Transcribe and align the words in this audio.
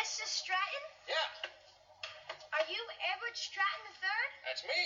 Mrs. 0.00 0.28
Stratton? 0.40 0.84
Yeah, 1.08 1.28
Are 2.56 2.64
you 2.72 2.80
Edward 3.12 3.36
Stratton 3.36 3.84
III? 4.00 4.28
that's 4.46 4.64
me. 4.64 4.84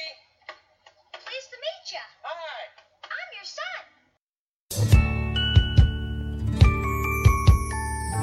Pleased 1.13 1.51
to 1.53 1.59
meet 1.67 1.85
you. 1.95 2.05
Hi. 2.25 2.59
I'm 3.15 3.29
your 3.39 3.49
son. 3.59 3.83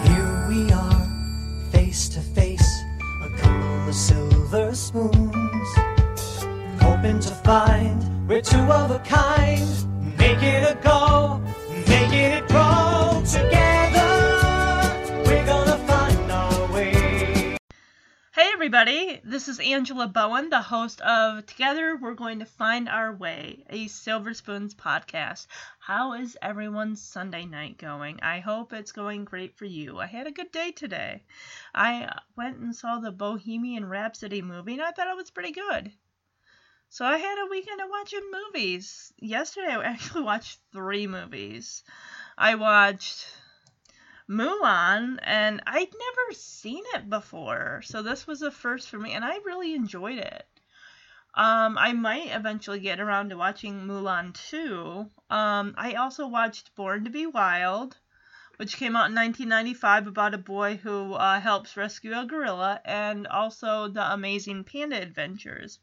Here 0.03 0.35
we 0.49 0.59
are, 0.73 1.07
face 1.71 2.09
to 2.09 2.19
face, 2.19 2.69
a 3.23 3.29
couple 3.37 3.87
of 3.87 3.95
silver 3.95 4.75
spoons. 4.75 5.69
Hoping 6.81 7.19
to 7.19 7.33
find 7.45 8.27
we're 8.27 8.41
two 8.41 8.59
of 8.59 8.91
a 8.91 8.99
kind. 8.99 9.67
Make 10.17 10.43
it 10.43 10.63
a 10.69 10.75
go, 10.83 11.41
make 11.87 12.11
it 12.13 12.43
a 12.43 12.47
grow. 12.47 12.70
Everybody, 18.61 19.19
this 19.23 19.47
is 19.47 19.59
Angela 19.59 20.07
Bowen, 20.07 20.51
the 20.51 20.61
host 20.61 21.01
of 21.01 21.43
Together 21.47 21.97
We're 21.99 22.13
Going 22.13 22.37
to 22.37 22.45
Find 22.45 22.87
Our 22.87 23.11
Way, 23.11 23.65
a 23.71 23.87
Silver 23.87 24.35
Spoons 24.35 24.75
podcast. 24.75 25.47
How 25.79 26.13
is 26.13 26.37
everyone's 26.43 27.01
Sunday 27.01 27.47
night 27.47 27.79
going? 27.79 28.19
I 28.21 28.39
hope 28.39 28.71
it's 28.71 28.91
going 28.91 29.25
great 29.25 29.57
for 29.57 29.65
you. 29.65 29.97
I 29.97 30.05
had 30.05 30.27
a 30.27 30.31
good 30.31 30.51
day 30.51 30.71
today. 30.71 31.23
I 31.73 32.13
went 32.37 32.57
and 32.57 32.75
saw 32.75 32.99
the 32.99 33.11
Bohemian 33.11 33.89
Rhapsody 33.89 34.43
movie 34.43 34.73
and 34.73 34.83
I 34.83 34.91
thought 34.91 35.07
it 35.07 35.17
was 35.17 35.31
pretty 35.31 35.53
good. 35.53 35.91
So 36.89 37.03
I 37.03 37.17
had 37.17 37.43
a 37.43 37.49
weekend 37.49 37.81
of 37.81 37.89
watching 37.89 38.31
movies. 38.31 39.11
Yesterday 39.17 39.71
I 39.71 39.83
actually 39.85 40.21
watched 40.21 40.59
three 40.71 41.07
movies. 41.07 41.83
I 42.37 42.53
watched 42.53 43.25
Mulan, 44.31 45.19
and 45.23 45.61
I'd 45.67 45.91
never 45.91 46.33
seen 46.33 46.85
it 46.93 47.09
before, 47.09 47.81
so 47.83 48.01
this 48.01 48.25
was 48.25 48.41
a 48.41 48.49
first 48.49 48.89
for 48.89 48.97
me, 48.97 49.11
and 49.11 49.25
I 49.25 49.35
really 49.43 49.75
enjoyed 49.75 50.19
it. 50.19 50.47
Um, 51.33 51.77
I 51.77 51.91
might 51.91 52.27
eventually 52.27 52.79
get 52.79 53.01
around 53.01 53.29
to 53.29 53.37
watching 53.37 53.85
Mulan 53.85 54.33
2. 54.49 55.09
Um, 55.29 55.73
I 55.77 55.95
also 55.95 56.27
watched 56.27 56.73
Born 56.75 57.03
to 57.03 57.09
Be 57.09 57.25
Wild, 57.25 57.97
which 58.55 58.77
came 58.77 58.95
out 58.95 59.09
in 59.09 59.15
1995 59.15 60.07
about 60.07 60.33
a 60.33 60.37
boy 60.37 60.77
who 60.77 61.13
uh, 61.13 61.41
helps 61.41 61.75
rescue 61.75 62.17
a 62.17 62.25
gorilla, 62.25 62.79
and 62.85 63.27
also 63.27 63.89
The 63.89 64.13
Amazing 64.13 64.63
Panda 64.63 65.01
Adventures, 65.01 65.79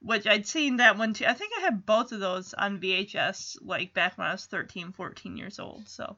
which 0.00 0.28
I'd 0.28 0.46
seen 0.46 0.76
that 0.76 0.96
one 0.96 1.12
too. 1.12 1.26
I 1.26 1.34
think 1.34 1.52
I 1.58 1.62
had 1.62 1.84
both 1.84 2.12
of 2.12 2.20
those 2.20 2.54
on 2.54 2.80
VHS, 2.80 3.58
like 3.62 3.94
back 3.94 4.16
when 4.16 4.28
I 4.28 4.32
was 4.32 4.46
13, 4.46 4.92
14 4.92 5.36
years 5.36 5.58
old. 5.58 5.88
So, 5.88 6.16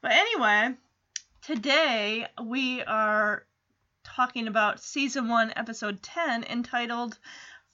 but 0.00 0.12
anyway, 0.12 0.74
today 1.44 2.26
we 2.42 2.82
are 2.84 3.44
talking 4.02 4.48
about 4.48 4.82
season 4.82 5.28
1 5.28 5.52
episode 5.56 6.02
10 6.02 6.44
entitled 6.44 7.18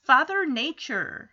father 0.03 0.45
nature. 0.45 1.31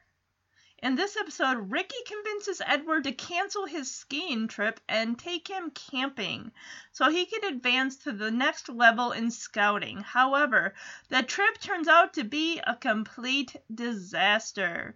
In 0.83 0.93
this 0.93 1.17
episode 1.17 1.71
ricky 1.71 1.97
convinces 2.05 2.61
edward 2.63 3.05
to 3.05 3.11
cancel 3.11 3.65
his 3.65 3.89
skiing 3.89 4.47
trip 4.47 4.80
and 4.88 5.17
take 5.17 5.47
him 5.47 5.71
camping 5.71 6.52
so 6.91 7.09
he 7.09 7.25
can 7.25 7.43
advance 7.55 7.95
to 7.95 8.11
the 8.11 8.30
next 8.30 8.69
level 8.69 9.13
in 9.13 9.31
scouting. 9.31 10.02
However 10.02 10.75
the 11.09 11.23
trip 11.23 11.59
turns 11.59 11.88
out 11.88 12.13
to 12.13 12.23
be 12.23 12.59
a 12.59 12.75
complete 12.75 13.55
disaster. 13.73 14.95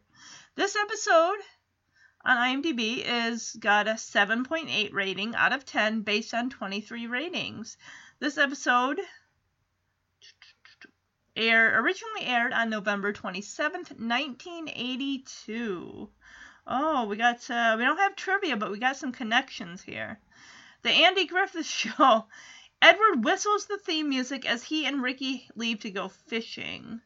This 0.53 0.75
episode 0.75 1.39
on 2.24 2.38
IMDb 2.38 3.04
is 3.06 3.56
got 3.60 3.88
a 3.88 3.94
7.8 3.94 4.94
rating 4.94 5.36
out 5.36 5.54
of 5.54 5.66
10 5.66 6.02
based 6.02 6.34
on 6.34 6.50
23 6.50 7.08
ratings. 7.08 7.78
This 8.20 8.38
episode 8.38 9.00
air 11.36 11.80
originally 11.80 12.26
aired 12.26 12.54
on 12.54 12.70
November 12.70 13.14
27th, 13.14 14.00
1982. 14.00 16.10
Oh, 16.68 17.06
we 17.06 17.16
got 17.16 17.50
uh, 17.50 17.76
we 17.78 17.84
don't 17.84 17.98
have 17.98 18.16
trivia, 18.16 18.56
but 18.56 18.70
we 18.70 18.78
got 18.78 18.98
some 18.98 19.12
connections 19.12 19.81
here. 19.81 20.20
The 20.84 20.92
Andy 20.92 21.26
Griffith 21.26 21.66
Show. 21.66 22.28
Edward 22.84 23.24
whistles 23.24 23.66
the 23.66 23.78
theme 23.78 24.10
music 24.10 24.46
as 24.46 24.64
he 24.64 24.86
and 24.86 25.04
Ricky 25.04 25.48
leave 25.56 25.81
to 25.81 25.92
go 25.92 26.08
fishing. 26.08 27.02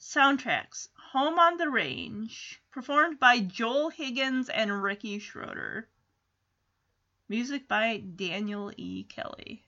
Soundtracks 0.00 0.88
Home 1.14 1.38
on 1.38 1.58
the 1.58 1.70
Range, 1.70 2.60
performed 2.72 3.20
by 3.20 3.38
Joel 3.38 3.90
Higgins 3.90 4.48
and 4.48 4.82
Ricky 4.82 5.20
Schroder. 5.20 5.88
Music 7.28 7.68
by 7.68 7.98
Daniel 7.98 8.72
E. 8.76 9.04
Kelly. 9.04 9.62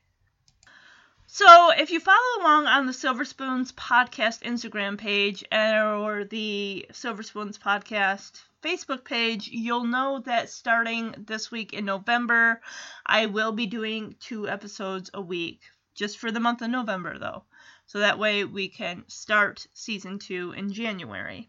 So, 1.28 1.70
if 1.70 1.92
you 1.92 2.00
follow 2.00 2.40
along 2.40 2.66
on 2.66 2.86
the 2.86 2.92
Silver 2.92 3.24
Spoons 3.24 3.70
podcast 3.70 4.42
Instagram 4.42 4.98
page 4.98 5.44
or 5.52 6.24
the 6.24 6.84
Silver 6.90 7.22
Spoons 7.22 7.58
podcast 7.58 8.42
Facebook 8.60 9.04
page, 9.04 9.46
you'll 9.46 9.84
know 9.84 10.18
that 10.26 10.50
starting 10.50 11.14
this 11.16 11.52
week 11.52 11.72
in 11.72 11.84
November, 11.84 12.60
I 13.06 13.26
will 13.26 13.52
be 13.52 13.66
doing 13.66 14.16
two 14.18 14.48
episodes 14.48 15.10
a 15.14 15.20
week, 15.20 15.60
just 15.96 16.18
for 16.18 16.30
the 16.30 16.38
month 16.38 16.62
of 16.62 16.70
November, 16.70 17.18
though. 17.18 17.42
So 17.86 17.98
that 17.98 18.18
way 18.18 18.44
we 18.44 18.68
can 18.68 19.04
start 19.08 19.66
season 19.72 20.20
two 20.20 20.52
in 20.52 20.72
January. 20.72 21.48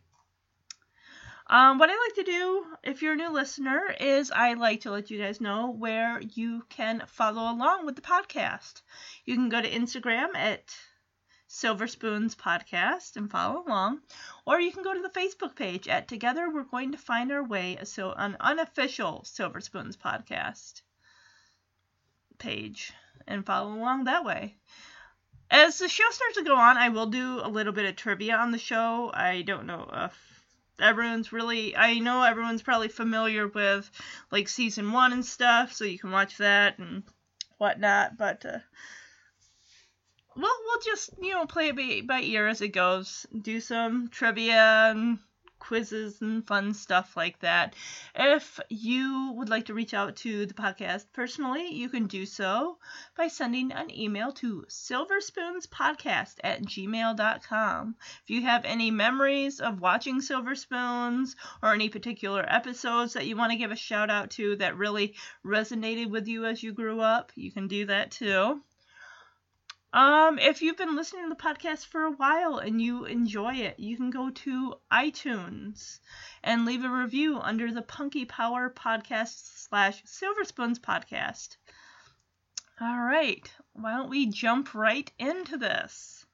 Um, 1.50 1.78
what 1.78 1.90
I 1.90 1.94
like 1.94 2.16
to 2.16 2.32
do, 2.32 2.66
if 2.84 3.02
you're 3.02 3.14
a 3.14 3.18
new 3.18 3.30
listener, 3.30 3.96
is 4.00 4.32
I 4.32 4.54
like 4.54 4.82
to 4.82 4.92
let 4.92 5.12
you 5.12 5.18
guys 5.20 5.40
know 5.40 5.70
where 5.70 6.20
you 6.20 6.64
can 6.70 7.04
follow 7.08 7.52
along 7.52 7.86
with 7.86 7.96
the 7.96 8.02
podcast. 8.02 8.82
You 9.24 9.36
can 9.36 9.50
go 9.50 9.62
to 9.62 9.70
Instagram 9.70 10.36
at 10.36 10.76
Silver 11.48 11.88
Spoons 11.88 12.36
Podcast 12.36 13.16
and 13.16 13.32
follow 13.32 13.64
along, 13.66 14.02
or 14.46 14.60
you 14.60 14.72
can 14.72 14.84
go 14.84 14.94
to 14.94 15.02
the 15.02 15.20
Facebook 15.20 15.56
page 15.56 15.88
at 15.88 16.10
Together 16.10 16.50
We're 16.50 16.64
Going 16.64 16.92
to 16.92 16.98
Find 16.98 17.32
Our 17.32 17.44
Way, 17.44 17.78
so 17.84 18.12
an 18.12 18.36
unofficial 18.42 19.24
Silver 19.24 19.62
Spoons 19.62 19.96
Podcast 19.96 20.82
page, 22.38 22.92
and 23.28 23.46
follow 23.46 23.74
along 23.74 24.06
that 24.06 24.26
way. 24.26 24.56
As 25.50 25.78
the 25.78 25.88
show 25.88 26.10
starts 26.10 26.36
to 26.38 26.44
go 26.44 26.56
on, 26.56 26.78
I 26.78 26.90
will 26.90 27.06
do 27.06 27.40
a 27.42 27.50
little 27.50 27.74
bit 27.74 27.86
of 27.86 27.96
trivia 27.96 28.36
on 28.36 28.52
the 28.52 28.58
show. 28.58 29.12
I 29.14 29.44
don't 29.44 29.66
know 29.66 29.90
if 29.94 30.38
everyone's 30.80 31.32
really 31.32 31.76
I 31.76 32.00
know 32.00 32.22
everyone's 32.22 32.62
probably 32.62 32.90
familiar 32.90 33.48
with 33.48 33.90
like 34.32 34.50
season 34.50 34.92
one 34.92 35.14
and 35.14 35.26
stuff, 35.26 35.74
so 35.74 35.86
you 35.86 36.00
can 36.00 36.12
watch 36.12 36.38
that 36.38 36.80
and 36.80 37.04
whatnot. 37.58 38.18
But 38.18 38.46
uh, 38.46 38.60
well, 40.36 40.58
we'll 40.66 40.82
just 40.84 41.12
you 41.22 41.34
know 41.34 41.46
play 41.46 41.70
it 41.70 41.76
by, 41.76 42.02
by 42.06 42.22
ear 42.22 42.48
as 42.48 42.62
it 42.62 42.70
goes. 42.70 43.26
Do 43.42 43.60
some 43.62 44.10
trivia 44.10 44.92
and 44.92 45.20
quizzes 45.60 46.22
and 46.22 46.46
fun 46.46 46.74
stuff 46.74 47.16
like 47.18 47.40
that. 47.40 47.76
If 48.16 48.60
you 48.70 49.34
would 49.36 49.50
like 49.50 49.66
to 49.66 49.74
reach 49.74 49.94
out 49.94 50.16
to 50.18 50.46
the 50.46 50.54
podcast 50.54 51.06
personally, 51.14 51.74
you 51.74 51.90
can 51.90 52.08
do 52.08 52.26
so 52.26 52.78
by 53.16 53.28
sending 53.28 53.72
an 53.72 53.92
email 53.92 54.32
to 54.34 54.66
silverspoonspodcast 54.70 56.36
at 56.44 56.64
gmail.com. 56.64 57.96
If 58.24 58.30
you 58.30 58.42
have 58.44 58.66
any 58.66 58.92
memories 58.92 59.60
of 59.60 59.82
watching 59.82 60.22
Silver 60.22 60.56
Spoons 60.56 61.36
or 61.62 61.74
any 61.74 61.90
particular 61.90 62.46
episodes 62.48 63.14
that 63.14 63.26
you 63.26 63.36
want 63.36 63.52
to 63.52 63.58
give 63.58 63.72
a 63.72 63.76
shout 63.76 64.10
out 64.10 64.32
to 64.32 64.56
that 64.58 64.78
really 64.78 65.16
resonated 65.46 66.10
with 66.10 66.28
you 66.28 66.46
as 66.46 66.62
you 66.62 66.74
grew 66.74 67.00
up, 67.00 67.32
you 67.36 67.52
can 67.52 67.68
do 67.68 67.86
that 67.86 68.12
too. 68.12 68.62
Um, 69.94 70.38
if 70.38 70.62
you've 70.62 70.78
been 70.78 70.96
listening 70.98 71.24
to 71.24 71.30
the 71.30 71.36
podcast 71.36 71.86
for 71.86 72.04
a 72.04 72.12
while 72.12 72.58
and 72.58 72.82
you 72.82 73.06
enjoy 73.06 73.56
it, 73.56 73.80
you 73.80 73.96
can 73.96 74.10
go 74.10 74.30
to 74.30 74.76
iTunes 74.92 76.00
and 76.44 76.66
leave 76.66 76.84
a 76.84 76.90
review 76.90 77.40
under 77.40 77.72
the 77.72 77.82
Punky 77.82 78.26
Power 78.26 78.70
Podcast 78.70 79.68
slash 79.70 80.02
Silver 80.06 80.44
Spoons 80.44 80.80
Podcast. 80.80 81.56
All 82.82 83.00
right, 83.00 83.50
why 83.74 83.96
don't 83.96 84.10
we 84.10 84.28
jump 84.28 84.76
right 84.76 85.10
into 85.18 85.58
this? 85.58 86.26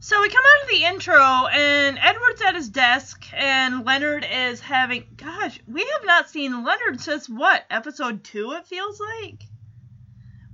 So 0.00 0.20
we 0.20 0.28
come 0.28 0.44
out 0.44 0.62
of 0.62 0.68
the 0.68 0.84
intro, 0.84 1.46
and 1.46 1.98
Edward's 1.98 2.42
at 2.42 2.54
his 2.54 2.68
desk, 2.68 3.26
and 3.32 3.84
Leonard 3.84 4.26
is 4.30 4.60
having. 4.60 5.04
Gosh, 5.16 5.58
we 5.66 5.80
have 5.80 6.04
not 6.04 6.30
seen 6.30 6.64
Leonard 6.64 7.00
since 7.00 7.28
what? 7.28 7.64
Episode 7.70 8.22
2, 8.24 8.52
it 8.52 8.66
feels 8.66 9.00
like? 9.00 9.42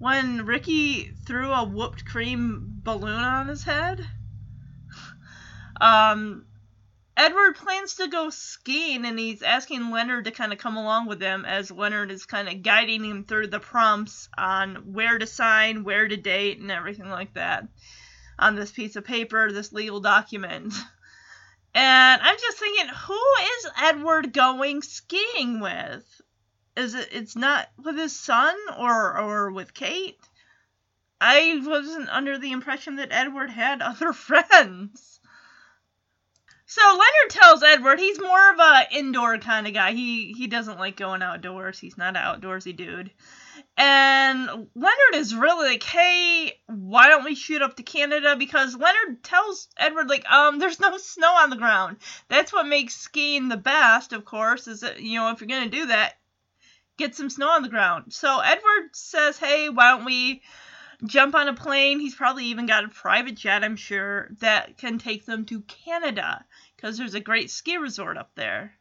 When 0.03 0.45
Ricky 0.47 1.13
threw 1.25 1.53
a 1.53 1.63
whooped 1.63 2.05
cream 2.05 2.81
balloon 2.83 3.23
on 3.23 3.47
his 3.47 3.63
head. 3.63 4.01
Um, 5.81 6.45
Edward 7.17 7.55
plans 7.55 7.95
to 7.95 8.09
go 8.09 8.29
skiing 8.31 9.05
and 9.05 9.17
he's 9.17 9.43
asking 9.43 9.93
Leonard 9.93 10.25
to 10.25 10.33
kind 10.33 10.53
of 10.53 10.59
come 10.59 10.77
along 10.77 11.07
with 11.07 11.23
him 11.23 11.45
as 11.45 11.71
Leonard 11.71 12.11
is 12.11 12.27
kind 12.27 12.49
of 12.49 12.65
guiding 12.65 13.05
him 13.05 13.23
through 13.23 13.47
the 13.47 13.61
prompts 13.61 14.29
on 14.37 14.93
where 14.93 15.19
to 15.19 15.27
sign, 15.27 15.85
where 15.85 16.09
to 16.09 16.17
date, 16.17 16.59
and 16.59 16.73
everything 16.73 17.09
like 17.09 17.35
that 17.35 17.69
on 18.41 18.57
this 18.57 18.73
piece 18.73 18.97
of 18.97 19.05
paper, 19.05 19.53
this 19.53 19.73
legal 19.73 20.01
document. 20.01 20.75
And 21.75 22.23
I'm 22.23 22.37
just 22.41 22.59
thinking, 22.59 22.89
who 22.89 23.23
is 23.41 23.71
Edward 23.81 24.33
going 24.33 24.83
skiing 24.83 25.61
with? 25.61 26.22
Is 26.77 26.95
it 26.95 27.09
it's 27.13 27.37
not 27.37 27.69
with 27.83 27.97
his 27.97 28.15
son 28.15 28.55
or 28.79 29.19
or 29.19 29.51
with 29.53 29.75
Kate? 29.75 30.19
I 31.21 31.61
wasn't 31.65 32.09
under 32.09 32.39
the 32.39 32.53
impression 32.53 32.97
that 32.97 33.13
Edward 33.13 33.51
had 33.51 33.81
other 33.83 34.13
friends. 34.13 35.21
So 36.67 36.81
Leonard 36.81 37.31
tells 37.31 37.63
Edward 37.63 37.99
he's 37.99 38.19
more 38.19 38.53
of 38.53 38.59
a 38.59 38.87
indoor 38.93 39.37
kind 39.37 39.67
of 39.67 39.75
guy. 39.75 39.93
He 39.93 40.33
he 40.33 40.47
doesn't 40.47 40.79
like 40.79 40.97
going 40.97 41.23
outdoors. 41.23 41.79
He's 41.79 41.99
not 41.99 42.17
an 42.17 42.23
outdoorsy 42.23 42.75
dude. 42.75 43.11
And 43.77 44.69
Leonard 44.75 45.15
is 45.15 45.35
really 45.35 45.69
like, 45.69 45.83
hey, 45.83 46.59
why 46.67 47.09
don't 47.09 47.25
we 47.25 47.35
shoot 47.35 47.63
up 47.63 47.77
to 47.77 47.83
Canada? 47.83 48.37
Because 48.37 48.75
Leonard 48.75 49.23
tells 49.23 49.69
Edward 49.77 50.09
like, 50.09 50.25
um, 50.31 50.59
there's 50.59 50.81
no 50.81 50.97
snow 50.97 51.35
on 51.35 51.51
the 51.51 51.57
ground. 51.57 51.99
That's 52.29 52.53
what 52.53 52.67
makes 52.67 52.97
skiing 52.97 53.49
the 53.49 53.57
best, 53.57 54.13
of 54.13 54.25
course, 54.25 54.67
is 54.67 54.81
that 54.81 55.01
you 55.01 55.19
know 55.19 55.31
if 55.31 55.41
you're 55.41 55.49
gonna 55.49 55.69
do 55.69 55.87
that, 55.87 56.15
get 57.03 57.15
some 57.17 57.31
snow 57.31 57.49
on 57.49 57.63
the 57.63 57.69
ground. 57.69 58.13
So 58.13 58.41
Edward 58.41 58.95
says, 58.95 59.39
hey, 59.39 59.69
why 59.69 59.91
don't 59.91 60.05
we 60.05 60.43
jump 61.05 61.35
on 61.35 61.49
a 61.49 61.55
plane? 61.55 61.99
He's 61.99 62.15
probably 62.15 62.47
even 62.47 62.67
got 62.67 62.85
a 62.85 62.89
private 62.89 63.35
jet, 63.35 63.65
I'm 63.65 63.77
sure, 63.77 64.29
that 64.41 64.79
can 64.79 64.99
take 64.99 65.27
them 65.27 65.45
to 65.47 65.63
Canada 65.63 66.45
because 66.77 66.97
there's 66.97 67.15
a 67.15 67.21
great 67.21 67.51
ski 67.51 67.77
resort 67.77 68.17
up 68.17 68.31
there. 68.35 68.73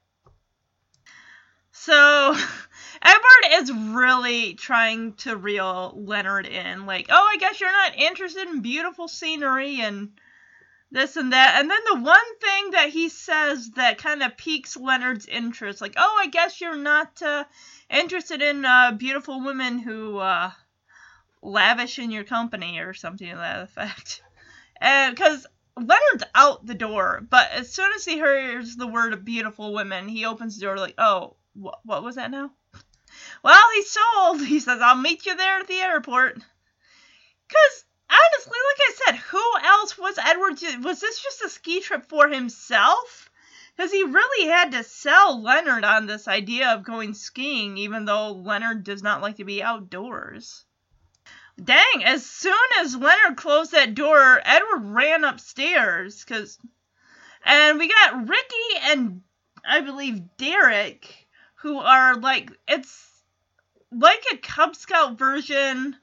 So 1.71 2.35
Edward 3.01 3.61
is 3.61 3.71
really 3.71 4.53
trying 4.53 5.13
to 5.15 5.35
reel 5.35 5.93
Leonard 5.95 6.45
in, 6.45 6.85
like, 6.85 7.07
oh, 7.09 7.29
I 7.31 7.37
guess 7.37 7.59
you're 7.59 7.71
not 7.71 7.97
interested 7.97 8.47
in 8.47 8.61
beautiful 8.61 9.07
scenery 9.07 9.81
and 9.81 10.11
this 10.91 11.15
and 11.15 11.33
that. 11.33 11.59
And 11.59 11.69
then 11.69 11.79
the 11.91 11.99
one 12.01 12.39
thing 12.39 12.71
that 12.71 12.89
he 12.89 13.09
says 13.09 13.71
that 13.71 13.97
kind 13.97 14.21
of 14.21 14.37
piques 14.37 14.75
Leonard's 14.77 15.25
interest, 15.25 15.81
like, 15.81 15.95
oh, 15.97 16.19
I 16.21 16.27
guess 16.27 16.59
you're 16.59 16.75
not 16.77 17.21
uh, 17.21 17.45
interested 17.89 18.41
in 18.41 18.65
uh, 18.65 18.91
beautiful 18.91 19.43
women 19.43 19.79
who 19.79 20.17
uh, 20.17 20.51
lavish 21.41 21.97
in 21.99 22.11
your 22.11 22.23
company 22.23 22.79
or 22.79 22.93
something 22.93 23.29
to 23.29 23.35
that 23.35 23.63
effect. 23.63 24.21
Because 24.81 25.45
Leonard's 25.77 26.23
out 26.33 26.65
the 26.65 26.73
door, 26.73 27.21
but 27.29 27.51
as 27.51 27.71
soon 27.71 27.91
as 27.95 28.03
he 28.03 28.15
hears 28.15 28.75
the 28.75 28.87
word 28.87 29.23
beautiful 29.23 29.73
women, 29.73 30.07
he 30.07 30.25
opens 30.25 30.57
the 30.57 30.65
door 30.65 30.77
like, 30.77 30.95
oh, 30.97 31.35
wh- 31.53 31.85
what 31.85 32.03
was 32.03 32.15
that 32.15 32.31
now? 32.31 32.51
Well, 33.43 33.61
he's 33.75 33.91
sold. 33.91 34.41
He 34.45 34.59
says, 34.59 34.81
I'll 34.81 34.95
meet 34.95 35.25
you 35.25 35.35
there 35.35 35.59
at 35.59 35.67
the 35.67 35.75
airport. 35.75 36.35
Because, 37.47 37.85
honestly, 38.11 38.57
like 38.69 38.79
I 38.79 38.93
said, 39.05 39.15
who 39.17 39.51
else 39.63 39.97
was 39.97 40.17
Edward? 40.17 40.59
Was 40.83 40.99
this 40.99 41.21
just 41.21 41.41
a 41.41 41.49
ski 41.49 41.81
trip 41.81 42.07
for 42.07 42.27
himself? 42.27 43.29
Because 43.75 43.91
he 43.91 44.03
really 44.03 44.49
had 44.49 44.73
to 44.73 44.83
sell 44.83 45.41
Leonard 45.41 45.85
on 45.85 46.05
this 46.05 46.27
idea 46.27 46.69
of 46.69 46.83
going 46.83 47.13
skiing, 47.13 47.77
even 47.77 48.05
though 48.05 48.33
Leonard 48.33 48.83
does 48.83 49.01
not 49.01 49.21
like 49.21 49.37
to 49.37 49.45
be 49.45 49.63
outdoors. 49.63 50.65
Dang, 51.63 52.03
as 52.03 52.25
soon 52.25 52.55
as 52.79 52.95
Leonard 52.95 53.37
closed 53.37 53.71
that 53.71 53.95
door, 53.95 54.41
Edward 54.43 54.85
ran 54.85 55.23
upstairs 55.23 56.23
cuz 56.25 56.57
and 57.43 57.79
we 57.79 57.87
got 57.87 58.27
Ricky 58.27 58.77
and 58.83 59.21
I 59.65 59.81
believe 59.81 60.37
Derek 60.37 61.27
who 61.55 61.77
are 61.77 62.15
like 62.15 62.51
it's 62.67 63.07
like 63.91 64.23
a 64.31 64.37
Cub 64.37 64.75
Scout 64.75 65.17
version, 65.17 65.95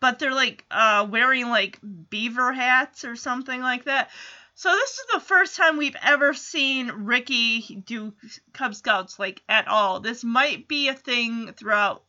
but 0.00 0.18
they're 0.18 0.34
like 0.34 0.64
uh 0.70 1.06
wearing 1.10 1.48
like 1.48 1.78
beaver 2.10 2.52
hats 2.52 3.04
or 3.04 3.16
something 3.16 3.60
like 3.60 3.84
that. 3.84 4.10
So 4.54 4.70
this 4.70 4.90
is 4.90 5.06
the 5.12 5.20
first 5.20 5.56
time 5.56 5.76
we've 5.76 5.96
ever 6.02 6.32
seen 6.32 6.88
Ricky 6.88 7.82
do 7.84 8.14
Cub 8.52 8.74
Scouts 8.74 9.18
like 9.18 9.42
at 9.48 9.68
all. 9.68 10.00
This 10.00 10.24
might 10.24 10.66
be 10.66 10.88
a 10.88 10.94
thing 10.94 11.52
throughout 11.52 12.02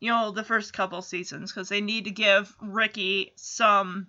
you 0.00 0.10
know, 0.10 0.30
the 0.30 0.44
first 0.44 0.72
couple 0.72 1.02
seasons 1.02 1.52
because 1.52 1.68
they 1.68 1.80
need 1.80 2.04
to 2.04 2.10
give 2.10 2.54
Ricky 2.60 3.32
some 3.36 4.06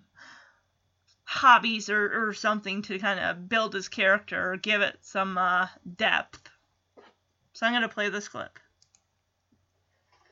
hobbies 1.24 1.90
or, 1.90 2.28
or 2.28 2.32
something 2.32 2.82
to 2.82 2.98
kind 2.98 3.20
of 3.20 3.48
build 3.48 3.74
his 3.74 3.88
character 3.88 4.52
or 4.52 4.56
give 4.56 4.82
it 4.82 4.98
some 5.02 5.36
uh, 5.36 5.66
depth. 5.96 6.48
So 7.52 7.66
I'm 7.66 7.80
to 7.82 7.88
play 7.88 8.08
this 8.08 8.28
clip. 8.28 8.58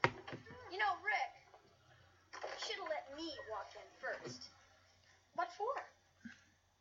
You 0.04 0.78
know, 0.78 0.94
Rick, 1.04 1.32
you 2.32 2.66
should 2.66 2.76
have 2.76 2.88
let 2.88 3.16
me 3.16 3.32
walk 3.50 3.70
in 3.74 3.88
first. 4.00 4.48
What 5.34 5.50
for? 5.52 5.66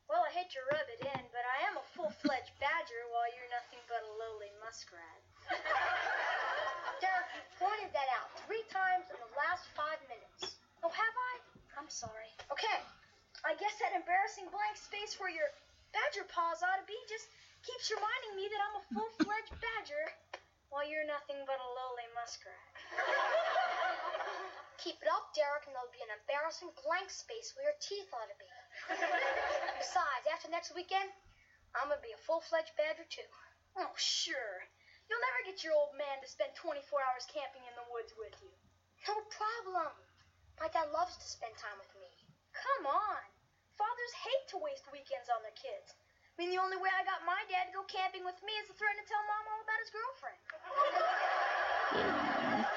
Well, 0.10 0.24
I 0.30 0.34
hate 0.34 0.47
to 0.58 0.64
rub 0.74 0.90
it 0.90 1.02
in, 1.06 1.24
but 1.30 1.46
I 1.46 1.70
am 1.70 1.78
a 1.78 1.86
full-fledged 1.94 2.58
badger 2.58 3.02
while 3.14 3.30
you're 3.30 3.52
nothing 3.54 3.78
but 3.86 4.02
a 4.02 4.12
lowly 4.18 4.50
muskrat. 4.58 5.22
Derek, 7.04 7.30
you 7.38 7.46
pointed 7.62 7.94
that 7.94 8.10
out 8.18 8.34
three 8.50 8.66
times 8.74 9.06
in 9.14 9.22
the 9.22 9.34
last 9.38 9.70
five 9.78 10.02
minutes. 10.10 10.58
Oh, 10.82 10.90
have 10.90 11.16
I? 11.34 11.34
I'm 11.78 11.92
sorry. 11.94 12.34
Okay, 12.50 12.82
I 13.46 13.54
guess 13.62 13.78
that 13.78 13.94
embarrassing 13.94 14.50
blank 14.50 14.82
space 14.82 15.22
where 15.22 15.30
your 15.30 15.46
badger 15.94 16.26
paws 16.26 16.66
ought 16.66 16.82
to 16.82 16.88
be 16.90 16.98
just 17.06 17.30
keeps 17.62 17.94
reminding 17.94 18.34
me 18.34 18.50
that 18.50 18.62
I'm 18.66 18.82
a 18.82 18.84
full-fledged 18.98 19.54
badger 19.62 20.06
while 20.74 20.90
you're 20.90 21.06
nothing 21.06 21.38
but 21.46 21.62
a 21.62 21.68
lowly 21.78 22.10
muskrat. 22.18 22.66
Keep 24.82 25.06
it 25.06 25.10
up, 25.14 25.30
Derek, 25.38 25.70
and 25.70 25.78
there'll 25.78 25.94
be 25.94 26.02
an 26.02 26.18
embarrassing 26.18 26.74
blank 26.82 27.14
space 27.14 27.54
where 27.54 27.70
your 27.70 27.78
teeth 27.78 28.10
ought 28.10 28.30
to 28.30 28.38
be. 28.42 28.57
Besides, 29.82 30.26
after 30.30 30.50
next 30.50 30.74
weekend, 30.78 31.10
I'm 31.74 31.90
gonna 31.90 32.02
be 32.02 32.14
a 32.14 32.22
full-fledged 32.26 32.74
badger 32.78 33.06
too. 33.10 33.26
Oh, 33.78 33.94
sure. 33.98 34.66
You'll 35.08 35.24
never 35.24 35.46
get 35.48 35.64
your 35.64 35.74
old 35.78 35.96
man 35.96 36.20
to 36.20 36.28
spend 36.28 36.52
24 36.58 37.00
hours 37.00 37.24
camping 37.32 37.64
in 37.64 37.76
the 37.80 37.88
woods 37.94 38.12
with 38.20 38.36
you. 38.44 38.52
No 39.08 39.16
problem. 39.32 39.94
My 40.60 40.68
dad 40.74 40.92
loves 40.92 41.16
to 41.16 41.28
spend 41.28 41.56
time 41.56 41.78
with 41.80 41.94
me. 42.02 42.10
Come 42.52 42.88
on. 42.90 43.22
Fathers 43.78 44.14
hate 44.26 44.46
to 44.52 44.58
waste 44.58 44.90
weekends 44.90 45.30
on 45.30 45.44
their 45.46 45.54
kids. 45.54 45.94
I 46.38 46.42
mean, 46.42 46.50
the 46.54 46.62
only 46.62 46.78
way 46.78 46.90
I 46.94 47.04
got 47.06 47.26
my 47.26 47.40
dad 47.50 47.68
to 47.70 47.74
go 47.74 47.84
camping 47.86 48.26
with 48.26 48.38
me 48.46 48.54
is 48.62 48.68
to 48.70 48.74
threaten 48.78 49.02
to 49.02 49.08
tell 49.10 49.22
mom 49.26 49.46
all 49.48 49.62
about 49.62 49.80
his 49.82 49.92
girlfriend. 49.94 50.42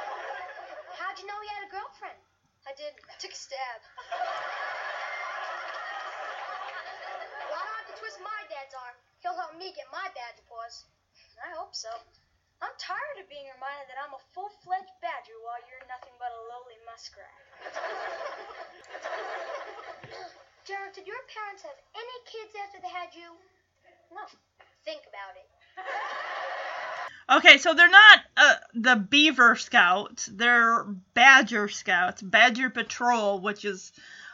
How'd 1.00 1.16
you 1.18 1.26
know 1.26 1.40
he 1.40 1.48
had 1.48 1.64
a 1.66 1.70
girlfriend? 1.72 2.20
I 2.68 2.72
did. 2.76 2.92
I 3.08 3.16
took 3.16 3.32
a 3.32 3.40
stab. 3.40 3.80
well, 7.52 7.64
I 8.10 8.18
don't 8.18 8.26
have 8.26 8.26
to 8.26 8.26
twist 8.26 8.26
my 8.26 8.42
dad's 8.50 8.74
arm. 8.74 8.98
He'll 9.22 9.38
help 9.38 9.54
me 9.54 9.70
get 9.70 9.86
my 9.94 10.02
badger 10.18 10.42
paws. 10.50 10.82
I 11.38 11.54
hope 11.54 11.78
so. 11.78 11.94
I'm 12.60 12.74
tired 12.76 13.22
of 13.22 13.30
being 13.30 13.46
reminded 13.54 13.86
that 13.88 13.96
I'm 14.02 14.12
a 14.12 14.18
full-fledged 14.34 14.92
badger 15.00 15.32
while 15.46 15.62
you're 15.64 15.80
nothing 15.86 16.12
but 16.18 16.28
a 16.28 16.40
lowly 16.50 16.76
muskrat. 16.84 17.32
Jared, 20.66 20.92
did 20.92 21.06
your 21.06 21.22
parents 21.30 21.62
have 21.62 21.78
any 21.94 22.18
kids 22.28 22.52
after 22.58 22.82
they 22.82 22.90
had 22.92 23.14
you? 23.14 23.30
No. 24.12 24.26
Think 24.84 25.06
about 25.08 25.38
it. 25.38 25.48
Okay, 27.30 27.58
so 27.58 27.74
they're 27.74 27.88
not 27.88 28.20
uh, 28.36 28.56
the 28.74 28.96
Beaver 28.96 29.54
Scouts, 29.54 30.26
they're 30.26 30.82
Badger 31.14 31.68
Scouts, 31.68 32.20
Badger 32.20 32.70
Patrol, 32.70 33.38
which 33.40 33.64
is 33.64 33.92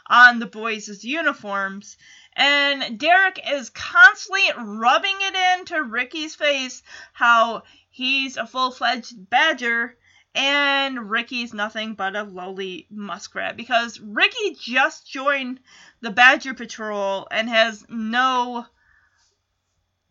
on 0.09 0.39
the 0.39 0.47
boys' 0.47 1.03
uniforms. 1.03 1.97
And 2.37 2.99
Derek 2.99 3.41
is 3.51 3.71
constantly 3.71 4.43
rubbing 4.55 5.17
it 5.19 5.59
into 5.59 5.81
Ricky's 5.81 6.35
face 6.35 6.83
how 7.11 7.63
he's 7.89 8.37
a 8.37 8.45
full 8.45 8.71
fledged 8.71 9.29
badger 9.29 9.97
and 10.35 11.09
Ricky's 11.09 11.51
nothing 11.51 11.95
but 11.95 12.15
a 12.15 12.21
lowly 12.21 12.85
muskrat 12.91 13.57
because 13.57 13.99
Ricky 13.99 14.55
just 14.59 15.09
joined 15.09 15.59
the 16.01 16.11
Badger 16.11 16.53
Patrol 16.53 17.27
and 17.31 17.49
has 17.49 17.83
no 17.89 18.67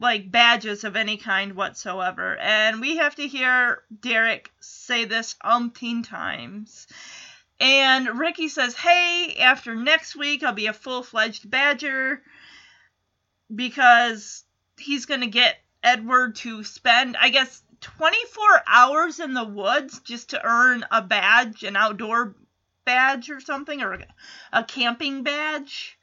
like 0.00 0.30
badges 0.30 0.82
of 0.82 0.96
any 0.96 1.16
kind 1.16 1.54
whatsoever. 1.54 2.36
And 2.38 2.80
we 2.80 2.96
have 2.96 3.14
to 3.14 3.28
hear 3.28 3.82
Derek 4.00 4.52
say 4.60 5.04
this 5.04 5.36
umpteen 5.44 6.04
times. 6.06 6.88
And 7.58 8.18
Ricky 8.18 8.48
says, 8.48 8.74
Hey, 8.74 9.36
after 9.40 9.74
next 9.74 10.16
week, 10.16 10.42
I'll 10.42 10.52
be 10.52 10.66
a 10.66 10.72
full 10.72 11.02
fledged 11.02 11.48
badger 11.48 12.22
because 13.54 14.44
he's 14.76 15.06
going 15.06 15.20
to 15.20 15.26
get 15.26 15.56
Edward 15.82 16.36
to 16.36 16.64
spend, 16.64 17.16
I 17.16 17.30
guess, 17.30 17.62
24 17.80 18.62
hours 18.66 19.20
in 19.20 19.34
the 19.34 19.44
woods 19.44 20.00
just 20.00 20.30
to 20.30 20.44
earn 20.44 20.84
a 20.90 21.00
badge, 21.02 21.62
an 21.62 21.76
outdoor 21.76 22.34
badge 22.84 23.30
or 23.30 23.40
something, 23.40 23.82
or 23.82 24.04
a 24.52 24.64
camping 24.64 25.22
badge. 25.22 25.98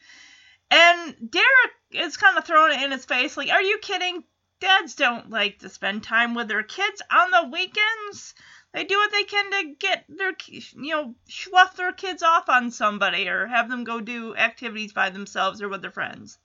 And 0.71 1.15
Derek 1.29 1.73
is 1.91 2.17
kind 2.17 2.37
of 2.37 2.45
throwing 2.45 2.79
it 2.79 2.83
in 2.83 2.91
his 2.91 3.05
face, 3.05 3.37
like, 3.37 3.49
Are 3.49 3.61
you 3.61 3.77
kidding? 3.79 4.23
Dads 4.59 4.95
don't 4.95 5.29
like 5.29 5.59
to 5.59 5.69
spend 5.69 6.03
time 6.03 6.33
with 6.35 6.47
their 6.47 6.63
kids 6.63 7.01
on 7.11 7.31
the 7.31 7.49
weekends. 7.51 8.33
They 8.73 8.83
do 8.85 8.97
what 8.97 9.11
they 9.11 9.23
can 9.23 9.51
to 9.51 9.75
get 9.77 10.05
their, 10.09 10.33
you 10.47 10.91
know, 10.91 11.15
slough 11.29 11.75
their 11.75 11.93
kids 11.93 12.23
off 12.23 12.49
on 12.49 12.71
somebody 12.71 13.29
or 13.29 13.45
have 13.45 13.69
them 13.69 13.83
go 13.83 14.01
do 14.01 14.35
activities 14.35 14.93
by 14.93 15.11
themselves 15.11 15.61
or 15.61 15.69
with 15.69 15.83
their 15.83 15.91
friends. 15.91 16.39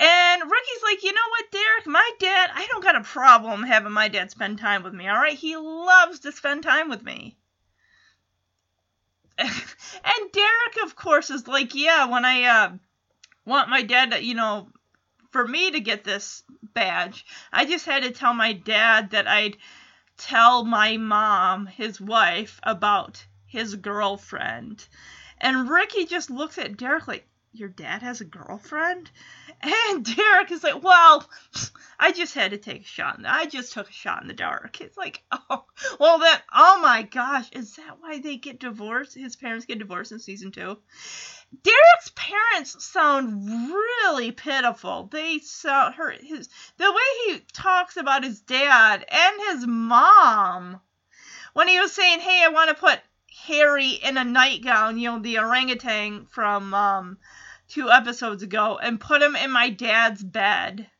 And 0.00 0.42
Ricky's 0.42 0.82
like, 0.82 1.02
you 1.02 1.12
know 1.12 1.28
what, 1.30 1.50
Derek? 1.50 1.86
My 1.86 2.10
dad, 2.20 2.50
I 2.54 2.66
don't 2.66 2.82
got 2.82 2.96
a 2.96 3.02
problem 3.02 3.62
having 3.62 3.92
my 3.92 4.08
dad 4.08 4.30
spend 4.30 4.58
time 4.58 4.82
with 4.82 4.94
me, 4.94 5.08
all 5.08 5.16
right? 5.16 5.36
He 5.36 5.56
loves 5.56 6.20
to 6.20 6.32
spend 6.32 6.62
time 6.62 6.88
with 6.88 7.02
me. 7.02 7.36
and 9.38 9.52
Derek, 10.32 10.84
of 10.84 10.96
course, 10.96 11.28
is 11.28 11.46
like, 11.46 11.74
yeah, 11.74 12.06
when 12.06 12.24
I 12.24 12.44
uh, 12.44 12.72
want 13.44 13.68
my 13.68 13.82
dad 13.82 14.12
to, 14.12 14.24
you 14.24 14.34
know, 14.34 14.68
for 15.30 15.46
me 15.46 15.70
to 15.70 15.80
get 15.80 16.02
this 16.02 16.42
badge, 16.62 17.26
I 17.52 17.66
just 17.66 17.84
had 17.84 18.04
to 18.04 18.10
tell 18.10 18.32
my 18.32 18.54
dad 18.54 19.10
that 19.10 19.28
I'd 19.28 19.58
tell 20.16 20.64
my 20.64 20.96
mom, 20.96 21.66
his 21.66 22.00
wife, 22.00 22.60
about 22.62 23.24
his 23.46 23.74
girlfriend. 23.74 24.86
And 25.38 25.68
Ricky 25.68 26.06
just 26.06 26.30
looks 26.30 26.58
at 26.58 26.76
Derek 26.76 27.08
like, 27.08 27.26
Your 27.52 27.68
dad 27.68 28.02
has 28.02 28.20
a 28.20 28.24
girlfriend? 28.24 29.10
And 29.62 30.04
Derek 30.04 30.50
is 30.50 30.62
like, 30.62 30.82
Well, 30.82 31.28
I 31.98 32.12
just 32.12 32.34
had 32.34 32.50
to 32.50 32.58
take 32.58 32.82
a 32.82 32.84
shot. 32.84 33.20
I 33.24 33.46
just 33.46 33.72
took 33.72 33.88
a 33.88 33.92
shot 33.92 34.22
in 34.22 34.28
the 34.28 34.34
dark. 34.34 34.80
It's 34.80 34.96
like, 34.96 35.22
oh, 35.32 35.64
well, 35.98 36.18
then, 36.18 36.38
oh 36.54 36.80
my 36.82 37.02
gosh, 37.02 37.50
is 37.52 37.76
that 37.76 37.96
why 38.00 38.18
they 38.20 38.36
get 38.36 38.60
divorced? 38.60 39.14
His 39.14 39.36
parents 39.36 39.66
get 39.66 39.78
divorced 39.78 40.12
in 40.12 40.18
season 40.18 40.52
two? 40.52 40.78
Derek's 41.62 42.10
parents 42.16 42.84
sound 42.84 43.48
really 43.72 44.32
pitiful. 44.32 45.06
They 45.06 45.38
sound 45.38 45.94
her 45.94 46.10
his 46.10 46.48
the 46.76 46.90
way 46.90 47.02
he 47.26 47.40
talks 47.52 47.96
about 47.96 48.24
his 48.24 48.40
dad 48.40 49.04
and 49.08 49.40
his 49.48 49.64
mom. 49.64 50.80
When 51.52 51.68
he 51.68 51.78
was 51.78 51.92
saying, 51.92 52.18
"Hey, 52.18 52.42
I 52.42 52.48
want 52.48 52.70
to 52.70 52.74
put 52.74 53.00
Harry 53.46 53.90
in 53.90 54.16
a 54.18 54.24
nightgown," 54.24 54.98
you 54.98 55.10
know, 55.10 55.18
the 55.20 55.38
orangutan 55.38 56.26
from 56.26 56.74
um, 56.74 57.18
two 57.68 57.92
episodes 57.92 58.42
ago, 58.42 58.78
and 58.78 59.00
put 59.00 59.22
him 59.22 59.36
in 59.36 59.52
my 59.52 59.70
dad's 59.70 60.24
bed. 60.24 60.90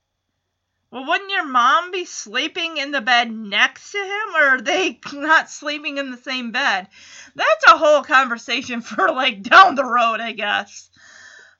Well, 0.90 1.04
wouldn't 1.04 1.30
your 1.30 1.46
mom 1.46 1.90
be 1.90 2.04
sleeping 2.04 2.76
in 2.76 2.92
the 2.92 3.00
bed 3.00 3.30
next 3.30 3.90
to 3.92 3.98
him, 3.98 4.36
or 4.36 4.42
are 4.54 4.60
they 4.60 5.00
not 5.12 5.50
sleeping 5.50 5.98
in 5.98 6.10
the 6.10 6.16
same 6.16 6.52
bed? 6.52 6.88
That's 7.34 7.66
a 7.66 7.76
whole 7.76 8.02
conversation 8.02 8.80
for 8.82 9.10
like 9.10 9.42
down 9.42 9.74
the 9.74 9.84
road, 9.84 10.20
I 10.20 10.32
guess. 10.32 10.88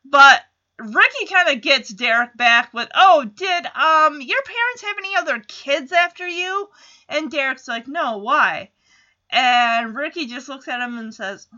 But 0.05 0.43
Ricky 0.79 1.27
kind 1.27 1.49
of 1.49 1.63
gets 1.63 1.89
Derek 1.89 2.37
back 2.37 2.73
with, 2.73 2.89
"Oh, 2.95 3.25
did 3.25 3.67
um 3.67 4.21
your 4.21 4.43
parents 4.43 4.83
have 4.83 4.99
any 4.99 5.17
other 5.17 5.41
kids 5.41 5.91
after 5.91 6.27
you?" 6.27 6.69
And 7.09 7.31
Derek's 7.31 7.67
like, 7.67 7.89
"No, 7.89 8.19
why?" 8.19 8.71
And 9.31 9.97
Ricky 9.97 10.27
just 10.27 10.49
looks 10.49 10.69
at 10.69 10.81
him 10.81 10.99
and 10.99 11.15
says, 11.15 11.49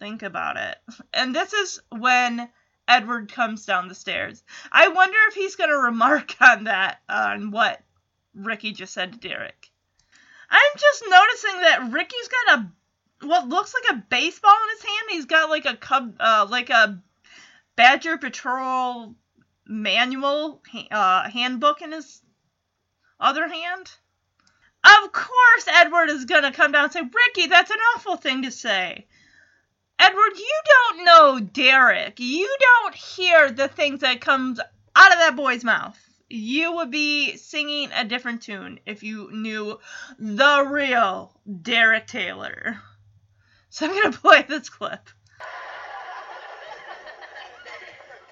"Think 0.00 0.22
about 0.22 0.56
it." 0.56 0.78
And 1.12 1.34
this 1.34 1.52
is 1.52 1.80
when 1.90 2.48
Edward 2.86 3.32
comes 3.32 3.64
down 3.64 3.88
the 3.88 3.94
stairs. 3.94 4.42
I 4.70 4.88
wonder 4.88 5.16
if 5.28 5.34
he's 5.34 5.56
going 5.56 5.70
to 5.70 5.78
remark 5.78 6.34
on 6.40 6.64
that, 6.64 7.00
on 7.08 7.50
what 7.50 7.82
Ricky 8.34 8.72
just 8.72 8.92
said 8.92 9.12
to 9.12 9.18
Derek. 9.18 9.70
I'm 10.50 10.78
just 10.78 11.04
noticing 11.08 11.60
that 11.60 11.92
Ricky's 11.92 12.28
got 12.28 12.58
a 12.58 12.72
what 13.26 13.48
looks 13.48 13.72
like 13.74 13.96
a 13.96 14.04
baseball 14.08 14.54
in 14.64 14.76
his 14.76 14.82
hand. 14.82 15.06
He's 15.10 15.24
got 15.24 15.48
like 15.48 15.64
a 15.64 15.76
cub, 15.76 16.16
uh, 16.20 16.46
like 16.48 16.70
a 16.70 17.02
Badger 17.76 18.18
Patrol 18.18 19.14
manual 19.66 20.62
uh, 20.90 21.30
handbook 21.30 21.80
in 21.80 21.92
his 21.92 22.20
other 23.18 23.48
hand. 23.48 23.90
Of 24.84 25.12
course, 25.12 25.66
Edward 25.66 26.10
is 26.10 26.26
gonna 26.26 26.52
come 26.52 26.72
down 26.72 26.84
and 26.84 26.92
say, 26.92 27.00
"Ricky, 27.00 27.46
that's 27.46 27.70
an 27.70 27.78
awful 27.94 28.16
thing 28.16 28.42
to 28.42 28.50
say." 28.50 29.06
Edward, 29.98 30.36
you 30.36 30.60
don't 30.66 31.04
know 31.04 31.40
Derek. 31.40 32.18
You 32.18 32.56
don't 32.60 32.94
hear 32.94 33.50
the 33.50 33.68
things 33.68 34.00
that 34.00 34.20
comes 34.20 34.60
out 34.96 35.12
of 35.12 35.18
that 35.18 35.36
boy's 35.36 35.64
mouth. 35.64 35.98
You 36.28 36.72
would 36.76 36.90
be 36.90 37.36
singing 37.36 37.90
a 37.92 38.04
different 38.04 38.42
tune 38.42 38.80
if 38.86 39.02
you 39.02 39.30
knew 39.32 39.78
the 40.18 40.66
real 40.68 41.32
Derek 41.62 42.06
Taylor. 42.06 42.80
So 43.70 43.86
I'm 43.86 43.94
gonna 43.94 44.12
play 44.16 44.42
this 44.42 44.68
clip. 44.68 45.08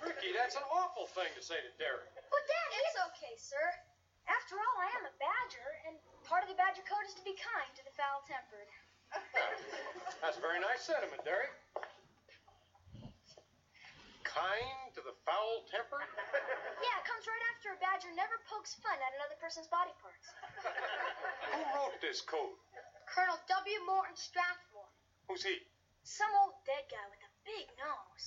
Ricky, 0.05 0.35
that's 0.35 0.57
an 0.57 0.67
awful 0.73 1.07
thing 1.07 1.31
to 1.37 1.43
say 1.43 1.57
to 1.57 1.73
Derek. 1.79 2.11
But 2.15 2.43
Dad, 2.47 2.71
it's 2.79 2.99
okay, 3.11 3.35
sir. 3.39 3.63
After 4.27 4.57
all, 4.57 4.77
I 4.83 4.91
am 4.99 5.07
a 5.07 5.15
badger, 5.19 5.69
and 5.87 5.95
part 6.27 6.43
of 6.43 6.49
the 6.49 6.59
badger 6.59 6.83
code 6.87 7.07
is 7.07 7.15
to 7.19 7.25
be 7.27 7.35
kind 7.39 7.71
to 7.75 7.83
the 7.85 7.95
foul-tempered. 7.95 8.71
That's 10.23 10.39
a 10.39 10.45
very 10.45 10.63
nice 10.63 10.87
sentiment, 10.87 11.21
Derek. 11.27 11.51
Kind 14.23 14.95
to 14.97 15.03
the 15.05 15.13
foul 15.29 15.67
tempered? 15.69 16.09
Yeah, 16.81 16.97
it 17.01 17.05
comes 17.05 17.25
right 17.29 17.45
after 17.53 17.77
a 17.77 17.79
badger 17.83 18.13
never 18.17 18.41
pokes 18.49 18.79
fun 18.81 18.97
at 18.97 19.13
another 19.19 19.37
person's 19.43 19.69
body 19.69 19.93
parts. 20.01 20.31
Who 21.53 21.61
wrote 21.77 22.01
this 22.01 22.25
code? 22.25 22.57
Colonel 23.05 23.37
W. 23.37 23.79
Morton 23.85 24.17
Strathmore. 24.17 24.89
Who's 25.29 25.45
he? 25.45 25.61
Some 26.03 26.33
old 26.43 26.57
dead 26.65 26.89
guy 26.89 27.07
with 27.13 27.21
a 27.23 27.31
big 27.45 27.67
nose. 27.77 28.25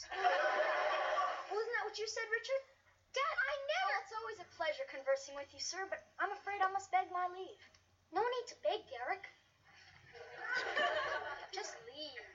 Wasn't 1.50 1.74
that 1.74 1.86
what 1.90 1.98
you 1.98 2.08
said, 2.08 2.28
Richard? 2.30 2.64
Dad, 3.16 3.36
I 3.36 3.54
never. 3.66 3.90
Well, 3.90 4.02
it's 4.04 4.16
always 4.20 4.40
a 4.44 4.50
pleasure 4.60 4.88
conversing 4.92 5.36
with 5.40 5.50
you, 5.56 5.62
sir, 5.64 5.84
but 5.90 6.04
I'm 6.20 6.32
afraid 6.36 6.60
I 6.62 6.70
must 6.70 6.92
beg 6.92 7.08
my 7.10 7.26
leave. 7.32 7.64
No 8.14 8.22
need 8.22 8.48
to 8.52 8.58
beg, 8.62 8.84
Derek. 8.92 9.26
Just 11.56 11.76
leave. 11.88 12.26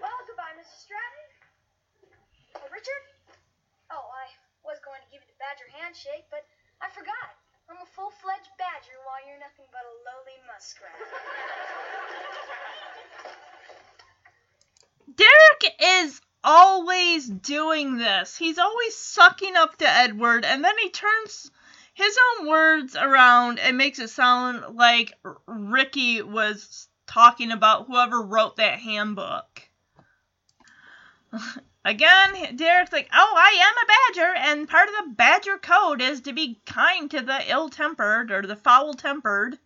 Well, 0.00 0.18
goodbye, 0.26 0.54
Mr. 0.58 0.76
Stratton. 0.78 1.26
Oh, 2.56 2.68
Richard? 2.70 3.02
Oh, 3.90 4.06
I 4.14 4.30
was 4.64 4.78
going 4.84 5.00
to 5.02 5.08
give 5.10 5.22
you 5.22 5.30
the 5.32 5.40
badger 5.40 5.68
handshake, 5.80 6.26
but 6.30 6.46
I 6.80 6.88
forgot. 6.90 7.34
I'm 7.68 7.76
a 7.82 7.88
full-fledged 7.92 8.54
badger 8.56 8.96
while 9.04 9.20
you're 9.28 9.40
nothing 9.40 9.66
but 9.72 9.84
a 9.84 9.92
lowly 10.08 10.38
muskrat. 10.48 10.96
Derek 15.16 15.74
is 15.82 16.20
always 16.44 17.26
doing 17.28 17.98
this. 17.98 18.36
He's 18.36 18.58
always 18.58 18.96
sucking 18.96 19.56
up 19.56 19.76
to 19.78 19.88
Edward, 19.88 20.44
and 20.44 20.64
then 20.64 20.78
he 20.80 20.90
turns 20.90 21.50
his 21.98 22.16
own 22.38 22.46
words 22.46 22.94
around 22.94 23.58
it 23.58 23.74
makes 23.74 23.98
it 23.98 24.08
sound 24.08 24.76
like 24.76 25.12
Ricky 25.46 26.22
was 26.22 26.86
talking 27.08 27.50
about 27.50 27.88
whoever 27.88 28.22
wrote 28.22 28.56
that 28.56 28.78
handbook. 28.78 29.62
Again, 31.84 32.54
Derek's 32.54 32.92
like, 32.92 33.08
oh, 33.12 33.34
I 33.36 33.50
am 33.60 33.74
a 33.82 33.86
badger, 34.14 34.34
and 34.36 34.68
part 34.68 34.88
of 34.88 34.94
the 34.94 35.14
badger 35.14 35.58
code 35.58 36.00
is 36.00 36.20
to 36.22 36.32
be 36.32 36.60
kind 36.66 37.10
to 37.10 37.20
the 37.20 37.50
ill 37.50 37.68
tempered 37.68 38.30
or 38.30 38.42
the 38.42 38.56
foul 38.56 38.94
tempered. 38.94 39.58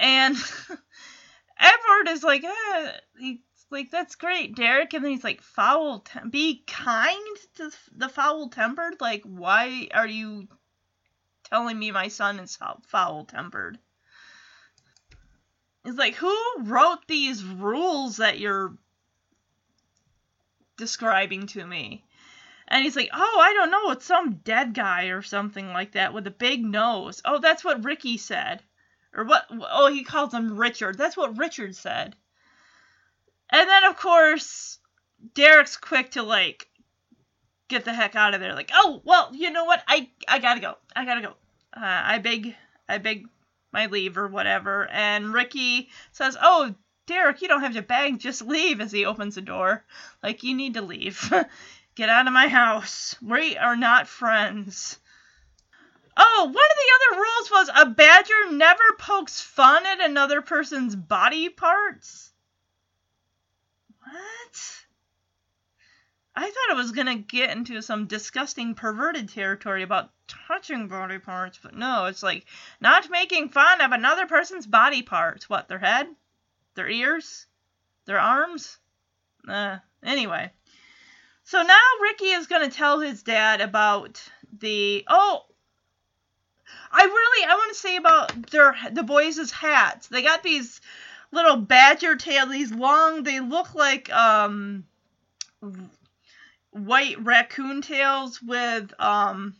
And 0.00 0.34
Edward 1.58 2.08
is 2.08 2.22
like, 2.22 2.44
eh, 2.44 2.92
he's 3.18 3.38
like, 3.70 3.90
that's 3.90 4.14
great, 4.14 4.56
Derek. 4.56 4.94
And 4.94 5.04
then 5.04 5.12
he's 5.12 5.24
like, 5.24 5.42
foul, 5.42 6.00
tem- 6.00 6.30
be 6.30 6.62
kind 6.66 7.36
to 7.56 7.70
the 7.94 8.08
foul 8.08 8.48
tempered? 8.48 9.00
Like, 9.00 9.24
why 9.24 9.88
are 9.92 10.06
you 10.06 10.48
telling 11.48 11.78
me 11.78 11.90
my 11.90 12.08
son 12.08 12.38
is 12.40 12.58
foul 12.86 13.24
tempered? 13.24 13.78
It's 15.84 15.96
like, 15.96 16.14
who 16.14 16.36
wrote 16.60 17.06
these 17.06 17.42
rules 17.44 18.18
that 18.18 18.38
you're 18.38 18.76
describing 20.78 21.46
to 21.48 21.66
me. 21.66 22.04
And 22.68 22.84
he's 22.84 22.96
like, 22.96 23.10
Oh, 23.12 23.40
I 23.40 23.52
don't 23.52 23.70
know. 23.70 23.90
It's 23.90 24.06
some 24.06 24.40
dead 24.44 24.72
guy 24.72 25.06
or 25.06 25.22
something 25.22 25.68
like 25.68 25.92
that 25.92 26.14
with 26.14 26.26
a 26.26 26.30
big 26.30 26.64
nose. 26.64 27.20
Oh, 27.24 27.38
that's 27.38 27.64
what 27.64 27.84
Ricky 27.84 28.16
said. 28.16 28.62
Or 29.14 29.24
what? 29.24 29.46
Oh, 29.50 29.88
he 29.88 30.04
calls 30.04 30.32
him 30.32 30.56
Richard. 30.56 30.96
That's 30.96 31.16
what 31.16 31.38
Richard 31.38 31.74
said. 31.74 32.14
And 33.50 33.68
then, 33.68 33.84
of 33.84 33.96
course, 33.96 34.78
Derek's 35.34 35.76
quick 35.76 36.12
to, 36.12 36.22
like, 36.22 36.67
get 37.68 37.84
the 37.84 37.92
heck 37.92 38.16
out 38.16 38.34
of 38.34 38.40
there. 38.40 38.54
Like, 38.54 38.70
oh, 38.74 39.02
well, 39.04 39.30
you 39.32 39.50
know 39.50 39.64
what? 39.64 39.82
I, 39.86 40.08
I 40.26 40.38
gotta 40.38 40.60
go. 40.60 40.74
I 40.96 41.04
gotta 41.04 41.20
go. 41.20 41.34
Uh, 41.74 41.80
I 41.82 42.18
beg, 42.18 42.54
I 42.88 42.98
beg 42.98 43.26
my 43.72 43.86
leave 43.86 44.18
or 44.18 44.28
whatever. 44.28 44.88
And 44.88 45.32
Ricky 45.32 45.90
says, 46.12 46.36
Oh, 46.40 46.74
Derek, 47.06 47.40
you 47.40 47.48
don't 47.48 47.62
have 47.62 47.74
to 47.74 47.82
beg, 47.82 48.18
just 48.18 48.42
leave 48.42 48.80
as 48.80 48.92
he 48.92 49.06
opens 49.06 49.34
the 49.34 49.40
door. 49.40 49.84
Like, 50.22 50.42
you 50.42 50.54
need 50.54 50.74
to 50.74 50.82
leave. 50.82 51.32
Get 51.94 52.08
out 52.08 52.26
of 52.26 52.32
my 52.32 52.48
house. 52.48 53.16
We 53.22 53.56
are 53.56 53.76
not 53.76 54.08
friends. 54.08 54.98
Oh, 56.16 56.44
one 56.44 56.52
of 56.52 56.54
the 56.54 57.14
other 57.14 57.20
rules 57.20 57.50
was 57.50 57.70
a 57.76 57.90
badger 57.90 58.50
never 58.52 58.82
pokes 58.98 59.40
fun 59.40 59.86
at 59.86 60.00
another 60.00 60.42
person's 60.42 60.96
body 60.96 61.48
parts. 61.48 62.32
What? 64.02 64.86
I 66.38 66.42
thought 66.42 66.70
it 66.70 66.76
was 66.76 66.92
going 66.92 67.08
to 67.08 67.16
get 67.16 67.50
into 67.50 67.82
some 67.82 68.06
disgusting 68.06 68.76
perverted 68.76 69.28
territory 69.28 69.82
about 69.82 70.12
touching 70.28 70.86
body 70.86 71.18
parts, 71.18 71.58
but 71.60 71.74
no, 71.74 72.04
it's 72.04 72.22
like 72.22 72.46
not 72.80 73.10
making 73.10 73.48
fun 73.48 73.80
of 73.80 73.90
another 73.90 74.24
person's 74.28 74.64
body 74.64 75.02
parts. 75.02 75.50
What, 75.50 75.66
their 75.66 75.80
head? 75.80 76.06
Their 76.76 76.88
ears? 76.88 77.46
Their 78.04 78.20
arms? 78.20 78.78
Uh, 79.48 79.78
anyway. 80.04 80.52
So 81.42 81.60
now 81.60 81.80
Ricky 82.02 82.26
is 82.26 82.46
going 82.46 82.70
to 82.70 82.76
tell 82.76 83.00
his 83.00 83.24
dad 83.24 83.60
about 83.60 84.22
the. 84.60 85.04
Oh! 85.08 85.44
I 86.92 87.02
really 87.02 87.46
I 87.50 87.54
want 87.56 87.72
to 87.72 87.80
say 87.80 87.96
about 87.96 88.50
their 88.52 88.76
the 88.92 89.02
boys' 89.02 89.50
hats. 89.50 90.06
They 90.06 90.22
got 90.22 90.44
these 90.44 90.80
little 91.32 91.56
badger 91.56 92.14
tail. 92.14 92.46
These 92.46 92.70
long, 92.70 93.24
they 93.24 93.40
look 93.40 93.74
like 93.74 94.08
um 94.12 94.84
white 96.70 97.22
raccoon 97.24 97.82
tails 97.82 98.42
with 98.42 98.92
um 99.00 99.54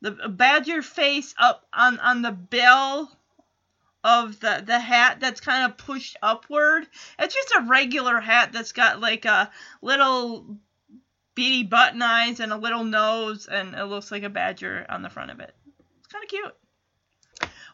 the 0.00 0.10
badger 0.10 0.82
face 0.82 1.34
up 1.38 1.66
on 1.72 1.98
on 2.00 2.22
the 2.22 2.32
bill 2.32 3.10
of 4.04 4.38
the 4.40 4.62
the 4.64 4.78
hat 4.78 5.18
that's 5.20 5.40
kind 5.40 5.70
of 5.70 5.76
pushed 5.76 6.16
upward. 6.22 6.86
It's 7.18 7.34
just 7.34 7.54
a 7.58 7.66
regular 7.68 8.20
hat 8.20 8.52
that's 8.52 8.72
got 8.72 9.00
like 9.00 9.24
a 9.24 9.50
little 9.82 10.56
beady 11.34 11.64
button 11.64 12.02
eyes 12.02 12.40
and 12.40 12.52
a 12.52 12.56
little 12.56 12.84
nose 12.84 13.46
and 13.46 13.74
it 13.74 13.84
looks 13.84 14.10
like 14.10 14.22
a 14.22 14.28
badger 14.28 14.86
on 14.88 15.02
the 15.02 15.10
front 15.10 15.30
of 15.30 15.40
it. 15.40 15.54
It's 15.98 16.06
kind 16.08 16.24
of 16.24 16.30
cute. 16.30 16.54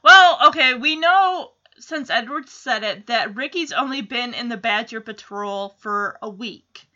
Well, 0.02 0.48
okay, 0.48 0.74
we 0.74 0.96
know 0.96 1.52
since 1.78 2.10
Edward 2.10 2.48
said 2.48 2.82
it 2.84 3.06
that 3.06 3.34
Ricky's 3.34 3.72
only 3.72 4.02
been 4.02 4.34
in 4.34 4.48
the 4.48 4.56
Badger 4.56 5.00
Patrol 5.00 5.70
for 5.78 6.18
a 6.22 6.28
week. 6.28 6.88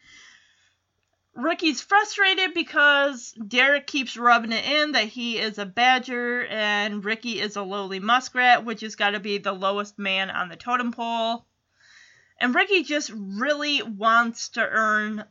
Ricky's 1.38 1.80
frustrated 1.80 2.52
because 2.52 3.32
Derek 3.32 3.86
keeps 3.86 4.16
rubbing 4.16 4.50
it 4.50 4.64
in 4.64 4.92
that 4.92 5.04
he 5.04 5.38
is 5.38 5.56
a 5.56 5.64
badger 5.64 6.44
and 6.46 7.04
Ricky 7.04 7.40
is 7.40 7.54
a 7.54 7.62
lowly 7.62 8.00
muskrat, 8.00 8.64
which 8.64 8.80
has 8.80 8.96
got 8.96 9.10
to 9.10 9.20
be 9.20 9.38
the 9.38 9.52
lowest 9.52 10.00
man 10.00 10.30
on 10.30 10.48
the 10.48 10.56
totem 10.56 10.90
pole. 10.90 11.46
And 12.40 12.52
Ricky 12.52 12.82
just 12.82 13.12
really 13.14 13.82
wants 13.84 14.48
to 14.50 14.68
earn 14.68 15.24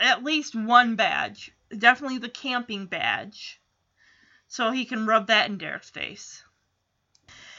at 0.00 0.24
least 0.24 0.56
one 0.56 0.96
badge, 0.96 1.52
definitely 1.78 2.18
the 2.18 2.28
camping 2.28 2.86
badge, 2.86 3.60
so 4.48 4.72
he 4.72 4.84
can 4.84 5.06
rub 5.06 5.28
that 5.28 5.48
in 5.48 5.58
Derek's 5.58 5.90
face. 5.90 6.42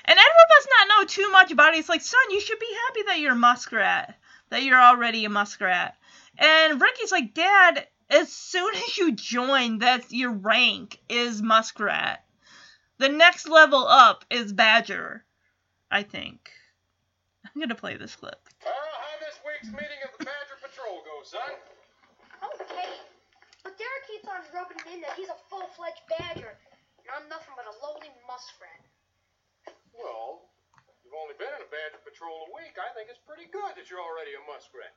And 0.03 0.19
Edward 0.19 0.49
does 0.57 0.67
not 0.77 0.87
know 0.89 1.05
too 1.07 1.31
much 1.31 1.51
about 1.51 1.73
it. 1.73 1.77
He's 1.77 1.87
like, 1.87 2.01
son, 2.01 2.31
you 2.31 2.41
should 2.41 2.59
be 2.59 2.77
happy 2.87 3.03
that 3.03 3.19
you're 3.19 3.31
a 3.31 3.35
muskrat, 3.35 4.19
that 4.49 4.63
you're 4.63 4.81
already 4.81 5.23
a 5.23 5.29
muskrat. 5.29 5.95
And 6.37 6.81
Ricky's 6.81 7.11
like, 7.11 7.33
Dad, 7.33 7.87
as 8.09 8.31
soon 8.31 8.75
as 8.75 8.97
you 8.97 9.13
join, 9.13 9.79
that's 9.79 10.11
your 10.11 10.31
rank 10.31 10.99
is 11.09 11.41
Muskrat. 11.41 12.23
The 12.97 13.09
next 13.09 13.47
level 13.47 13.87
up 13.87 14.25
is 14.29 14.53
Badger, 14.53 15.23
I 15.91 16.03
think. 16.03 16.51
I'm 17.43 17.61
gonna 17.61 17.75
play 17.75 17.97
this 17.97 18.15
clip. 18.15 18.39
Well, 18.63 18.73
how 18.73 19.15
this 19.19 19.39
week's 19.43 19.71
meeting 19.71 19.99
of 20.03 20.11
the 20.19 20.25
Badger 20.25 20.59
Patrol 20.59 21.03
go, 21.03 21.23
son? 21.23 21.55
Okay. 22.43 22.89
But 23.63 23.75
Derek 23.79 24.05
keeps 24.07 24.27
on 24.27 24.43
rubbing 24.53 24.77
it 24.79 24.87
in 24.93 25.01
that 25.01 25.15
he's 25.17 25.31
a 25.31 25.39
full-fledged 25.49 26.03
badger, 26.19 26.51
and 26.51 27.09
I'm 27.15 27.27
nothing 27.27 27.55
but 27.57 27.65
a 27.65 27.75
lowly 27.81 28.11
muskrat. 28.27 28.83
Well, 29.95 30.51
you've 31.03 31.15
only 31.15 31.35
been 31.39 31.51
in 31.55 31.63
a 31.63 31.71
Badger 31.71 32.03
Patrol 32.03 32.47
a 32.47 32.51
week. 32.53 32.75
I 32.75 32.91
think 32.93 33.09
it's 33.09 33.23
pretty 33.23 33.47
good 33.49 33.73
that 33.75 33.89
you're 33.89 34.03
already 34.03 34.35
a 34.35 34.43
muskrat. 34.45 34.93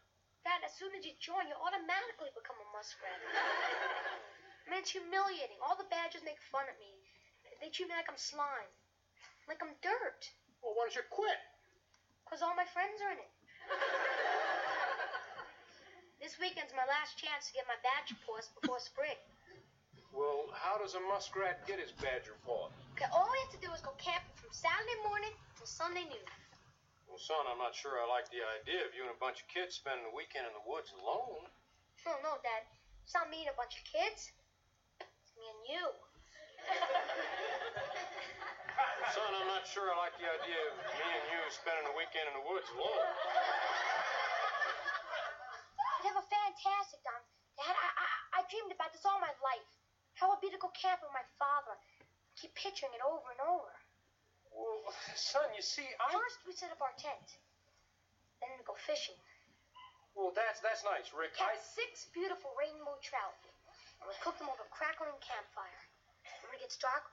Dad, 0.46 0.62
as 0.64 0.74
soon 0.78 0.92
as 0.94 1.02
you 1.04 1.12
join, 1.18 1.46
you 1.50 1.56
automatically 1.58 2.30
become 2.34 2.56
a 2.62 2.68
muskrat. 2.74 3.18
I 3.18 4.66
mean, 4.70 4.80
it's 4.80 4.92
humiliating. 4.94 5.58
All 5.62 5.74
the 5.76 5.88
badgers 5.90 6.22
make 6.24 6.38
fun 6.52 6.66
of 6.70 6.76
me. 6.78 6.92
They 7.58 7.70
treat 7.74 7.90
me 7.90 7.96
like 7.98 8.06
I'm 8.06 8.18
slime, 8.20 8.70
like 9.50 9.58
I'm 9.64 9.74
dirt, 9.82 10.30
Well, 10.62 10.78
why 10.78 10.86
don't 10.86 10.94
you 10.94 11.02
quit? 11.10 11.38
because 12.22 12.44
all 12.44 12.52
my 12.54 12.68
friends 12.76 13.00
are 13.02 13.12
in 13.16 13.20
it. 13.24 13.32
This 16.20 16.34
weekend's 16.42 16.74
my 16.74 16.82
last 16.84 17.14
chance 17.16 17.46
to 17.48 17.54
get 17.54 17.64
my 17.70 17.78
badger 17.80 18.18
paws 18.26 18.50
before 18.58 18.82
spring. 18.82 19.14
Well, 20.10 20.50
how 20.50 20.74
does 20.76 20.98
a 20.98 21.00
muskrat 21.06 21.62
get 21.64 21.78
his 21.78 21.94
badger 21.94 22.34
paw? 22.42 22.68
Okay, 22.98 23.06
all 23.14 23.30
we 23.30 23.38
have 23.46 23.54
to 23.54 23.62
do 23.62 23.70
is 23.70 23.78
go 23.80 23.94
camping 24.02 24.34
from 24.34 24.50
Saturday 24.50 24.98
morning 25.06 25.30
till 25.56 25.70
Sunday 25.70 26.04
noon. 26.10 26.26
Well, 27.18 27.34
son, 27.34 27.50
I'm 27.50 27.58
not 27.58 27.74
sure 27.74 27.98
I 27.98 28.06
like 28.06 28.30
the 28.30 28.46
idea 28.62 28.78
of 28.86 28.94
you 28.94 29.02
and 29.02 29.10
a 29.10 29.18
bunch 29.18 29.42
of 29.42 29.50
kids 29.50 29.74
spending 29.74 30.06
the 30.06 30.14
weekend 30.14 30.46
in 30.46 30.54
the 30.54 30.62
woods 30.62 30.94
alone. 31.02 31.50
Oh, 32.06 32.14
no, 32.22 32.38
Dad. 32.46 32.62
It's 33.02 33.10
not 33.10 33.26
me 33.26 33.42
and 33.42 33.50
a 33.50 33.58
bunch 33.58 33.74
of 33.74 33.82
kids. 33.82 34.30
It's 35.02 35.34
me 35.34 35.50
and 35.50 35.58
you. 35.66 35.82
Well, 38.78 39.10
son, 39.10 39.34
I'm 39.34 39.50
not 39.50 39.66
sure 39.66 39.90
I 39.90 39.98
like 39.98 40.14
the 40.22 40.30
idea 40.30 40.62
of 40.70 40.78
me 40.78 41.10
and 41.10 41.26
you 41.34 41.42
spending 41.50 41.90
the 41.90 41.96
weekend 41.98 42.30
in 42.30 42.38
the 42.38 42.46
woods 42.46 42.70
alone. 42.70 43.10
We'd 45.74 46.14
have 46.14 46.22
a 46.22 46.28
fantastic 46.30 47.02
time. 47.02 47.26
Dad, 47.58 47.74
I, 47.74 47.88
I, 47.98 48.06
I 48.38 48.46
dreamed 48.46 48.70
about 48.70 48.94
this 48.94 49.02
all 49.02 49.18
my 49.18 49.34
life. 49.42 49.66
How 50.14 50.30
it'd 50.30 50.38
be 50.38 50.54
to 50.54 50.60
go 50.62 50.70
camping 50.70 51.10
with 51.10 51.18
my 51.18 51.26
father. 51.34 51.74
I 51.74 51.82
Keep 52.38 52.54
picturing 52.54 52.94
it 52.94 53.02
over 53.02 53.26
and 53.34 53.42
over. 53.42 53.74
Well, 54.58 54.82
son, 55.14 55.46
you 55.54 55.62
see, 55.62 55.86
I. 56.02 56.10
First, 56.10 56.42
we 56.42 56.50
set 56.50 56.74
up 56.74 56.82
our 56.82 56.90
tent. 56.98 57.38
Then 58.42 58.50
we 58.58 58.66
go 58.66 58.74
fishing. 58.74 59.14
Well, 60.18 60.34
that's 60.34 60.58
that's 60.58 60.82
nice, 60.82 61.14
Rick. 61.14 61.38
I. 61.38 61.54
Catch 61.54 61.62
six 61.62 62.10
beautiful 62.10 62.50
rainbow 62.58 62.98
trout. 62.98 63.38
And 64.02 64.10
we 64.10 64.14
cook 64.18 64.34
them 64.42 64.50
over 64.50 64.66
a 64.66 64.70
crackling 64.74 65.14
campfire. 65.22 65.82
When 66.42 66.58
it 66.58 66.62
gets 66.62 66.78
dark, 66.78 67.06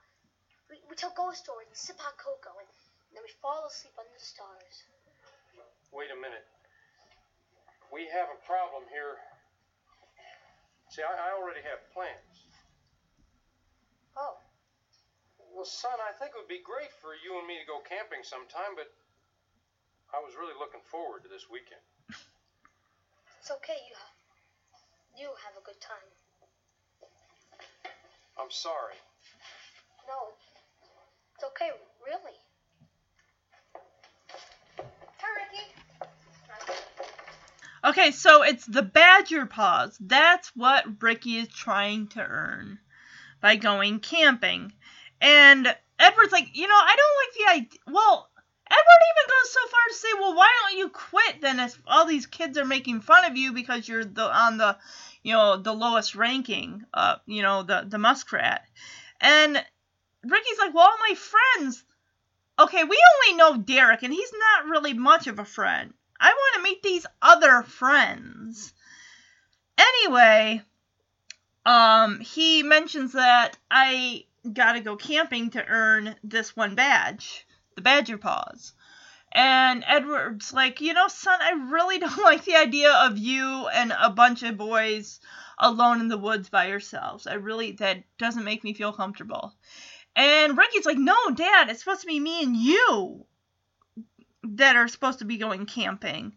we, 0.70 0.82
we 0.90 0.94
tell 0.98 1.14
ghost 1.14 1.46
stories 1.46 1.70
and 1.70 1.78
sip 1.78 1.98
hot 2.02 2.18
cocoa, 2.18 2.58
and 2.58 2.66
then 3.14 3.22
we 3.22 3.30
fall 3.42 3.66
asleep 3.66 3.94
under 3.94 4.10
the 4.10 4.22
stars. 4.22 4.86
Wait 5.94 6.10
a 6.10 6.18
minute. 6.18 6.46
We 7.94 8.10
have 8.10 8.26
a 8.30 8.38
problem 8.42 8.86
here. 8.90 9.18
See, 10.90 11.02
I, 11.02 11.10
I 11.10 11.28
already 11.38 11.62
have 11.62 11.78
plans. 11.94 12.34
Oh, 14.18 14.38
Well, 15.56 15.64
son, 15.64 15.96
I 16.04 16.12
think 16.12 16.36
it 16.36 16.36
would 16.36 16.52
be 16.52 16.60
great 16.60 16.92
for 17.00 17.16
you 17.16 17.38
and 17.40 17.48
me 17.48 17.56
to 17.56 17.64
go 17.64 17.80
camping 17.80 18.20
sometime, 18.20 18.76
but 18.76 18.92
I 20.12 20.20
was 20.20 20.36
really 20.36 20.52
looking 20.52 20.84
forward 20.84 21.24
to 21.24 21.30
this 21.32 21.48
weekend. 21.48 21.80
it's 23.40 23.50
okay. 23.50 23.80
You 23.88 23.96
have, 23.96 24.12
you 25.16 25.28
have 25.48 25.56
a 25.56 25.64
good 25.64 25.80
time. 25.80 26.04
I'm 28.36 28.50
sorry. 28.50 29.00
No, 30.04 30.36
it's 31.36 31.44
okay, 31.44 31.70
really. 32.04 32.36
Hi, 35.16 35.30
Ricky. 35.40 35.72
Okay, 37.82 38.10
so 38.10 38.42
it's 38.42 38.66
the 38.66 38.82
badger 38.82 39.46
paws. 39.46 39.96
That's 40.00 40.54
what 40.54 40.84
Ricky 41.00 41.38
is 41.38 41.48
trying 41.48 42.08
to 42.08 42.20
earn 42.20 42.78
by 43.40 43.56
going 43.56 44.00
camping. 44.00 44.72
And 45.20 45.74
Edward's 45.98 46.32
like, 46.32 46.50
you 46.54 46.68
know, 46.68 46.74
I 46.74 46.96
don't 46.96 47.16
like 47.22 47.34
the 47.34 47.64
idea. 47.64 47.80
Well, 47.86 48.30
Edward 48.68 49.02
even 49.12 49.28
goes 49.28 49.52
so 49.52 49.60
far 49.70 49.80
to 49.88 49.94
say, 49.94 50.08
well, 50.18 50.34
why 50.36 50.50
don't 50.62 50.78
you 50.78 50.88
quit 50.88 51.40
then 51.40 51.60
if 51.60 51.80
all 51.86 52.06
these 52.06 52.26
kids 52.26 52.58
are 52.58 52.64
making 52.64 53.00
fun 53.00 53.24
of 53.24 53.36
you 53.36 53.52
because 53.52 53.88
you're 53.88 54.04
the 54.04 54.24
on 54.24 54.58
the, 54.58 54.76
you 55.22 55.32
know, 55.32 55.56
the 55.56 55.72
lowest 55.72 56.14
ranking, 56.14 56.84
uh, 56.92 57.16
you 57.26 57.42
know, 57.42 57.62
the 57.62 57.86
the 57.88 57.98
muskrat. 57.98 58.64
And 59.20 59.64
Ricky's 60.24 60.58
like, 60.58 60.74
well, 60.74 60.84
all 60.84 60.98
my 61.08 61.14
friends. 61.14 61.84
Okay, 62.58 62.84
we 62.84 62.98
only 63.26 63.36
know 63.36 63.62
Derek, 63.62 64.02
and 64.02 64.12
he's 64.12 64.32
not 64.32 64.70
really 64.70 64.94
much 64.94 65.26
of 65.26 65.38
a 65.38 65.44
friend. 65.44 65.92
I 66.18 66.28
want 66.28 66.56
to 66.56 66.62
meet 66.62 66.82
these 66.82 67.06
other 67.20 67.62
friends. 67.62 68.72
Anyway, 69.76 70.62
um, 71.66 72.20
he 72.20 72.62
mentions 72.62 73.12
that 73.12 73.58
I 73.70 74.24
gotta 74.52 74.80
go 74.80 74.96
camping 74.96 75.50
to 75.50 75.66
earn 75.66 76.16
this 76.22 76.56
one 76.56 76.74
badge, 76.74 77.46
the 77.74 77.82
Badger 77.82 78.18
Paws. 78.18 78.72
And 79.32 79.84
Edward's 79.86 80.52
like, 80.52 80.80
you 80.80 80.94
know, 80.94 81.08
son, 81.08 81.38
I 81.42 81.50
really 81.70 81.98
don't 82.00 82.22
like 82.22 82.44
the 82.44 82.56
idea 82.56 82.92
of 82.92 83.18
you 83.18 83.68
and 83.68 83.92
a 84.00 84.10
bunch 84.10 84.42
of 84.42 84.56
boys 84.56 85.20
alone 85.58 86.00
in 86.00 86.08
the 86.08 86.18
woods 86.18 86.48
by 86.48 86.68
yourselves. 86.68 87.26
I 87.26 87.34
really, 87.34 87.72
that 87.72 88.04
doesn't 88.18 88.44
make 88.44 88.64
me 88.64 88.74
feel 88.74 88.92
comfortable. 88.92 89.54
And 90.14 90.56
Ricky's 90.56 90.86
like, 90.86 90.98
no, 90.98 91.30
Dad, 91.34 91.68
it's 91.68 91.80
supposed 91.80 92.00
to 92.00 92.06
be 92.06 92.18
me 92.18 92.42
and 92.42 92.56
you 92.56 93.26
that 94.42 94.76
are 94.76 94.88
supposed 94.88 95.18
to 95.18 95.24
be 95.24 95.36
going 95.36 95.66
camping. 95.66 96.32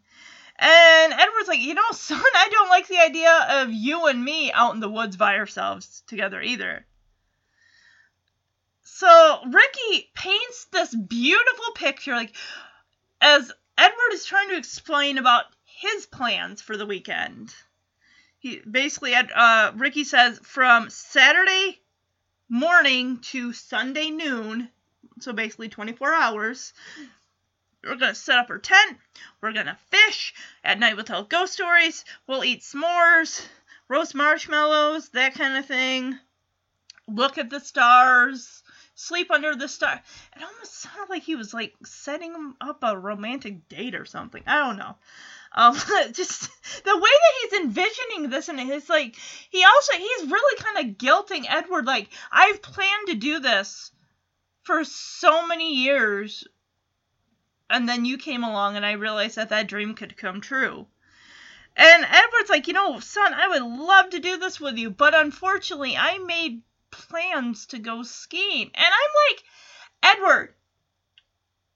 And 0.57 1.13
Edward's 1.13 1.47
like, 1.47 1.59
you 1.59 1.73
know, 1.73 1.81
son, 1.91 2.19
I 2.19 2.49
don't 2.51 2.69
like 2.69 2.87
the 2.87 2.99
idea 2.99 3.61
of 3.61 3.71
you 3.71 4.07
and 4.07 4.23
me 4.23 4.51
out 4.51 4.73
in 4.73 4.81
the 4.81 4.89
woods 4.89 5.15
by 5.15 5.37
ourselves 5.37 6.03
together 6.07 6.41
either. 6.41 6.85
So 8.91 9.39
Ricky 9.45 10.09
paints 10.13 10.65
this 10.71 10.93
beautiful 10.93 11.71
picture, 11.73 12.15
like, 12.15 12.35
as 13.21 13.49
Edward 13.77 14.11
is 14.11 14.25
trying 14.25 14.49
to 14.49 14.57
explain 14.57 15.17
about 15.17 15.45
his 15.63 16.05
plans 16.05 16.61
for 16.61 16.75
the 16.75 16.85
weekend. 16.85 17.53
He 18.39 18.59
basically, 18.59 19.15
uh, 19.15 19.71
Ricky 19.75 20.03
says 20.03 20.39
from 20.43 20.89
Saturday 20.89 21.79
morning 22.49 23.19
to 23.19 23.53
Sunday 23.53 24.09
noon, 24.09 24.69
so 25.21 25.31
basically 25.31 25.69
24 25.69 26.13
hours, 26.13 26.73
we're 27.83 27.95
gonna 27.95 28.15
set 28.15 28.39
up 28.39 28.49
our 28.49 28.57
tent. 28.57 28.97
We're 29.39 29.53
gonna 29.53 29.77
fish. 29.91 30.33
At 30.63 30.77
night 30.77 30.97
we'll 30.97 31.05
tell 31.05 31.23
ghost 31.23 31.53
stories. 31.53 32.03
We'll 32.27 32.43
eat 32.43 32.63
s'mores, 32.63 33.47
roast 33.87 34.13
marshmallows, 34.13 35.09
that 35.09 35.35
kind 35.35 35.55
of 35.55 35.65
thing. 35.65 36.19
Look 37.07 37.37
at 37.37 37.49
the 37.49 37.59
stars, 37.59 38.61
sleep 38.99 39.31
under 39.31 39.55
the 39.55 39.67
star. 39.67 40.01
It 40.35 40.43
almost 40.43 40.75
sounded 40.75 41.09
like 41.09 41.23
he 41.23 41.35
was 41.35 41.53
like 41.53 41.73
setting 41.85 42.53
up 42.59 42.83
a 42.83 42.97
romantic 42.97 43.69
date 43.69 43.95
or 43.95 44.05
something. 44.05 44.43
I 44.45 44.57
don't 44.57 44.77
know. 44.77 44.95
Um, 45.53 45.73
just 46.11 46.41
the 46.83 46.97
way 46.97 47.09
that 47.09 47.33
he's 47.41 47.59
envisioning 47.61 48.29
this, 48.29 48.49
and 48.49 48.59
he's 48.59 48.89
like, 48.89 49.15
he 49.49 49.63
also 49.63 49.93
he's 49.93 50.29
really 50.29 50.61
kind 50.61 50.89
of 50.89 50.97
guilting 50.97 51.45
Edward. 51.47 51.85
Like, 51.85 52.09
I've 52.31 52.61
planned 52.61 53.07
to 53.07 53.15
do 53.15 53.39
this 53.39 53.91
for 54.63 54.83
so 54.83 55.47
many 55.47 55.75
years, 55.75 56.45
and 57.69 57.87
then 57.87 58.05
you 58.05 58.17
came 58.17 58.43
along, 58.43 58.75
and 58.75 58.85
I 58.85 58.91
realized 58.93 59.37
that 59.37 59.49
that 59.49 59.67
dream 59.67 59.95
could 59.95 60.17
come 60.17 60.41
true. 60.41 60.87
And 61.75 62.03
Edward's 62.03 62.49
like, 62.49 62.67
you 62.67 62.73
know, 62.73 62.99
son, 62.99 63.33
I 63.33 63.47
would 63.47 63.63
love 63.63 64.09
to 64.09 64.19
do 64.19 64.37
this 64.37 64.59
with 64.59 64.77
you, 64.77 64.89
but 64.89 65.15
unfortunately, 65.15 65.95
I 65.95 66.17
made 66.17 66.61
plans 66.91 67.67
to 67.67 67.79
go 67.79 68.03
skiing. 68.03 68.71
And 68.73 68.85
I'm 68.85 69.31
like, 69.31 69.43
Edward, 70.15 70.53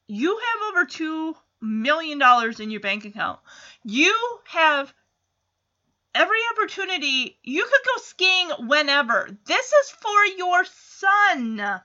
you 0.08 0.38
have 0.38 0.70
over 0.72 0.86
two 0.86 1.36
million 1.62 2.20
dollars 2.20 2.60
in 2.60 2.72
your 2.72 2.82
bank 2.82 3.06
account. 3.06 3.40
You 3.84 4.14
have 4.46 4.94
every 6.14 6.40
opportunity. 6.52 7.38
You 7.44 7.64
could 7.64 7.86
go 7.86 8.02
skiing 8.04 8.68
whenever. 8.68 9.30
This 9.46 9.72
is 9.72 9.90
for 9.92 10.26
your 10.38 10.66
son 10.66 11.82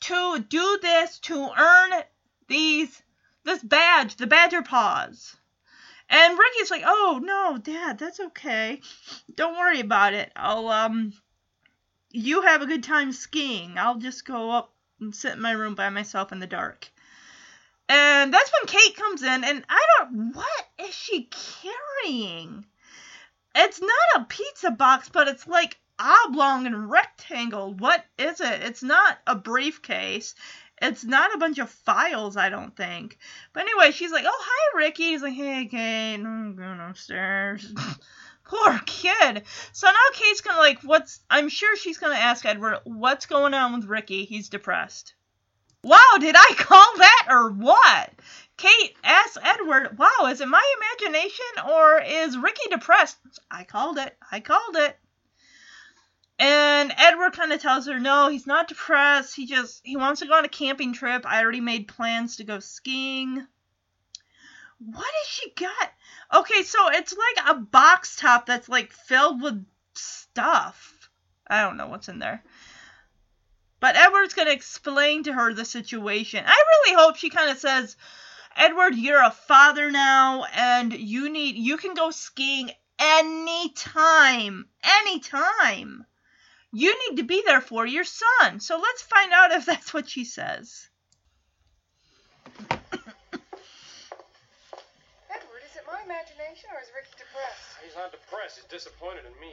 to 0.00 0.44
do 0.48 0.78
this 0.80 1.18
to 1.20 1.50
earn 1.56 2.02
these 2.48 3.02
this 3.44 3.62
badge, 3.62 4.16
the 4.16 4.26
Badger 4.26 4.62
Paws. 4.62 5.36
And 6.08 6.38
Ricky's 6.38 6.70
like, 6.70 6.82
"Oh 6.84 7.20
no, 7.22 7.58
Dad, 7.58 7.98
that's 7.98 8.20
okay. 8.20 8.80
Don't 9.34 9.56
worry 9.56 9.80
about 9.80 10.14
it. 10.14 10.30
I'll 10.36 10.68
um, 10.68 11.12
you 12.10 12.42
have 12.42 12.62
a 12.62 12.66
good 12.66 12.84
time 12.84 13.12
skiing. 13.12 13.78
I'll 13.78 13.98
just 13.98 14.24
go 14.24 14.50
up 14.50 14.72
and 15.00 15.14
sit 15.14 15.34
in 15.34 15.40
my 15.40 15.52
room 15.52 15.74
by 15.74 15.90
myself 15.90 16.32
in 16.32 16.40
the 16.40 16.46
dark." 16.46 16.90
And 17.88 18.34
that's 18.34 18.50
when 18.52 18.66
Kate 18.66 18.96
comes 18.96 19.22
in, 19.22 19.44
and 19.44 19.64
I 19.68 19.86
don't. 19.98 20.34
What 20.34 20.68
is 20.78 20.94
she 20.94 21.30
carrying? 22.02 22.64
It's 23.54 23.80
not 23.80 23.90
a 24.16 24.24
pizza 24.24 24.70
box, 24.70 25.08
but 25.08 25.28
it's 25.28 25.46
like 25.46 25.78
oblong 25.98 26.66
and 26.66 26.90
rectangle. 26.90 27.72
What 27.74 28.04
is 28.18 28.40
it? 28.40 28.62
It's 28.62 28.82
not 28.82 29.18
a 29.26 29.34
briefcase. 29.34 30.34
It's 30.82 31.04
not 31.04 31.34
a 31.34 31.38
bunch 31.38 31.58
of 31.58 31.70
files, 31.70 32.36
I 32.36 32.50
don't 32.50 32.76
think. 32.76 33.18
But 33.54 33.62
anyway, 33.62 33.92
she's 33.92 34.12
like, 34.12 34.24
"Oh, 34.26 34.44
hi, 34.46 34.78
Ricky." 34.78 35.04
He's 35.04 35.22
like, 35.22 35.32
"Hey, 35.32 35.66
Kate, 35.66 36.14
I'm 36.24 36.54
going 36.54 36.80
upstairs." 36.80 37.72
Poor 38.46 38.80
kid. 38.86 39.42
So 39.72 39.86
now 39.86 39.94
Kate's 40.12 40.40
gonna 40.40 40.58
like, 40.58 40.80
what's? 40.82 41.20
I'm 41.28 41.48
sure 41.48 41.76
she's 41.76 41.98
gonna 41.98 42.14
ask 42.14 42.44
Edward, 42.44 42.80
"What's 42.84 43.26
going 43.26 43.54
on 43.54 43.74
with 43.74 43.88
Ricky? 43.88 44.24
He's 44.24 44.48
depressed." 44.48 45.14
Wow, 45.82 46.16
did 46.18 46.34
I 46.36 46.54
call 46.56 46.96
that 46.96 47.26
or 47.30 47.50
what? 47.50 48.10
Kate 48.56 48.96
asks 49.04 49.36
Edward, 49.40 49.98
Wow, 49.98 50.26
is 50.28 50.40
it 50.40 50.48
my 50.48 50.74
imagination 50.78 51.46
or 51.68 52.00
is 52.00 52.38
Ricky 52.38 52.68
depressed? 52.70 53.18
I 53.50 53.64
called 53.64 53.98
it. 53.98 54.16
I 54.32 54.40
called 54.40 54.76
it. 54.76 54.98
And 56.38 56.92
Edward 56.96 57.34
kind 57.34 57.52
of 57.52 57.60
tells 57.60 57.86
her, 57.86 57.98
No, 57.98 58.28
he's 58.28 58.46
not 58.46 58.68
depressed. 58.68 59.36
He 59.36 59.46
just 59.46 59.80
he 59.84 59.96
wants 59.96 60.20
to 60.20 60.26
go 60.26 60.34
on 60.34 60.44
a 60.44 60.48
camping 60.48 60.92
trip. 60.92 61.24
I 61.26 61.42
already 61.42 61.60
made 61.60 61.88
plans 61.88 62.36
to 62.36 62.44
go 62.44 62.58
skiing. 62.60 63.46
What 64.78 65.06
has 65.06 65.28
she 65.28 65.52
got? 65.54 65.92
Okay, 66.34 66.62
so 66.62 66.78
it's 66.90 67.14
like 67.16 67.48
a 67.48 67.60
box 67.60 68.16
top 68.16 68.46
that's 68.46 68.68
like 68.68 68.92
filled 68.92 69.42
with 69.42 69.64
stuff. 69.94 71.10
I 71.46 71.62
don't 71.62 71.76
know 71.76 71.86
what's 71.86 72.08
in 72.08 72.18
there. 72.18 72.42
But 73.78 73.96
Edward's 73.96 74.34
going 74.34 74.48
to 74.48 74.54
explain 74.54 75.24
to 75.24 75.32
her 75.32 75.52
the 75.52 75.64
situation. 75.64 76.44
I 76.46 76.62
really 76.84 76.96
hope 77.00 77.16
she 77.16 77.30
kind 77.30 77.50
of 77.50 77.58
says, 77.58 77.96
Edward, 78.56 78.94
you're 78.96 79.22
a 79.22 79.30
father 79.30 79.90
now, 79.90 80.44
and 80.44 80.92
you 80.92 81.28
need, 81.28 81.56
you 81.56 81.76
can 81.76 81.94
go 81.94 82.10
skiing 82.10 82.70
anytime. 82.98 84.66
Anytime. 84.82 86.06
You 86.72 86.98
need 87.08 87.18
to 87.18 87.22
be 87.22 87.42
there 87.46 87.60
for 87.60 87.86
your 87.86 88.04
son. 88.04 88.60
So 88.60 88.78
let's 88.78 89.02
find 89.02 89.32
out 89.32 89.52
if 89.52 89.66
that's 89.66 89.92
what 89.94 90.08
she 90.08 90.24
says. 90.24 90.88
Edward, 92.70 92.82
is 95.64 95.76
it 95.76 95.84
my 95.86 95.95
imagination 96.06 96.70
or 96.70 96.78
is 96.78 96.88
Ricky 96.94 97.10
depressed? 97.18 97.82
He's 97.82 97.98
not 97.98 98.14
depressed. 98.14 98.62
He's 98.62 98.70
disappointed 98.70 99.26
in 99.26 99.34
me. 99.42 99.52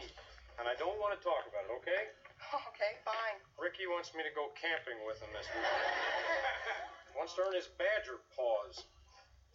And 0.62 0.70
I 0.70 0.78
don't 0.78 1.02
want 1.02 1.18
to 1.18 1.22
talk 1.26 1.50
about 1.50 1.66
it, 1.66 1.74
okay? 1.82 2.14
Okay, 2.54 3.00
fine. 3.08 3.40
Ricky 3.56 3.88
wants 3.88 4.12
me 4.12 4.22
to 4.22 4.30
go 4.36 4.52
camping 4.60 5.00
with 5.08 5.16
him 5.24 5.32
this 5.32 5.48
week. 5.48 5.64
wants 7.18 7.34
to 7.40 7.48
earn 7.48 7.56
his 7.56 7.72
badger 7.80 8.20
paws. 8.36 8.84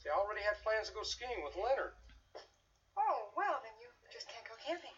See, 0.00 0.08
I 0.08 0.16
already 0.16 0.40
had 0.40 0.56
plans 0.64 0.88
to 0.88 0.96
go 0.96 1.04
skiing 1.04 1.44
with 1.44 1.52
Leonard. 1.54 1.94
Oh, 2.96 3.28
well, 3.36 3.60
then 3.60 3.76
you 3.78 3.92
just 4.08 4.26
can't 4.32 4.42
go 4.48 4.56
camping. 4.64 4.96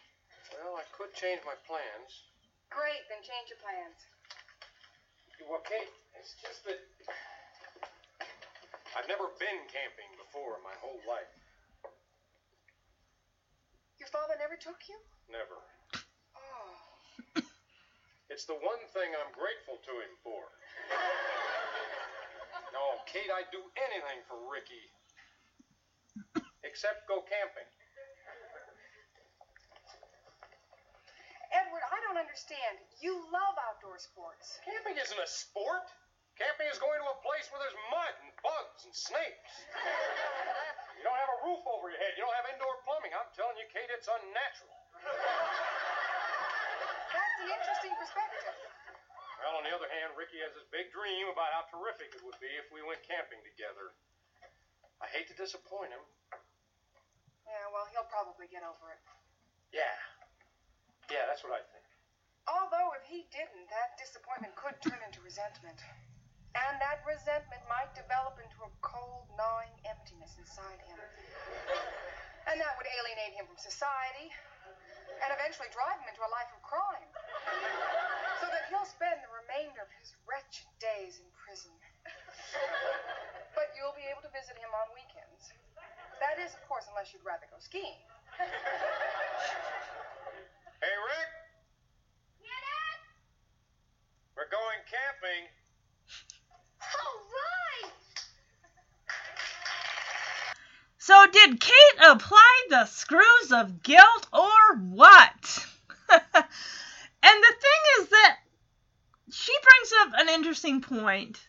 Well, 0.55 0.79
I 0.79 0.87
could 0.95 1.11
change 1.13 1.43
my 1.43 1.53
plans. 1.67 2.31
Great, 2.71 3.03
then 3.11 3.19
change 3.21 3.51
your 3.51 3.59
plans. 3.59 3.99
Well, 5.43 5.61
Kate, 5.67 5.91
it's 6.15 6.39
just 6.39 6.63
that 6.65 6.79
I've 8.95 9.09
never 9.11 9.29
been 9.35 9.61
camping 9.67 10.09
before 10.15 10.57
in 10.57 10.63
my 10.63 10.77
whole 10.79 11.03
life. 11.03 11.27
Your 14.01 14.09
father 14.09 14.33
never 14.41 14.57
took 14.57 14.81
you? 14.89 14.97
Never. 15.29 15.61
Oh. 16.33 16.73
It's 18.33 18.49
the 18.49 18.57
one 18.57 18.81
thing 18.97 19.13
I'm 19.13 19.29
grateful 19.29 19.77
to 19.77 19.93
him 20.01 20.13
for. 20.25 20.41
No, 22.73 22.97
Kate, 23.05 23.29
I'd 23.29 23.53
do 23.53 23.61
anything 23.77 24.25
for 24.25 24.41
Ricky. 24.49 24.89
Except 26.65 27.05
go 27.05 27.21
camping. 27.29 27.69
Edward, 31.53 31.85
I 31.85 32.01
don't 32.01 32.17
understand. 32.17 32.81
You 33.05 33.21
love 33.29 33.53
outdoor 33.69 34.01
sports. 34.01 34.57
Camping 34.65 34.97
isn't 34.97 35.21
a 35.21 35.29
sport. 35.29 35.85
Camping 36.41 36.73
is 36.73 36.81
going 36.81 36.97
to 36.97 37.05
a 37.05 37.17
place 37.21 37.45
where 37.53 37.61
there's 37.61 37.77
mud 37.93 38.13
and 38.25 38.33
bugs 38.41 38.81
and 38.89 38.93
snakes. 38.97 39.53
You 41.01 41.09
don't 41.09 41.17
have 41.17 41.33
a 41.33 41.41
roof 41.49 41.65
over 41.65 41.89
your 41.89 41.97
head. 41.97 42.13
You 42.13 42.21
don't 42.21 42.37
have 42.37 42.45
indoor 42.45 42.77
plumbing. 42.85 43.09
I'm 43.09 43.25
telling 43.33 43.57
you, 43.57 43.65
Kate, 43.73 43.89
it's 43.89 44.05
unnatural. 44.05 44.69
That's 47.09 47.35
an 47.41 47.49
interesting 47.49 47.89
perspective. 47.97 48.53
Well, 49.41 49.57
on 49.57 49.65
the 49.65 49.73
other 49.73 49.89
hand, 49.89 50.13
Ricky 50.13 50.37
has 50.45 50.53
this 50.53 50.69
big 50.69 50.93
dream 50.93 51.25
about 51.33 51.49
how 51.57 51.65
terrific 51.73 52.13
it 52.13 52.21
would 52.21 52.37
be 52.37 52.53
if 52.53 52.69
we 52.69 52.85
went 52.85 53.01
camping 53.01 53.41
together. 53.41 53.97
I 55.01 55.09
hate 55.09 55.25
to 55.33 55.37
disappoint 55.41 55.89
him. 55.89 56.05
Yeah, 57.49 57.65
well, 57.73 57.89
he'll 57.89 58.05
probably 58.05 58.45
get 58.45 58.61
over 58.61 58.93
it. 58.93 59.01
Yeah. 59.73 59.97
Yeah, 61.09 61.25
that's 61.25 61.41
what 61.41 61.57
I 61.57 61.65
think. 61.73 61.81
Although, 62.45 62.93
if 62.93 63.09
he 63.09 63.25
didn't, 63.33 63.73
that 63.73 63.97
disappointment 63.97 64.53
could 64.53 64.77
turn 64.85 65.01
into 65.01 65.17
resentment. 65.25 65.81
And 66.51 66.75
that 66.83 66.99
resentment 67.07 67.63
might 67.71 67.91
develop 67.95 68.35
into 68.43 68.59
a 68.67 68.71
cold, 68.83 69.27
gnawing 69.39 69.71
emptiness 69.87 70.35
inside 70.35 70.83
him. 70.83 70.99
And 72.51 72.59
that 72.59 72.75
would 72.75 72.89
alienate 72.91 73.39
him 73.39 73.47
from 73.47 73.55
society 73.55 74.27
and 75.21 75.29
eventually 75.31 75.69
drive 75.71 76.01
him 76.01 76.09
into 76.11 76.23
a 76.25 76.31
life 76.33 76.51
of 76.51 76.59
crime. 76.65 77.07
So 78.43 78.49
that 78.51 78.67
he'll 78.67 78.89
spend 78.89 79.23
the 79.23 79.31
remainder 79.31 79.79
of 79.79 79.91
his 80.01 80.11
wretched 80.27 80.67
days 80.81 81.21
in 81.23 81.27
prison. 81.39 81.71
But 83.55 83.71
you'll 83.77 83.95
be 83.95 84.09
able 84.11 84.25
to 84.27 84.31
visit 84.35 84.57
him 84.59 84.73
on 84.75 84.91
weekends. 84.91 85.55
That 86.19 86.41
is, 86.41 86.51
of 86.57 86.61
course, 86.67 86.89
unless 86.91 87.15
you'd 87.15 87.23
rather 87.23 87.47
go 87.47 87.57
skiing. 87.63 88.01
Hey, 90.81 90.95
Rick. 90.99 91.29
We're 94.35 94.49
going 94.49 94.81
camping. 94.89 95.60
So, 101.11 101.25
did 101.25 101.59
Kate 101.59 102.05
apply 102.07 102.67
the 102.69 102.85
screws 102.85 103.51
of 103.51 103.83
guilt 103.83 104.27
or 104.31 104.77
what? 104.77 105.65
and 106.09 106.23
the 106.23 107.55
thing 107.59 107.81
is 107.99 108.07
that 108.09 108.37
she 109.31 109.51
brings 109.63 109.93
up 110.01 110.13
an 110.19 110.29
interesting 110.29 110.79
point. 110.79 111.39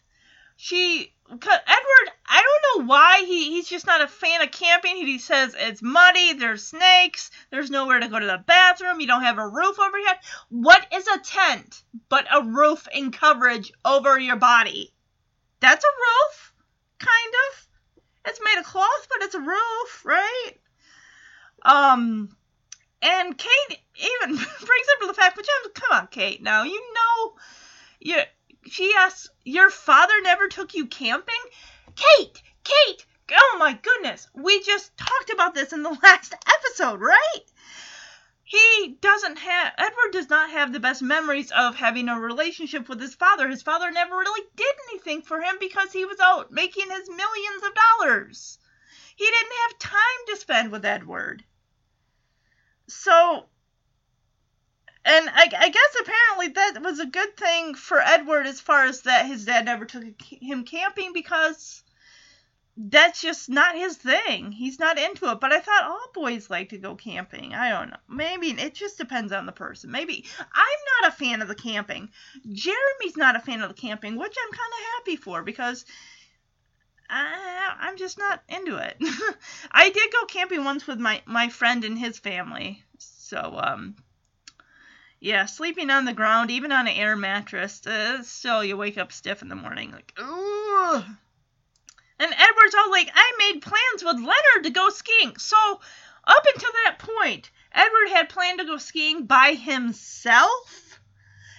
She, 0.56 1.12
Edward, 1.30 2.10
I 2.26 2.42
don't 2.42 2.80
know 2.80 2.88
why 2.88 3.24
he, 3.26 3.50
he's 3.50 3.68
just 3.68 3.86
not 3.86 4.00
a 4.00 4.08
fan 4.08 4.40
of 4.40 4.50
camping. 4.50 4.96
He 4.96 5.18
says 5.18 5.54
it's 5.56 5.82
muddy, 5.82 6.32
there's 6.32 6.64
snakes, 6.66 7.30
there's 7.50 7.70
nowhere 7.70 8.00
to 8.00 8.08
go 8.08 8.18
to 8.18 8.26
the 8.26 8.42
bathroom, 8.46 9.00
you 9.00 9.06
don't 9.06 9.22
have 9.22 9.38
a 9.38 9.46
roof 9.46 9.78
over 9.78 9.98
your 9.98 10.08
head. 10.08 10.18
What 10.48 10.86
is 10.92 11.06
a 11.06 11.18
tent 11.18 11.82
but 12.08 12.26
a 12.32 12.42
roof 12.42 12.88
and 12.94 13.12
coverage 13.12 13.70
over 13.84 14.18
your 14.18 14.36
body? 14.36 14.92
That's 15.62 15.84
a 15.84 15.88
roof, 15.88 16.54
kind 16.98 17.34
of. 17.46 17.66
It's 18.26 18.40
made 18.44 18.58
of 18.58 18.66
cloth, 18.66 19.06
but 19.08 19.22
it's 19.22 19.36
a 19.36 19.40
roof, 19.40 20.04
right? 20.04 20.52
Um, 21.64 22.36
and 23.00 23.38
Kate 23.38 23.78
even 23.94 24.34
brings 24.36 24.46
up 24.46 25.06
the 25.06 25.14
fact, 25.14 25.36
but 25.36 25.46
Jim, 25.46 25.72
come 25.72 25.98
on, 25.98 26.06
Kate. 26.08 26.42
Now 26.42 26.64
you 26.64 26.82
know, 26.94 27.34
you 28.00 28.22
she 28.66 28.92
asks, 28.98 29.28
Your 29.44 29.70
father 29.70 30.14
never 30.22 30.48
took 30.48 30.74
you 30.74 30.86
camping? 30.86 31.34
Kate! 31.94 32.42
Kate! 32.64 33.06
Oh 33.32 33.56
my 33.56 33.74
goodness! 33.74 34.28
We 34.34 34.60
just 34.62 34.96
talked 34.96 35.30
about 35.30 35.54
this 35.54 35.72
in 35.72 35.84
the 35.84 35.90
last 36.02 36.34
episode, 36.34 37.00
right? 37.00 37.44
He 38.44 38.98
doesn't 39.00 39.38
have, 39.38 39.72
Edward 39.78 40.12
does 40.12 40.28
not 40.28 40.50
have 40.50 40.72
the 40.72 40.80
best 40.80 41.00
memories 41.00 41.50
of 41.52 41.76
having 41.76 42.08
a 42.08 42.18
relationship 42.18 42.88
with 42.88 43.00
his 43.00 43.14
father. 43.14 43.48
His 43.48 43.62
father 43.62 43.90
never 43.90 44.16
really 44.16 44.48
did 44.56 44.74
anything 44.90 45.22
for 45.22 45.40
him 45.40 45.56
because 45.60 45.92
he 45.92 46.04
was 46.04 46.18
out 46.20 46.50
making 46.50 46.90
his 46.90 47.08
millions 47.08 47.62
of 47.64 47.74
dollars. 47.74 48.58
He 49.16 49.24
didn't 49.24 49.52
have 49.62 49.78
time 49.78 50.26
to 50.26 50.36
spend 50.36 50.72
with 50.72 50.84
Edward. 50.84 51.44
So, 52.88 53.48
and 55.04 55.30
I, 55.30 55.48
I 55.58 55.68
guess 55.68 55.96
apparently 56.00 56.48
that 56.48 56.82
was 56.82 56.98
a 56.98 57.06
good 57.06 57.36
thing 57.36 57.74
for 57.74 58.00
Edward 58.00 58.46
as 58.46 58.60
far 58.60 58.84
as 58.84 59.02
that 59.02 59.26
his 59.26 59.44
dad 59.44 59.66
never 59.66 59.84
took 59.84 60.04
him 60.20 60.64
camping 60.64 61.12
because 61.12 61.81
that's 62.76 63.20
just 63.20 63.50
not 63.50 63.76
his 63.76 63.96
thing. 63.96 64.50
He's 64.50 64.78
not 64.78 64.98
into 64.98 65.30
it. 65.30 65.40
But 65.40 65.52
I 65.52 65.60
thought 65.60 65.84
all 65.84 66.10
boys 66.14 66.48
like 66.48 66.70
to 66.70 66.78
go 66.78 66.94
camping. 66.94 67.54
I 67.54 67.68
don't 67.68 67.90
know. 67.90 67.96
Maybe 68.08 68.48
it 68.48 68.74
just 68.74 68.96
depends 68.98 69.32
on 69.32 69.46
the 69.46 69.52
person. 69.52 69.90
Maybe 69.90 70.24
I'm 70.38 71.02
not 71.02 71.12
a 71.12 71.16
fan 71.16 71.42
of 71.42 71.48
the 71.48 71.54
camping. 71.54 72.08
Jeremy's 72.50 73.16
not 73.16 73.36
a 73.36 73.40
fan 73.40 73.60
of 73.60 73.68
the 73.68 73.80
camping, 73.80 74.16
which 74.16 74.34
I'm 74.42 74.52
kind 74.52 74.72
of 74.72 74.86
happy 74.96 75.16
for 75.16 75.42
because 75.42 75.84
I, 77.10 77.74
I'm 77.80 77.98
just 77.98 78.18
not 78.18 78.42
into 78.48 78.76
it. 78.76 78.96
I 79.72 79.90
did 79.90 80.12
go 80.12 80.24
camping 80.24 80.64
once 80.64 80.86
with 80.86 80.98
my 80.98 81.20
my 81.26 81.50
friend 81.50 81.84
and 81.84 81.98
his 81.98 82.18
family. 82.18 82.82
So 82.98 83.60
um 83.62 83.96
yeah, 85.20 85.44
sleeping 85.46 85.90
on 85.90 86.04
the 86.04 86.14
ground, 86.14 86.50
even 86.50 86.72
on 86.72 86.88
an 86.88 86.96
air 86.96 87.16
mattress, 87.16 87.86
uh, 87.86 88.24
still 88.24 88.64
you 88.64 88.76
wake 88.76 88.98
up 88.98 89.12
stiff 89.12 89.42
in 89.42 89.48
the 89.48 89.54
morning 89.54 89.92
like 89.92 90.18
ooh. 90.18 91.04
And 92.18 92.32
Edward's 92.32 92.74
all 92.74 92.90
like, 92.90 93.10
I 93.14 93.32
made 93.38 93.62
plans 93.62 94.04
with 94.04 94.16
Leonard 94.16 94.64
to 94.64 94.70
go 94.70 94.88
skiing. 94.90 95.36
So, 95.38 95.80
up 96.24 96.44
until 96.54 96.70
that 96.84 96.98
point, 96.98 97.50
Edward 97.72 98.08
had 98.10 98.28
planned 98.28 98.60
to 98.60 98.64
go 98.64 98.76
skiing 98.76 99.26
by 99.26 99.54
himself. 99.54 101.00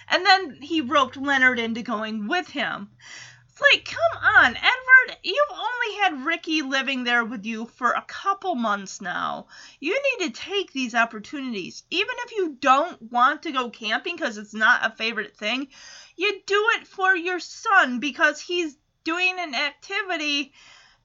And 0.08 0.26
then 0.26 0.62
he 0.62 0.82
roped 0.82 1.18
Leonard 1.18 1.60
into 1.60 1.82
going 1.82 2.28
with 2.28 2.48
him. 2.48 2.90
It's 3.50 3.62
like, 3.62 3.86
come 3.86 4.24
on, 4.36 4.56
Edward, 4.56 5.18
you've 5.22 5.38
only 5.52 6.02
had 6.02 6.26
Ricky 6.26 6.62
living 6.64 7.04
there 7.04 7.24
with 7.24 7.46
you 7.46 7.68
for 7.68 7.92
a 7.92 8.02
couple 8.02 8.56
months 8.56 9.00
now. 9.00 9.48
You 9.80 10.00
need 10.20 10.26
to 10.34 10.42
take 10.42 10.72
these 10.72 10.96
opportunities. 10.96 11.84
Even 11.92 12.16
if 12.26 12.32
you 12.32 12.58
don't 12.60 13.12
want 13.12 13.44
to 13.44 13.52
go 13.52 13.70
camping 13.70 14.16
because 14.16 14.38
it's 14.38 14.56
not 14.56 14.86
a 14.86 14.96
favorite 14.96 15.38
thing, 15.38 15.68
you 16.16 16.42
do 16.46 16.70
it 16.80 16.88
for 16.88 17.16
your 17.16 17.40
son 17.40 18.00
because 18.00 18.42
he's 18.42 18.76
doing 19.04 19.40
an 19.40 19.54
activity 19.56 20.54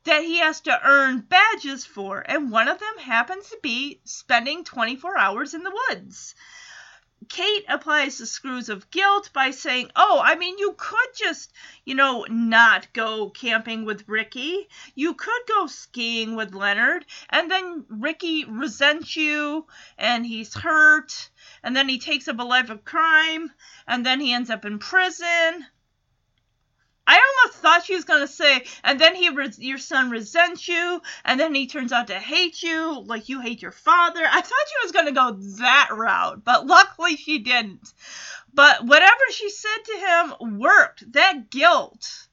that 0.05 0.23
he 0.23 0.39
has 0.39 0.61
to 0.63 0.81
earn 0.87 1.21
badges 1.21 1.85
for, 1.85 2.21
and 2.21 2.51
one 2.51 2.69
of 2.69 2.79
them 2.79 2.99
happens 2.99 3.51
to 3.51 3.59
be 3.63 4.01
spending 4.05 4.65
24 4.65 5.19
hours 5.19 5.55
in 5.55 5.63
the 5.63 5.83
woods. 5.89 6.35
Kate 7.29 7.65
applies 7.69 8.17
the 8.17 8.27
screws 8.27 8.69
of 8.69 8.91
guilt 8.91 9.31
by 9.35 9.51
saying, 9.51 9.91
Oh, 9.97 10.21
I 10.25 10.37
mean, 10.37 10.57
you 10.57 10.75
could 10.79 11.15
just, 11.15 11.53
you 11.85 11.95
know, 11.95 12.25
not 12.31 12.93
go 12.93 13.29
camping 13.29 13.85
with 13.85 14.09
Ricky. 14.09 14.69
You 14.95 15.15
could 15.15 15.43
go 15.47 15.67
skiing 15.67 16.37
with 16.37 16.55
Leonard, 16.55 17.05
and 17.29 17.51
then 17.51 17.85
Ricky 17.89 18.45
resents 18.45 19.17
you, 19.17 19.67
and 19.99 20.25
he's 20.25 20.55
hurt, 20.55 21.29
and 21.63 21.77
then 21.77 21.89
he 21.89 21.99
takes 21.99 22.29
up 22.29 22.39
a 22.39 22.45
life 22.45 22.71
of 22.71 22.85
crime, 22.85 23.53
and 23.87 24.07
then 24.07 24.21
he 24.21 24.33
ends 24.33 24.49
up 24.49 24.65
in 24.65 24.79
prison. 24.79 25.67
I 27.09 27.15
almost 27.15 27.59
thought 27.61 27.87
she 27.87 27.95
was 27.95 28.05
going 28.05 28.21
to 28.21 28.33
say, 28.33 28.65
and 28.85 29.01
then 29.01 29.15
he 29.15 29.31
res- 29.31 29.59
your 29.59 29.79
son 29.79 30.11
resents 30.11 30.69
you, 30.69 31.01
and 31.25 31.41
then 31.41 31.55
he 31.55 31.67
turns 31.67 31.91
out 31.91 32.09
to 32.09 32.19
hate 32.19 32.63
you, 32.63 33.03
like 33.07 33.31
you 33.31 33.41
hate 33.41 33.63
your 33.63 33.73
father. 33.73 34.21
I 34.25 34.43
thought 34.43 34.45
she 34.45 34.85
was 34.85 34.93
going 34.93 35.07
to 35.07 35.13
go 35.13 35.33
that 35.59 35.89
route, 35.91 36.45
but 36.45 36.67
luckily 36.67 37.17
she 37.17 37.39
didn't. 37.39 37.95
But 38.53 38.85
whatever 38.85 39.23
she 39.31 39.49
said 39.49 39.79
to 39.87 40.37
him 40.41 40.59
worked. 40.59 41.13
That 41.13 41.51
guilt. 41.51 42.27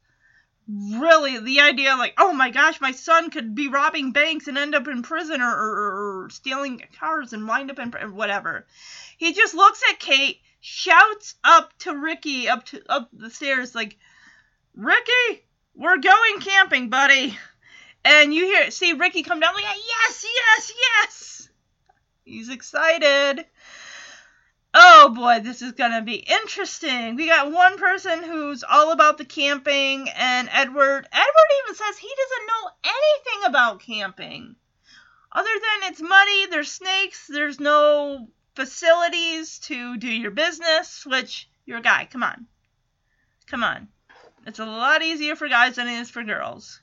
Really, 0.67 1.39
the 1.39 1.61
idea 1.61 1.95
like, 1.95 2.15
oh 2.17 2.33
my 2.33 2.49
gosh, 2.49 2.81
my 2.81 2.91
son 2.91 3.29
could 3.29 3.55
be 3.55 3.69
robbing 3.69 4.11
banks 4.11 4.47
and 4.47 4.57
end 4.57 4.75
up 4.75 4.87
in 4.89 5.03
prison 5.03 5.39
or, 5.39 5.53
or, 5.53 6.23
or 6.23 6.29
stealing 6.31 6.81
cars 6.99 7.31
and 7.31 7.47
wind 7.47 7.71
up 7.71 7.79
in 7.79 7.91
whatever. 8.15 8.65
He 9.17 9.31
just 9.31 9.53
looks 9.53 9.81
at 9.89 9.99
Kate, 9.99 10.41
shouts 10.59 11.35
up 11.43 11.71
to 11.79 11.95
Ricky 11.95 12.49
up 12.49 12.65
to 12.65 12.81
up 12.89 13.09
the 13.13 13.29
stairs 13.29 13.73
like, 13.73 13.97
Ricky, 14.75 15.45
we're 15.73 15.97
going 15.97 16.39
camping, 16.41 16.89
buddy. 16.89 17.37
And 18.03 18.33
you 18.33 18.45
hear 18.45 18.71
see 18.71 18.93
Ricky 18.93 19.23
come 19.23 19.39
down 19.39 19.55
like 19.55 19.63
yes, 19.63 20.25
yes, 20.25 20.73
yes. 20.79 21.49
He's 22.25 22.49
excited. 22.49 23.45
Oh 24.73 25.13
boy, 25.15 25.39
this 25.39 25.61
is 25.61 25.71
gonna 25.71 26.01
be 26.01 26.15
interesting. 26.15 27.15
We 27.15 27.27
got 27.27 27.51
one 27.51 27.77
person 27.77 28.21
who's 28.21 28.63
all 28.63 28.91
about 28.91 29.17
the 29.17 29.23
camping, 29.23 30.09
and 30.09 30.49
Edward. 30.51 31.07
Edward 31.11 31.49
even 31.63 31.75
says 31.75 31.97
he 31.97 32.09
doesn't 32.09 32.47
know 32.47 32.71
anything 32.83 33.49
about 33.49 33.79
camping. 33.79 34.55
Other 35.31 35.49
than 35.53 35.89
it's 35.89 36.01
muddy, 36.01 36.47
there's 36.47 36.71
snakes, 36.71 37.27
there's 37.27 37.59
no 37.59 38.27
facilities 38.55 39.59
to 39.59 39.97
do 39.97 40.09
your 40.09 40.31
business, 40.31 41.05
which 41.05 41.49
you're 41.65 41.79
a 41.79 41.81
guy, 41.81 42.07
come 42.11 42.23
on. 42.23 42.47
Come 43.47 43.63
on. 43.63 43.87
It's 44.45 44.59
a 44.59 44.65
lot 44.65 45.01
easier 45.01 45.35
for 45.35 45.47
guys 45.47 45.75
than 45.75 45.87
it 45.87 45.99
is 45.99 46.09
for 46.09 46.23
girls. 46.23 46.79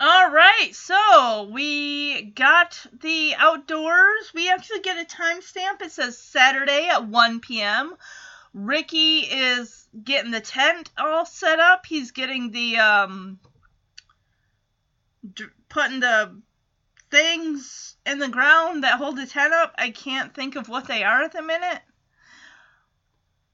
All 0.00 0.30
right, 0.30 0.70
so 0.72 1.48
we 1.52 2.22
got 2.22 2.86
the 3.00 3.34
outdoors. 3.36 4.32
We 4.32 4.50
actually 4.50 4.80
get 4.80 4.96
a 4.96 5.04
timestamp. 5.04 5.82
It 5.82 5.90
says 5.90 6.18
Saturday 6.18 6.88
at 6.88 7.06
1 7.06 7.40
p.m. 7.40 7.94
Ricky 8.54 9.20
is 9.20 9.88
getting 10.04 10.30
the 10.30 10.40
tent 10.40 10.90
all 10.96 11.26
set 11.26 11.58
up. 11.58 11.84
He's 11.86 12.12
getting 12.12 12.50
the 12.50 12.78
um 12.78 13.38
putting 15.68 16.00
the 16.00 16.40
things 17.10 17.96
in 18.06 18.18
the 18.18 18.28
ground 18.28 18.84
that 18.84 18.98
hold 18.98 19.16
the 19.16 19.26
tent 19.26 19.52
up. 19.52 19.74
I 19.78 19.90
can't 19.90 20.34
think 20.34 20.56
of 20.56 20.68
what 20.68 20.86
they 20.86 21.02
are 21.02 21.22
at 21.22 21.32
the 21.32 21.42
minute. 21.42 21.82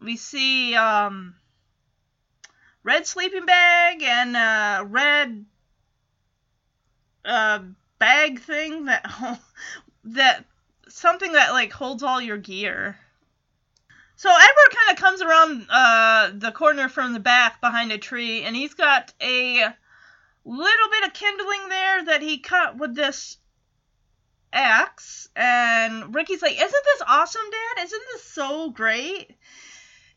We 0.00 0.16
see 0.16 0.74
um 0.74 1.36
red 2.84 3.06
sleeping 3.06 3.46
bag 3.46 4.02
and 4.02 4.36
a 4.36 4.84
red 4.84 5.44
uh, 7.24 7.60
bag 7.98 8.40
thing 8.40 8.84
that 8.84 9.40
that 10.04 10.44
something 10.88 11.32
that 11.32 11.52
like 11.52 11.72
holds 11.72 12.02
all 12.02 12.20
your 12.20 12.36
gear. 12.36 12.96
So 14.16 14.30
Edward 14.30 14.76
kind 14.76 14.92
of 14.92 15.02
comes 15.02 15.22
around 15.22 15.66
uh, 15.68 16.30
the 16.34 16.52
corner 16.52 16.88
from 16.88 17.14
the 17.14 17.20
back 17.20 17.60
behind 17.60 17.90
a 17.90 17.98
tree, 17.98 18.42
and 18.42 18.54
he's 18.54 18.74
got 18.74 19.12
a 19.20 19.64
little 20.44 20.90
bit 20.90 21.04
of 21.06 21.12
kindling 21.14 21.68
there 21.68 22.04
that 22.04 22.22
he 22.22 22.38
cut 22.38 22.76
with 22.78 22.94
this 22.94 23.38
axe. 24.52 25.28
And 25.34 26.14
Ricky's 26.14 26.42
like, 26.42 26.54
"Isn't 26.54 26.84
this 26.84 27.02
awesome, 27.06 27.50
Dad? 27.50 27.84
Isn't 27.84 28.02
this 28.12 28.24
so 28.24 28.70
great?" 28.70 29.36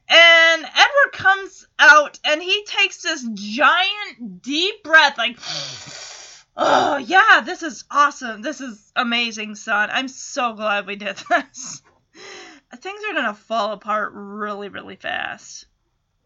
And 0.09 0.63
Edward 0.63 1.11
comes 1.13 1.67
out 1.77 2.19
and 2.23 2.41
he 2.41 2.63
takes 2.65 3.01
this 3.01 3.27
giant 3.33 4.41
deep 4.41 4.83
breath, 4.83 5.17
like, 5.17 5.37
oh, 6.57 6.97
yeah, 6.97 7.41
this 7.43 7.61
is 7.61 7.83
awesome. 7.91 8.41
This 8.41 8.61
is 8.61 8.91
amazing, 8.95 9.55
son. 9.55 9.89
I'm 9.91 10.07
so 10.07 10.53
glad 10.53 10.87
we 10.87 10.95
did 10.95 11.17
this. 11.29 11.81
Things 12.75 13.01
are 13.09 13.13
going 13.13 13.25
to 13.25 13.33
fall 13.33 13.73
apart 13.73 14.11
really, 14.13 14.69
really 14.69 14.95
fast. 14.95 15.65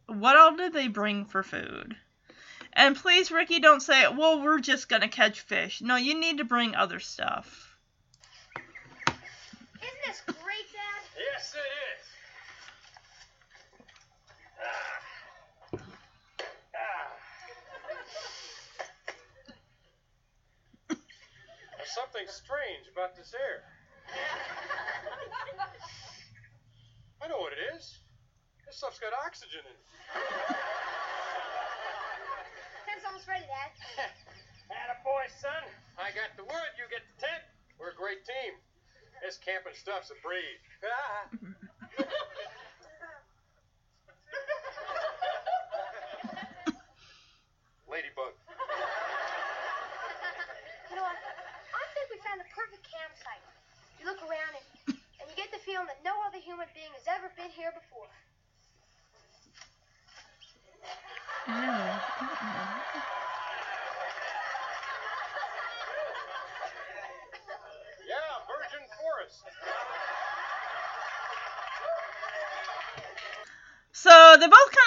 What 0.07 0.35
all 0.35 0.55
did 0.55 0.73
they 0.73 0.87
bring 0.87 1.25
for 1.25 1.43
food? 1.43 1.95
And 2.73 2.95
please, 2.95 3.31
Ricky, 3.31 3.59
don't 3.59 3.81
say, 3.81 4.07
well, 4.07 4.41
we're 4.41 4.59
just 4.59 4.89
going 4.89 5.01
to 5.01 5.07
catch 5.07 5.41
fish. 5.41 5.81
No, 5.81 5.95
you 5.95 6.19
need 6.19 6.37
to 6.37 6.45
bring 6.45 6.75
other 6.75 6.99
stuff. 6.99 7.75
Isn't 8.57 10.01
this 10.05 10.21
great, 10.25 10.71
Dad? 10.71 11.03
Yes, 11.17 11.55
it 11.55 11.59
is. 11.59 12.10
Something 21.91 22.23
strange 22.31 22.87
about 22.87 23.19
this 23.19 23.35
air. 23.35 23.67
I 27.19 27.27
know 27.27 27.43
what 27.43 27.51
it 27.51 27.59
is. 27.75 27.99
This 28.63 28.79
stuff's 28.79 28.95
got 28.95 29.11
oxygen 29.11 29.59
in 29.67 29.75
it. 29.75 29.83
Tent's 32.87 33.03
almost 33.03 33.27
ready, 33.27 33.43
Dad. 33.43 33.75
boy, 35.03 35.27
son. 35.43 35.67
I 35.99 36.15
got 36.15 36.31
the 36.39 36.47
wood, 36.47 36.71
you 36.79 36.87
get 36.87 37.03
the 37.03 37.27
tent. 37.27 37.43
We're 37.75 37.91
a 37.91 37.99
great 37.99 38.23
team. 38.23 38.55
This 39.19 39.35
camping 39.35 39.75
stuff's 39.75 40.15
a 40.15 40.17
breeze. 40.23 40.63
Ah. 40.87 41.27
Ladybug. 47.91 48.40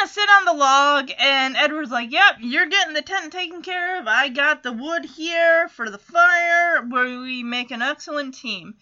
Sit 0.07 0.29
on 0.29 0.45
the 0.45 0.53
log, 0.53 1.11
and 1.19 1.57
Edward's 1.57 1.90
like, 1.90 2.11
Yep, 2.11 2.37
you're 2.40 2.67
getting 2.67 2.95
the 2.95 3.03
tent 3.03 3.33
taken 3.33 3.62
care 3.62 4.01
of. 4.01 4.07
I 4.07 4.29
got 4.29 4.62
the 4.62 4.73
wood 4.73 5.05
here 5.05 5.69
for 5.69 5.90
the 5.90 5.99
fire, 5.99 6.83
we 6.83 7.43
make 7.43 7.71
an 7.71 7.83
excellent 7.83 8.35
team. 8.35 8.75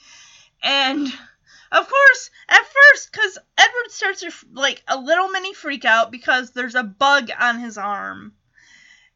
And 0.62 1.06
of 1.72 1.88
course, 1.88 2.30
at 2.48 2.60
first, 2.60 3.10
because 3.10 3.38
Edward 3.56 3.90
starts 3.90 4.20
to 4.20 4.30
like 4.52 4.82
a 4.86 4.98
little 4.98 5.28
mini 5.28 5.54
freak 5.54 5.84
out 5.84 6.10
because 6.10 6.50
there's 6.50 6.74
a 6.74 6.82
bug 6.82 7.30
on 7.38 7.58
his 7.58 7.78
arm. 7.78 8.34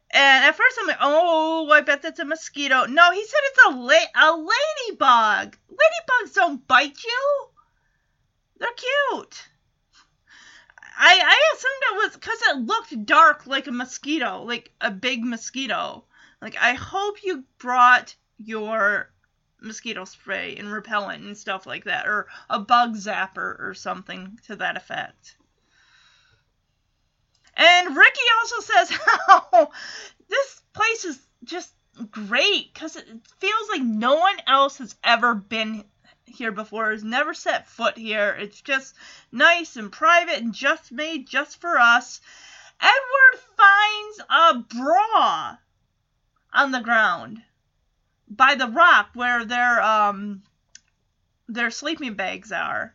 And 0.09 0.45
at 0.45 0.55
first, 0.55 0.77
I'm 0.79 0.87
like, 0.87 0.97
oh, 1.01 1.69
I 1.69 1.81
bet 1.81 2.01
that's 2.01 2.19
a 2.19 2.25
mosquito. 2.25 2.85
No, 2.85 3.11
he 3.11 3.23
said 3.25 3.39
it's 3.43 3.65
a 3.65 3.69
la- 3.71 4.15
a 4.15 4.27
ladybug. 4.35 5.57
Ladybugs 5.69 6.33
don't 6.33 6.65
bite 6.67 7.03
you. 7.03 7.47
They're 8.57 8.69
cute. 8.71 9.47
I 10.97 11.21
I 11.23 11.53
assumed 11.55 11.81
it 11.81 12.05
was 12.05 12.13
because 12.15 12.41
it 12.41 12.65
looked 12.65 13.05
dark 13.05 13.45
like 13.45 13.67
a 13.67 13.71
mosquito, 13.71 14.43
like 14.43 14.71
a 14.81 14.91
big 14.91 15.23
mosquito. 15.23 16.03
Like 16.41 16.55
I 16.59 16.73
hope 16.73 17.23
you 17.23 17.43
brought 17.59 18.15
your 18.37 19.11
mosquito 19.61 20.05
spray 20.05 20.55
and 20.55 20.71
repellent 20.71 21.23
and 21.23 21.37
stuff 21.37 21.65
like 21.65 21.85
that, 21.85 22.07
or 22.07 22.27
a 22.49 22.59
bug 22.59 22.95
zapper 22.95 23.59
or 23.59 23.73
something 23.75 24.39
to 24.47 24.55
that 24.55 24.77
effect. 24.77 25.35
And 27.55 27.95
Ricky 27.95 28.21
also 28.39 28.61
says 28.61 28.91
how 28.91 29.47
oh, 29.53 29.71
this 30.29 30.61
place 30.73 31.05
is 31.05 31.19
just 31.43 31.73
great 32.11 32.73
because 32.73 32.95
it 32.95 33.07
feels 33.39 33.69
like 33.69 33.81
no 33.81 34.15
one 34.15 34.37
else 34.45 34.77
has 34.77 34.95
ever 35.03 35.33
been 35.33 35.83
here 36.27 36.51
before, 36.51 36.91
has 36.91 37.03
never 37.03 37.33
set 37.33 37.67
foot 37.67 37.97
here. 37.97 38.35
It's 38.39 38.61
just 38.61 38.95
nice 39.31 39.75
and 39.75 39.91
private 39.91 40.37
and 40.37 40.53
just 40.53 40.91
made 40.91 41.27
just 41.27 41.59
for 41.59 41.79
us. 41.79 42.21
Edward 42.79 43.41
finds 43.57 44.21
a 44.29 44.75
bra 44.75 45.57
on 46.53 46.71
the 46.71 46.81
ground 46.81 47.41
by 48.29 48.55
the 48.55 48.67
rock 48.67 49.09
where 49.13 49.45
their 49.45 49.81
um 49.81 50.43
their 51.47 51.71
sleeping 51.71 52.13
bags 52.13 52.51
are. 52.51 52.93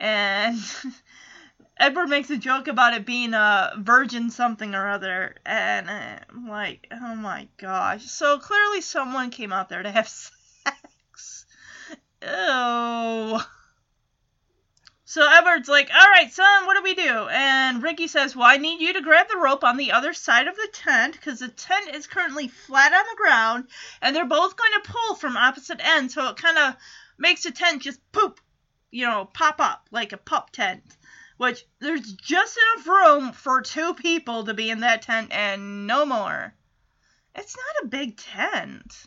And 0.00 0.58
Edward 1.78 2.08
makes 2.08 2.30
a 2.30 2.36
joke 2.36 2.66
about 2.66 2.94
it 2.94 3.06
being 3.06 3.34
a 3.34 3.72
virgin 3.78 4.30
something 4.30 4.74
or 4.74 4.88
other, 4.88 5.36
and 5.46 5.88
I'm 5.88 6.48
like, 6.48 6.88
oh 6.90 7.14
my 7.14 7.48
gosh. 7.56 8.04
So 8.06 8.38
clearly 8.38 8.80
someone 8.80 9.30
came 9.30 9.52
out 9.52 9.68
there 9.68 9.82
to 9.82 9.90
have 9.90 10.08
sex. 10.08 10.37
Ew. 12.22 13.40
So 15.04 15.26
Edward's 15.26 15.70
like, 15.70 15.90
all 15.90 16.10
right, 16.10 16.30
son, 16.30 16.66
what 16.66 16.76
do 16.76 16.82
we 16.82 16.94
do? 16.94 17.28
And 17.30 17.82
Ricky 17.82 18.08
says, 18.08 18.36
well, 18.36 18.46
I 18.46 18.58
need 18.58 18.82
you 18.82 18.92
to 18.92 19.00
grab 19.00 19.26
the 19.28 19.38
rope 19.38 19.64
on 19.64 19.78
the 19.78 19.92
other 19.92 20.12
side 20.12 20.46
of 20.48 20.54
the 20.54 20.68
tent 20.72 21.14
because 21.14 21.38
the 21.38 21.48
tent 21.48 21.94
is 21.94 22.06
currently 22.06 22.48
flat 22.48 22.92
on 22.92 23.04
the 23.10 23.16
ground, 23.16 23.68
and 24.02 24.14
they're 24.14 24.26
both 24.26 24.56
going 24.56 24.72
to 24.74 24.92
pull 24.92 25.14
from 25.14 25.38
opposite 25.38 25.80
ends, 25.82 26.12
so 26.12 26.28
it 26.28 26.36
kind 26.36 26.58
of 26.58 26.76
makes 27.18 27.44
the 27.44 27.52
tent 27.52 27.82
just 27.82 28.00
poop, 28.12 28.38
you 28.90 29.06
know, 29.06 29.24
pop 29.32 29.60
up 29.60 29.88
like 29.90 30.12
a 30.12 30.18
pup 30.18 30.50
tent. 30.50 30.82
Which 31.38 31.64
there's 31.78 32.12
just 32.12 32.58
enough 32.58 32.86
room 32.86 33.32
for 33.32 33.62
two 33.62 33.94
people 33.94 34.44
to 34.44 34.54
be 34.54 34.70
in 34.70 34.80
that 34.80 35.02
tent 35.02 35.28
and 35.30 35.86
no 35.86 36.04
more. 36.04 36.52
It's 37.34 37.56
not 37.56 37.84
a 37.84 37.88
big 37.88 38.16
tent. 38.16 39.06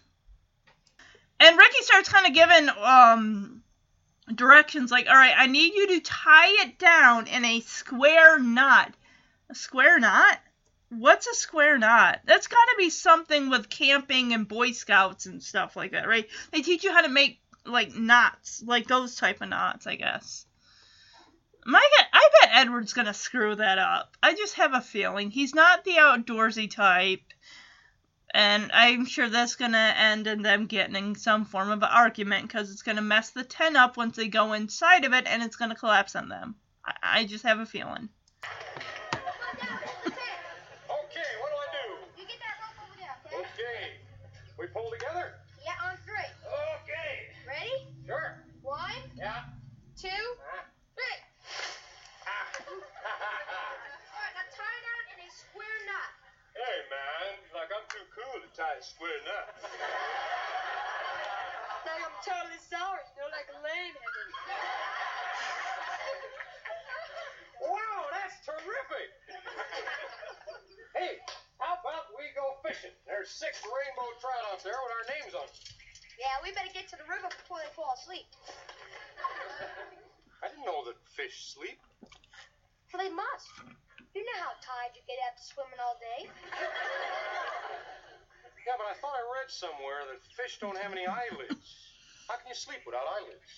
And 1.42 1.58
Ricky 1.58 1.82
starts 1.82 2.08
kind 2.08 2.28
of 2.28 2.34
giving 2.34 2.70
um 2.78 3.64
directions 4.34 4.92
like, 4.92 5.08
all 5.08 5.16
right, 5.16 5.34
I 5.36 5.48
need 5.48 5.74
you 5.74 5.88
to 5.88 6.00
tie 6.02 6.64
it 6.64 6.78
down 6.78 7.28
in 7.28 7.44
a 7.44 7.62
square 7.62 8.40
knot. 8.40 8.94
A 9.50 9.56
square 9.56 10.00
knot? 10.00 10.40
What's 10.90 11.28
a 11.28 11.34
square 11.34 11.78
knot? 11.78 12.20
That's 12.26 12.48
got 12.48 12.64
to 12.64 12.76
be 12.78 12.90
something 12.90 13.50
with 13.50 13.70
camping 13.70 14.34
and 14.34 14.48
Boy 14.48 14.72
Scouts 14.72 15.26
and 15.26 15.42
stuff 15.42 15.76
like 15.76 15.92
that, 15.92 16.08
right? 16.08 16.30
They 16.52 16.62
teach 16.62 16.84
you 16.84 16.92
how 16.92 17.02
to 17.02 17.10
make 17.10 17.40
like 17.66 17.96
knots, 17.96 18.64
like 18.66 18.88
those 18.88 19.16
type 19.16 19.42
of 19.42 19.50
knots, 19.50 19.88
I 19.88 19.96
guess. 19.96 20.46
My, 21.66 21.82
I 22.14 22.30
bet 22.42 22.52
Edward's 22.54 22.94
gonna 22.94 23.14
screw 23.14 23.56
that 23.56 23.80
up. 23.80 24.16
I 24.22 24.34
just 24.34 24.56
have 24.56 24.74
a 24.74 24.82
feeling 24.82 25.32
he's 25.32 25.56
not 25.56 25.84
the 25.86 25.94
outdoorsy 25.94 26.70
type, 26.70 27.22
and 28.34 28.72
I'm 28.74 29.06
sure 29.06 29.30
that's 29.30 29.56
gonna 29.56 29.94
end 29.98 30.28
in 30.28 30.42
them 30.42 30.66
getting 30.68 31.16
some 31.16 31.46
form 31.46 31.70
of 31.72 31.84
an 31.84 31.90
argument 31.92 32.48
because 32.48 32.72
it's 32.72 32.82
gonna 32.82 33.02
mess 33.02 33.30
the 33.32 33.44
tent 33.44 33.76
up 33.78 33.98
once 33.98 34.16
they 34.16 34.28
go 34.28 34.54
inside 34.54 35.06
of 35.06 35.14
it, 35.14 35.26
and 35.28 35.44
it's 35.44 35.56
gonna 35.56 35.76
collapse 35.76 36.16
on 36.16 36.30
them. 36.30 36.56
I, 36.86 36.94
I 37.20 37.26
just 37.26 37.44
have 37.44 37.60
a 37.60 37.66
feeling. 37.66 38.10
Okay, 40.92 41.30
what 41.42 41.50
do 41.52 41.58
I 41.60 41.68
do? 41.76 41.86
You 42.22 42.26
get 42.28 42.40
that 42.40 42.56
rope 42.64 42.80
over 42.88 42.96
there, 42.98 43.16
okay? 43.28 43.38
Okay. 43.52 44.00
We 44.58 44.68
pull 44.68 44.90
together? 44.92 45.34
Yeah, 45.64 45.76
on 45.90 45.98
three. 46.06 46.32
Okay. 46.84 47.14
Ready? 47.48 47.78
Sure. 48.06 48.44
One, 48.62 49.02
Yeah. 49.18 49.44
two, 50.00 50.08
Huh? 50.10 50.64
three. 50.96 51.20
Ah. 52.26 52.48
Alright, 52.72 54.34
now 54.34 54.46
tie 54.56 54.78
it 54.78 54.84
down 54.88 55.04
in 55.14 55.20
a 55.26 55.30
square 55.32 55.80
knot. 55.86 56.12
hey, 56.56 56.78
man. 56.90 57.36
Like 57.54 57.70
I'm 57.76 57.81
too 57.92 58.08
cool 58.16 58.40
to 58.40 58.48
tie 58.56 58.80
a 58.80 58.84
square 58.84 59.20
knot. 59.28 59.52
Like 61.84 62.00
I'm 62.08 62.16
totally 62.24 62.62
sorry, 62.64 63.04
you 63.04 63.20
know, 63.20 63.28
like 63.36 63.52
a 63.52 63.60
lame. 63.60 63.96
Wow, 67.60 68.08
that's 68.16 68.40
terrific. 68.48 69.12
hey, 70.96 71.20
how 71.60 71.84
about 71.84 72.16
we 72.16 72.32
go 72.32 72.64
fishing? 72.64 72.96
There's 73.04 73.28
six 73.28 73.60
rainbow 73.60 74.08
trout 74.24 74.40
out 74.56 74.64
there 74.64 74.80
with 74.80 74.94
our 74.96 75.06
names 75.12 75.36
on 75.36 75.44
them. 75.52 75.60
Yeah, 76.16 76.40
we 76.40 76.56
better 76.56 76.72
get 76.72 76.88
to 76.96 76.98
the 76.98 77.08
river 77.12 77.28
before 77.28 77.60
they 77.60 77.72
fall 77.76 77.92
asleep. 78.00 78.30
I 80.40 80.48
didn't 80.48 80.64
know 80.64 80.88
that 80.88 80.96
fish 81.12 81.52
sleep. 81.52 81.76
For 82.88 82.96
they 83.04 83.12
must. 83.12 83.52
You 84.16 84.24
know 84.24 84.40
how 84.40 84.56
tired 84.64 84.96
you 84.96 85.04
get 85.12 85.20
after 85.28 85.44
swimming 85.44 85.80
all 85.84 86.00
day. 86.00 86.32
Yeah, 88.68 88.78
but 88.78 88.86
I 88.86 88.94
thought 89.02 89.18
I 89.18 89.26
read 89.42 89.50
somewhere 89.50 90.06
that 90.14 90.22
fish 90.38 90.62
don't 90.62 90.78
have 90.78 90.94
any 90.94 91.08
eyelids. 91.10 91.98
How 92.30 92.38
can 92.38 92.46
you 92.48 92.54
sleep 92.58 92.86
without 92.86 93.10
eyelids? 93.10 93.50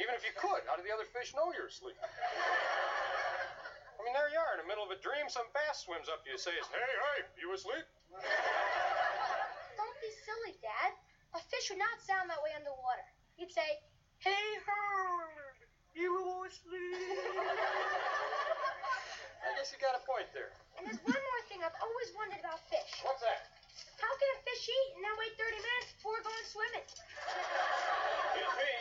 Even 0.00 0.16
if 0.16 0.24
you 0.24 0.32
could, 0.32 0.64
how 0.64 0.80
do 0.80 0.82
the 0.82 0.88
other 0.92 1.04
fish 1.12 1.36
know 1.36 1.52
you're 1.52 1.68
asleep? 1.68 1.96
I 2.00 4.00
mean, 4.00 4.16
there 4.16 4.32
you 4.32 4.40
are 4.40 4.56
in 4.56 4.64
the 4.64 4.68
middle 4.68 4.80
of 4.80 4.88
a 4.88 4.96
dream. 5.04 5.28
Some 5.28 5.44
bass 5.52 5.84
swims 5.84 6.08
up 6.08 6.24
to 6.24 6.32
you 6.32 6.40
and 6.40 6.42
says, 6.42 6.64
Hey, 6.72 6.80
hey, 6.80 7.20
you 7.36 7.52
asleep? 7.52 7.84
Don't 9.76 9.98
be 10.00 10.08
silly, 10.24 10.56
Dad. 10.64 10.96
A 11.36 11.40
fish 11.52 11.68
would 11.68 11.76
not 11.78 12.00
sound 12.00 12.32
that 12.32 12.40
way 12.40 12.56
underwater. 12.56 13.04
He'd 13.36 13.52
say, 13.52 13.76
Hey, 14.24 14.40
Herb, 14.64 15.60
you 15.92 16.08
asleep? 16.48 16.96
I 19.44 19.52
guess 19.60 19.68
you 19.68 19.76
got 19.84 20.00
a 20.00 20.02
point 20.08 20.32
there. 20.32 20.48
and 20.80 20.88
there's 20.88 21.00
one 21.04 21.20
more 21.20 21.39
thing 21.60 21.68
I've 21.68 21.82
always 21.82 22.08
wondered 22.16 22.40
about 22.40 22.60
fish. 22.70 23.04
What's 23.04 23.20
that? 23.20 23.44
How 24.00 24.08
can 24.16 24.28
a 24.32 24.38
fish 24.48 24.68
eat 24.68 24.96
and 24.96 25.04
then 25.04 25.12
wait 25.20 25.36
30 25.36 25.60
minutes 25.60 25.92
before 25.96 26.16
going 26.24 26.46
swimming? 26.48 26.86
It's 26.88 27.00
me. 28.56 28.72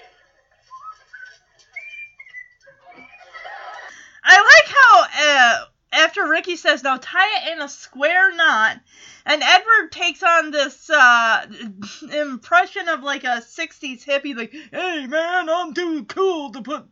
I 4.23 4.35
like 4.35 4.67
how 4.75 4.93
uh, 5.25 6.03
after 6.03 6.27
Ricky 6.27 6.55
says, 6.55 6.83
"Now 6.83 6.97
tie 6.97 7.41
it 7.41 7.53
in 7.53 7.61
a 7.61 7.69
square 7.69 8.33
knot," 8.35 8.79
and 9.25 9.41
Edward 9.41 9.91
takes 9.91 10.23
on 10.23 10.51
this 10.51 10.89
uh, 10.89 11.47
impression 12.13 12.87
of 12.89 13.03
like 13.03 13.23
a 13.23 13.41
'60s 13.41 14.05
hippie, 14.05 14.35
like, 14.35 14.51
"Hey 14.51 15.07
man, 15.07 15.49
I'm 15.49 15.73
too 15.73 16.05
cool 16.05 16.51
to 16.51 16.61
put 16.61 16.85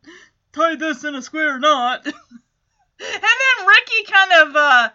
tie 0.53 0.75
this 0.75 1.03
in 1.03 1.15
a 1.15 1.21
square 1.21 1.59
knot," 1.59 2.05
and 2.05 2.13
then 2.99 3.67
Ricky 3.67 4.03
kind 4.11 4.31
of 4.47 4.55
uh, 4.55 4.89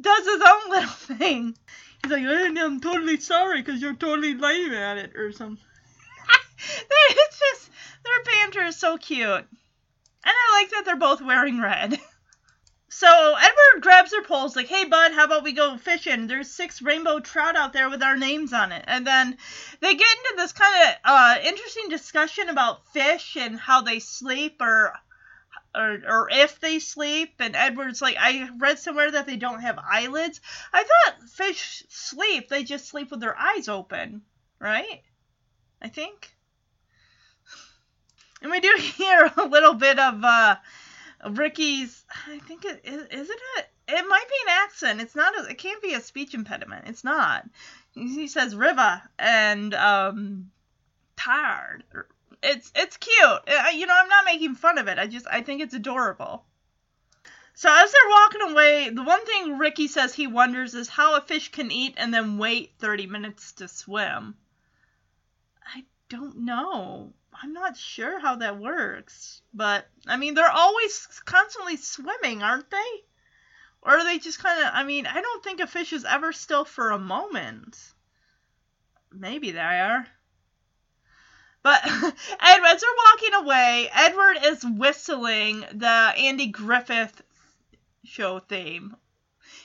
does 0.00 0.24
his 0.26 0.42
own 0.42 0.70
little 0.70 1.16
thing. 1.16 1.56
He's 2.02 2.12
like, 2.12 2.24
"I'm 2.24 2.80
totally 2.80 3.18
sorry 3.18 3.62
because 3.62 3.80
you're 3.80 3.94
totally 3.94 4.34
lame 4.34 4.72
at 4.72 4.98
it," 4.98 5.16
or 5.16 5.32
something. 5.32 5.64
it's 6.58 7.38
just 7.38 7.70
their 8.04 8.24
banter 8.24 8.64
is 8.64 8.76
so 8.76 8.96
cute. 8.96 9.28
And 9.28 10.34
I 10.34 10.60
like 10.60 10.70
that 10.70 10.84
they're 10.84 10.96
both 10.96 11.20
wearing 11.20 11.60
red. 11.60 11.98
So 12.88 13.34
Edward 13.34 13.82
grabs 13.82 14.10
their 14.10 14.22
poles, 14.22 14.56
like, 14.56 14.68
"Hey, 14.68 14.84
bud, 14.84 15.12
how 15.12 15.24
about 15.24 15.42
we 15.42 15.52
go 15.52 15.76
fishing? 15.76 16.28
There's 16.28 16.50
six 16.50 16.80
rainbow 16.80 17.20
trout 17.20 17.54
out 17.54 17.74
there 17.74 17.90
with 17.90 18.02
our 18.02 18.16
names 18.16 18.54
on 18.54 18.72
it." 18.72 18.84
And 18.88 19.06
then 19.06 19.36
they 19.80 19.94
get 19.94 20.16
into 20.16 20.34
this 20.38 20.52
kind 20.52 20.74
of 20.88 20.94
uh, 21.04 21.36
interesting 21.44 21.90
discussion 21.90 22.48
about 22.48 22.90
fish 22.94 23.36
and 23.36 23.60
how 23.60 23.82
they 23.82 23.98
sleep, 23.98 24.62
or 24.62 24.94
or 25.76 26.00
or 26.06 26.28
if 26.30 26.60
they 26.60 26.78
sleep. 26.78 27.34
And 27.38 27.54
Edward's 27.54 28.02
like, 28.02 28.16
"I 28.18 28.48
read 28.58 28.78
somewhere 28.78 29.10
that 29.10 29.26
they 29.26 29.36
don't 29.36 29.60
have 29.60 29.78
eyelids. 29.78 30.40
I 30.72 30.82
thought 30.84 31.28
fish 31.28 31.84
sleep; 31.88 32.48
they 32.48 32.64
just 32.64 32.88
sleep 32.88 33.10
with 33.10 33.20
their 33.20 33.38
eyes 33.38 33.68
open, 33.68 34.22
right? 34.58 35.02
I 35.80 35.88
think." 35.88 36.32
And 38.42 38.50
we 38.50 38.60
do 38.60 38.76
hear 38.80 39.30
a 39.36 39.46
little 39.46 39.74
bit 39.74 39.98
of 39.98 40.24
uh, 40.24 40.56
Ricky's. 41.30 42.04
I 42.26 42.38
think 42.40 42.64
it 42.64 42.80
is. 42.84 43.06
Is 43.06 43.30
it? 43.30 43.68
It 43.88 44.08
might 44.08 44.28
be 44.28 44.50
an 44.50 44.58
accent. 44.64 45.00
It's 45.00 45.14
not. 45.14 45.38
A, 45.38 45.50
it 45.50 45.58
can't 45.58 45.82
be 45.82 45.94
a 45.94 46.00
speech 46.00 46.34
impediment. 46.34 46.86
It's 46.88 47.04
not. 47.04 47.44
He 47.92 48.28
says 48.28 48.54
Riva 48.54 49.02
and 49.18 49.72
um, 49.74 50.50
tired. 51.16 51.84
It's 52.48 52.70
it's 52.76 52.96
cute. 52.96 53.18
Uh, 53.24 53.70
you 53.74 53.86
know, 53.86 53.94
I'm 53.96 54.08
not 54.08 54.24
making 54.24 54.54
fun 54.54 54.78
of 54.78 54.86
it. 54.86 55.00
I 55.00 55.08
just 55.08 55.26
I 55.28 55.42
think 55.42 55.60
it's 55.60 55.74
adorable. 55.74 56.44
So 57.54 57.68
as 57.72 57.90
they're 57.90 58.10
walking 58.10 58.52
away, 58.52 58.90
the 58.90 59.02
one 59.02 59.24
thing 59.26 59.58
Ricky 59.58 59.88
says 59.88 60.14
he 60.14 60.28
wonders 60.28 60.74
is 60.74 60.88
how 60.88 61.16
a 61.16 61.22
fish 61.22 61.50
can 61.50 61.72
eat 61.72 61.94
and 61.96 62.14
then 62.14 62.38
wait 62.38 62.74
30 62.78 63.06
minutes 63.06 63.52
to 63.52 63.66
swim. 63.66 64.36
I 65.74 65.84
don't 66.08 66.44
know. 66.44 67.14
I'm 67.32 67.52
not 67.52 67.76
sure 67.76 68.20
how 68.20 68.36
that 68.36 68.58
works. 68.60 69.42
But 69.52 69.88
I 70.06 70.16
mean, 70.16 70.34
they're 70.34 70.48
always 70.48 71.04
constantly 71.24 71.76
swimming, 71.76 72.44
aren't 72.44 72.70
they? 72.70 73.04
Or 73.82 73.98
are 73.98 74.04
they 74.04 74.18
just 74.18 74.38
kind 74.38 74.62
of 74.62 74.70
I 74.72 74.84
mean, 74.84 75.06
I 75.06 75.20
don't 75.20 75.42
think 75.42 75.58
a 75.58 75.66
fish 75.66 75.92
is 75.92 76.04
ever 76.04 76.32
still 76.32 76.64
for 76.64 76.92
a 76.92 76.98
moment. 76.98 77.76
Maybe 79.10 79.50
they 79.50 79.60
are. 79.60 80.06
But 81.66 81.84
as 81.84 82.80
they're 82.80 82.90
walking 83.10 83.34
away, 83.34 83.90
Edward 83.92 84.38
is 84.44 84.64
whistling 84.64 85.64
the 85.72 85.88
Andy 85.88 86.46
Griffith 86.46 87.22
show 88.04 88.38
theme. 88.38 88.94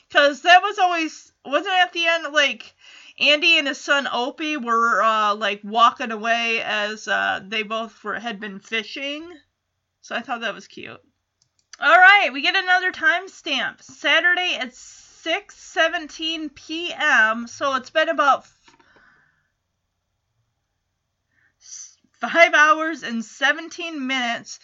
Because 0.07 0.41
that 0.41 0.63
was 0.63 0.79
always, 0.79 1.31
wasn't 1.45 1.75
at 1.75 1.93
the 1.93 2.07
end, 2.07 2.33
like, 2.33 2.73
Andy 3.19 3.59
and 3.59 3.67
his 3.67 3.79
son 3.79 4.07
Opie 4.11 4.57
were, 4.57 5.03
uh, 5.03 5.35
like, 5.35 5.61
walking 5.63 6.11
away 6.11 6.63
as 6.63 7.07
uh, 7.07 7.39
they 7.47 7.61
both 7.61 8.03
were, 8.03 8.19
had 8.19 8.39
been 8.39 8.59
fishing. 8.59 9.31
So 10.01 10.15
I 10.15 10.21
thought 10.21 10.41
that 10.41 10.55
was 10.55 10.65
cute. 10.65 10.99
All 11.79 11.97
right, 11.99 12.31
we 12.33 12.41
get 12.41 12.55
another 12.55 12.91
timestamp. 12.91 13.79
Saturday 13.83 14.55
at 14.59 14.71
6:17 14.71 16.55
p.m. 16.55 17.45
So 17.45 17.75
it's 17.75 17.91
been 17.91 18.09
about 18.09 18.47
five 22.21 22.53
hours 22.53 23.03
and 23.03 23.25
17 23.25 24.05
minutes. 24.05 24.59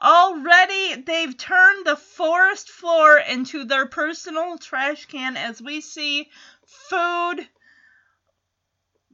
Already, 0.00 1.02
they've 1.02 1.36
turned 1.36 1.84
the 1.84 1.96
forest 1.96 2.70
floor 2.70 3.18
into 3.18 3.64
their 3.64 3.86
personal 3.86 4.56
trash 4.56 5.04
can 5.06 5.36
as 5.36 5.60
we 5.60 5.82
see 5.82 6.30
food, 6.88 7.46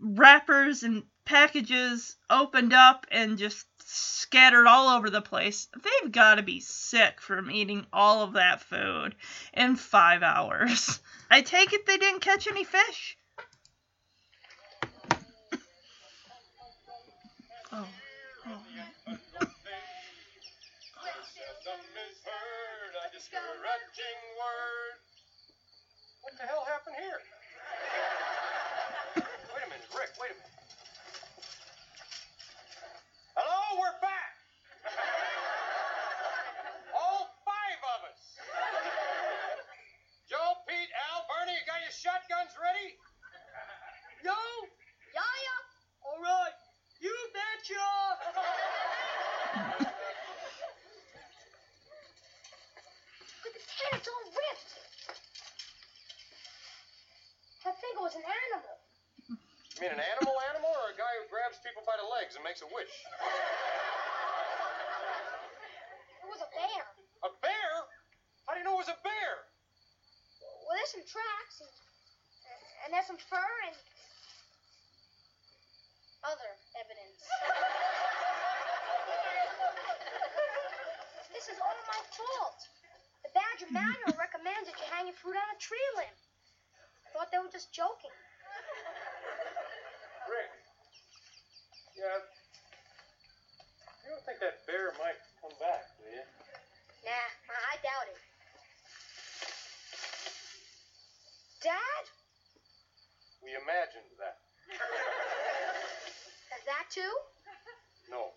wrappers, 0.01 0.85
and 0.85 1.03
packages 1.25 2.17
opened 2.31 2.73
up 2.73 3.07
and 3.11 3.37
just 3.37 3.67
scattered 3.83 4.69
all 4.69 4.97
over 4.97 5.11
the 5.11 5.23
place. 5.23 5.69
They've 5.75 6.13
got 6.13 6.37
to 6.37 6.43
be 6.43 6.61
sick 6.61 7.21
from 7.21 7.51
eating 7.51 7.87
all 7.93 8.23
of 8.23 8.35
that 8.35 8.61
food 8.63 9.17
in 9.53 9.75
five 9.75 10.23
hours. 10.23 11.01
I 11.31 11.41
take 11.41 11.73
it 11.73 11.87
they 11.87 11.99
didn't 11.99 12.21
catch 12.21 12.47
any 12.47 12.63
fish? 12.63 13.17
Oh. 17.73 17.87
discouraging 17.87 17.87
word. 17.87 18.36
What 26.27 26.35
the 26.39 26.47
hell 26.47 26.63
happened 26.67 26.95
here? 26.99 27.19
wait 29.51 29.63
a 29.63 29.71
minute, 29.71 29.91
Rick, 29.95 30.15
wait 30.19 30.31
a 30.31 30.39
minute. 30.39 30.59
Hello, 33.35 33.79
we're 33.79 33.99
back. 34.03 34.35
All 36.95 37.31
five 37.47 37.81
of 37.99 38.11
us. 38.11 38.23
Joe, 40.31 40.59
Pete, 40.67 40.91
Al, 41.11 41.27
Bernie, 41.31 41.55
you 41.55 41.67
got 41.67 41.79
your 41.83 41.95
shotguns 41.95 42.55
ready? 42.59 42.95
Yo, 44.23 44.35
Yaya, 45.15 45.57
all 46.03 46.19
right, 46.23 46.59
you 46.99 47.15
betcha. 47.31 47.87
Look 53.47 53.55
at 53.55 53.63
the 53.63 53.63
tan, 53.63 53.95
it's 53.95 54.09
all 54.11 54.27
ripped. 54.27 54.73
I 57.67 57.75
think 57.75 57.96
it 57.96 57.96
was 58.07 58.15
an 58.15 58.23
animal. 58.23 58.79
You 59.75 59.83
mean 59.83 59.91
an 59.91 59.99
animal 59.99 60.39
animal 60.55 60.71
or 60.71 60.95
a 60.95 60.97
guy 60.97 61.11
who 61.19 61.27
grabs 61.27 61.59
people 61.59 61.83
by 61.83 61.99
the 61.99 62.07
legs 62.07 62.39
and 62.39 62.47
makes 62.47 62.63
a 62.63 62.71
wish? 62.71 62.95
It 66.23 66.31
was 66.31 66.39
a 66.39 66.47
bear. 66.55 66.87
A 67.27 67.31
bear? 67.43 67.71
How 68.47 68.55
do 68.55 68.63
you 68.63 68.67
know 68.67 68.79
it 68.79 68.87
was 68.87 68.95
a 68.95 69.01
bear? 69.03 69.51
Well, 70.39 70.79
there's 70.79 70.95
some 70.95 71.03
tracks 71.03 71.67
and, 71.67 71.75
and 72.87 72.95
there's 72.95 73.11
some 73.11 73.19
fur 73.19 73.53
and 73.67 73.75
other 76.31 76.51
evidence. 76.79 77.27
this 81.35 81.51
is 81.51 81.59
all 81.59 81.75
my 81.91 82.03
fault. 82.15 82.71
The 83.27 83.35
Badger 83.35 83.75
Manual 83.75 84.15
recommends 84.15 84.71
that 84.71 84.79
you 84.79 84.87
hang 84.95 85.11
your 85.11 85.19
fruit 85.19 85.35
on 85.35 85.49
a 85.51 85.59
tree 85.59 85.91
limb. 85.99 86.15
I 87.17 87.25
thought 87.25 87.33
they 87.33 87.39
were 87.39 87.49
just 87.49 87.73
joking. 87.73 88.13
Rick. 90.29 90.53
Yeah. 91.97 92.21
You 94.05 94.13
don't 94.13 94.21
think 94.29 94.37
that 94.45 94.61
bear 94.69 94.93
might 95.01 95.17
come 95.41 95.57
back, 95.57 95.97
do 95.97 96.13
you? 96.13 96.21
Nah, 97.09 97.33
I 97.49 97.81
doubt 97.81 98.13
it. 98.13 98.21
Dad? 101.65 102.05
We 103.43 103.57
imagined 103.57 104.13
that. 104.21 104.37
That 106.67 106.91
too? 106.91 107.13
No. 108.11 108.33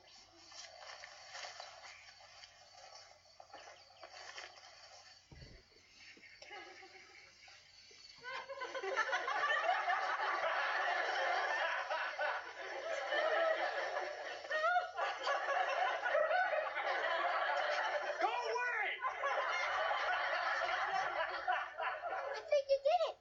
Go 18.19 18.27
away! 18.27 18.87
I 22.29 22.41
think 22.43 22.65
you 22.67 22.79
did 22.83 23.01
it. 23.07 23.15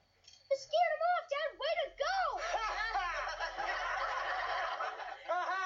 You 0.51 0.55
scared 0.59 0.91
him 0.91 1.03
off, 1.07 1.25
Dad. 1.31 1.49
Way 1.55 1.71
to 1.79 1.87
go! 1.95 2.17
Aha! 5.31 5.63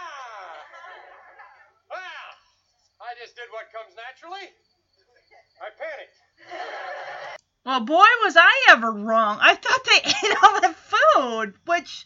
Well, 1.89 2.29
I 3.01 3.15
just 3.17 3.33
did 3.35 3.49
what 3.49 3.72
comes 3.83 3.95
naturally. 3.95 4.47
I 5.61 5.69
panicked. 5.77 6.17
Well, 7.65 7.79
boy, 7.81 8.05
was 8.23 8.35
I 8.37 8.65
ever 8.69 8.91
wrong. 8.91 9.37
I 9.41 9.55
thought 9.55 9.85
they 9.85 10.09
ate 10.29 10.37
all 10.43 10.61
that 10.61 10.75
food, 10.75 11.53
which, 11.65 12.05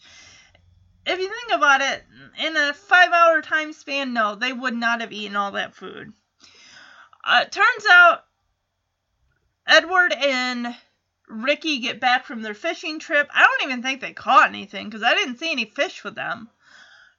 if 1.06 1.18
you 1.18 1.28
think 1.28 1.52
about 1.52 1.80
it, 1.80 2.04
in 2.38 2.56
a 2.56 2.74
five 2.74 3.12
hour 3.12 3.42
time 3.42 3.72
span, 3.72 4.12
no, 4.12 4.34
they 4.34 4.52
would 4.52 4.74
not 4.74 5.00
have 5.00 5.12
eaten 5.12 5.36
all 5.36 5.52
that 5.52 5.74
food. 5.74 6.12
Uh, 7.24 7.44
turns 7.44 7.84
out, 7.90 8.24
Edward 9.66 10.12
and 10.12 10.74
Ricky 11.28 11.80
get 11.80 12.00
back 12.00 12.24
from 12.24 12.42
their 12.42 12.54
fishing 12.54 12.98
trip. 12.98 13.28
I 13.34 13.42
don't 13.42 13.68
even 13.68 13.82
think 13.82 14.00
they 14.00 14.12
caught 14.12 14.48
anything 14.48 14.86
because 14.86 15.02
I 15.02 15.14
didn't 15.14 15.38
see 15.38 15.50
any 15.50 15.64
fish 15.66 16.04
with 16.04 16.14
them. 16.14 16.48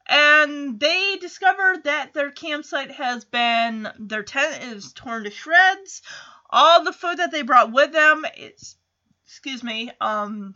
And 0.10 0.80
they 0.80 1.18
discover 1.22 1.78
that 1.84 2.14
their 2.16 2.32
campsite 2.32 2.92
has 2.92 3.26
been, 3.26 3.88
their 4.00 4.24
tent 4.24 4.64
is 4.64 4.92
torn 4.92 5.24
to 5.26 5.30
shreds. 5.30 6.02
All 6.50 6.84
the 6.84 6.94
food 6.94 7.18
that 7.18 7.32
they 7.32 7.44
brought 7.44 7.72
with 7.72 7.92
them 7.92 8.26
is 8.36 8.76
excuse 9.24 9.64
me 9.64 9.92
um 10.02 10.56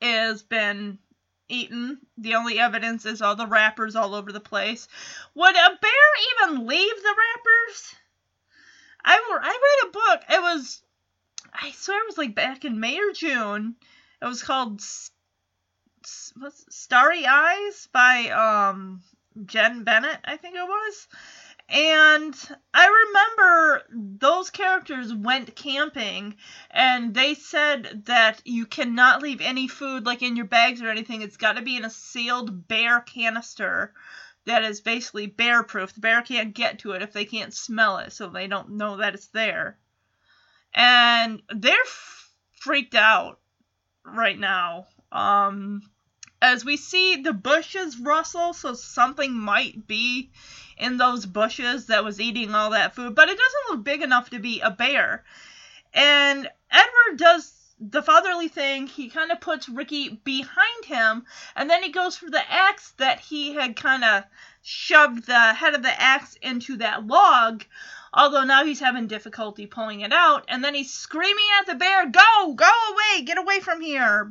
has 0.00 0.44
been 0.44 1.00
eaten. 1.48 1.98
The 2.16 2.36
only 2.36 2.60
evidence 2.60 3.04
is 3.04 3.20
all 3.20 3.34
the 3.34 3.48
wrappers 3.48 3.96
all 3.96 4.14
over 4.14 4.30
the 4.30 4.38
place. 4.38 4.86
Would 5.34 5.56
a 5.56 5.78
bear 5.82 6.46
even 6.46 6.66
leave 6.68 7.02
the 7.02 7.16
wrappers? 7.18 7.94
I, 9.04 9.20
I 9.42 9.82
read 9.82 9.88
a 9.88 9.92
book. 9.92 10.22
It 10.30 10.40
was 10.40 10.82
I 11.52 11.72
swear 11.72 12.00
it 12.00 12.06
was 12.06 12.18
like 12.18 12.36
back 12.36 12.64
in 12.64 12.78
May 12.78 12.98
or 13.00 13.12
June. 13.12 13.74
It 14.22 14.26
was 14.26 14.42
called 14.42 14.80
S- 16.04 16.32
S- 16.44 16.66
Starry 16.70 17.26
Eyes 17.26 17.88
by 17.92 18.28
um 18.30 19.02
Jenn 19.46 19.84
Bennett, 19.84 20.20
I 20.24 20.36
think 20.36 20.54
it 20.56 20.62
was. 20.68 21.08
And 21.68 22.36
I 22.74 22.86
remember 23.06 23.82
those 24.18 24.50
characters 24.50 25.12
went 25.14 25.56
camping 25.56 26.36
and 26.70 27.14
they 27.14 27.34
said 27.34 28.02
that 28.04 28.42
you 28.44 28.66
cannot 28.66 29.22
leave 29.22 29.40
any 29.40 29.66
food 29.66 30.04
like 30.04 30.22
in 30.22 30.36
your 30.36 30.44
bags 30.44 30.82
or 30.82 30.90
anything. 30.90 31.22
It's 31.22 31.38
got 31.38 31.54
to 31.54 31.62
be 31.62 31.76
in 31.76 31.84
a 31.84 31.90
sealed 31.90 32.68
bear 32.68 33.00
canister 33.00 33.94
that 34.44 34.62
is 34.62 34.82
basically 34.82 35.26
bear 35.26 35.62
proof. 35.62 35.94
The 35.94 36.00
bear 36.00 36.22
can't 36.22 36.54
get 36.54 36.80
to 36.80 36.92
it 36.92 37.02
if 37.02 37.12
they 37.12 37.24
can't 37.24 37.54
smell 37.54 37.98
it, 37.98 38.12
so 38.12 38.28
they 38.28 38.46
don't 38.46 38.72
know 38.72 38.98
that 38.98 39.14
it's 39.14 39.28
there. 39.28 39.78
And 40.74 41.42
they're 41.48 41.72
f- 41.86 42.30
freaked 42.60 42.94
out 42.94 43.40
right 44.04 44.38
now. 44.38 44.86
Um, 45.10 45.82
as 46.44 46.62
we 46.62 46.76
see 46.76 47.16
the 47.16 47.32
bushes 47.32 47.98
rustle, 47.98 48.52
so 48.52 48.74
something 48.74 49.32
might 49.32 49.86
be 49.86 50.30
in 50.76 50.98
those 50.98 51.24
bushes 51.24 51.86
that 51.86 52.04
was 52.04 52.20
eating 52.20 52.54
all 52.54 52.68
that 52.68 52.94
food, 52.94 53.14
but 53.14 53.30
it 53.30 53.38
doesn't 53.38 53.70
look 53.70 53.82
big 53.82 54.02
enough 54.02 54.28
to 54.28 54.38
be 54.38 54.60
a 54.60 54.70
bear. 54.70 55.24
And 55.94 56.46
Edward 56.70 57.16
does 57.16 57.54
the 57.80 58.02
fatherly 58.02 58.48
thing. 58.48 58.86
He 58.86 59.08
kind 59.08 59.32
of 59.32 59.40
puts 59.40 59.70
Ricky 59.70 60.20
behind 60.22 60.84
him, 60.84 61.24
and 61.56 61.70
then 61.70 61.82
he 61.82 61.88
goes 61.88 62.18
for 62.18 62.28
the 62.28 62.52
axe 62.52 62.92
that 62.98 63.20
he 63.20 63.54
had 63.54 63.74
kind 63.74 64.04
of 64.04 64.24
shoved 64.60 65.24
the 65.24 65.54
head 65.54 65.74
of 65.74 65.82
the 65.82 65.98
axe 65.98 66.36
into 66.42 66.76
that 66.76 67.06
log. 67.06 67.64
Although 68.12 68.44
now 68.44 68.66
he's 68.66 68.80
having 68.80 69.06
difficulty 69.06 69.66
pulling 69.66 70.02
it 70.02 70.12
out, 70.12 70.44
and 70.48 70.62
then 70.62 70.74
he's 70.74 70.92
screaming 70.92 71.46
at 71.58 71.66
the 71.66 71.74
bear, 71.74 72.04
Go! 72.04 72.52
Go 72.52 72.70
away! 72.90 73.22
Get 73.24 73.38
away 73.38 73.60
from 73.60 73.80
here! 73.80 74.30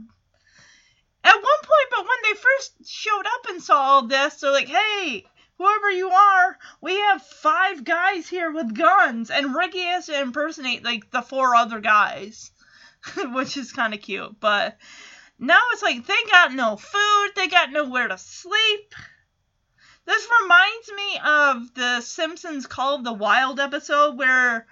At 1.24 1.36
one 1.36 1.44
point, 1.44 1.90
but 1.92 2.00
when 2.00 2.18
they 2.24 2.40
first 2.40 2.90
showed 2.92 3.26
up 3.26 3.46
and 3.50 3.64
saw 3.64 3.80
all 3.82 4.08
this, 4.08 4.36
they're 4.36 4.52
like, 4.52 4.68
Hey, 4.68 5.26
whoever 5.58 5.92
you 5.92 6.10
are, 6.10 6.58
we 6.82 6.96
have 6.96 7.26
five 7.26 7.84
guys 7.84 8.28
here 8.28 8.52
with 8.52 8.76
guns, 8.76 9.30
and 9.30 9.56
Ricky 9.56 9.84
has 9.84 10.08
to 10.08 10.20
impersonate 10.20 10.84
like 10.84 11.10
the 11.12 11.22
four 11.22 11.56
other 11.56 11.80
guys, 11.80 12.52
which 13.34 13.56
is 13.58 13.72
kind 13.72 13.94
of 13.94 14.02
cute. 14.02 14.40
But 14.40 14.78
now 15.40 15.60
it's 15.72 15.82
like 15.82 16.06
they 16.06 16.24
got 16.30 16.54
no 16.54 16.76
food, 16.76 17.30
they 17.36 17.48
got 17.48 17.72
nowhere 17.72 18.08
to 18.08 18.18
sleep. 18.18 18.94
This 20.06 20.28
reminds 20.42 20.92
me 20.92 21.20
of 21.26 21.74
the 21.76 22.02
Simpsons 22.02 22.68
Call 22.68 22.96
of 22.96 23.06
the 23.06 23.14
Wild 23.14 23.62
episode 23.62 24.18
where 24.18 24.68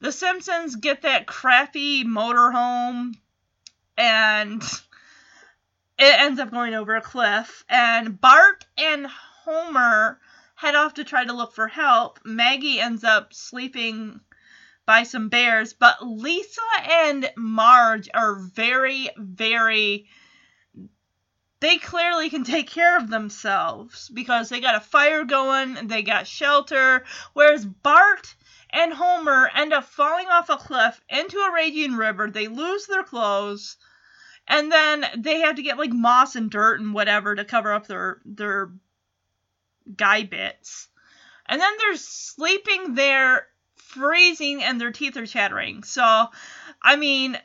the 0.00 0.10
Simpsons 0.10 0.74
get 0.74 1.02
that 1.02 1.28
crappy 1.28 2.04
motorhome 2.04 3.12
and 3.96 4.62
it 5.98 6.20
ends 6.20 6.40
up 6.40 6.50
going 6.50 6.74
over 6.74 6.96
a 6.96 7.00
cliff 7.00 7.64
and 7.68 8.20
Bart 8.20 8.66
and 8.76 9.06
Homer 9.06 10.20
head 10.54 10.74
off 10.74 10.94
to 10.94 11.04
try 11.04 11.24
to 11.24 11.32
look 11.32 11.54
for 11.54 11.68
help. 11.68 12.20
Maggie 12.24 12.80
ends 12.80 13.04
up 13.04 13.34
sleeping 13.34 14.20
by 14.86 15.02
some 15.02 15.28
bears, 15.28 15.72
but 15.72 16.04
Lisa 16.06 16.60
and 16.82 17.30
Marge 17.36 18.08
are 18.14 18.34
very, 18.34 19.10
very. 19.16 20.06
They 21.60 21.78
clearly 21.78 22.30
can 22.30 22.42
take 22.42 22.68
care 22.68 22.96
of 22.96 23.08
themselves 23.08 24.08
because 24.08 24.48
they 24.48 24.60
got 24.60 24.74
a 24.74 24.80
fire 24.80 25.24
going, 25.24 25.86
they 25.86 26.02
got 26.02 26.26
shelter, 26.26 27.04
whereas 27.34 27.64
Bart 27.64 28.34
and 28.70 28.92
Homer 28.92 29.50
end 29.54 29.72
up 29.72 29.84
falling 29.84 30.26
off 30.28 30.50
a 30.50 30.56
cliff 30.56 31.00
into 31.08 31.38
a 31.38 31.52
raging 31.52 31.94
river. 31.94 32.30
They 32.30 32.48
lose 32.48 32.86
their 32.86 33.04
clothes, 33.04 33.76
and 34.48 34.70
then 34.70 35.04
they 35.18 35.40
have 35.40 35.56
to 35.56 35.62
get 35.62 35.78
like 35.78 35.92
moss 35.92 36.36
and 36.36 36.50
dirt 36.50 36.80
and 36.80 36.94
whatever 36.94 37.34
to 37.34 37.44
cover 37.44 37.72
up 37.72 37.86
their 37.86 38.20
their 38.24 38.70
guy 39.96 40.24
bits. 40.24 40.88
And 41.46 41.60
then 41.60 41.72
they're 41.78 41.96
sleeping 41.96 42.94
there, 42.94 43.46
freezing, 43.76 44.62
and 44.62 44.80
their 44.80 44.92
teeth 44.92 45.16
are 45.16 45.26
chattering. 45.26 45.82
So, 45.82 46.28
I 46.80 46.96
mean, 46.96 47.38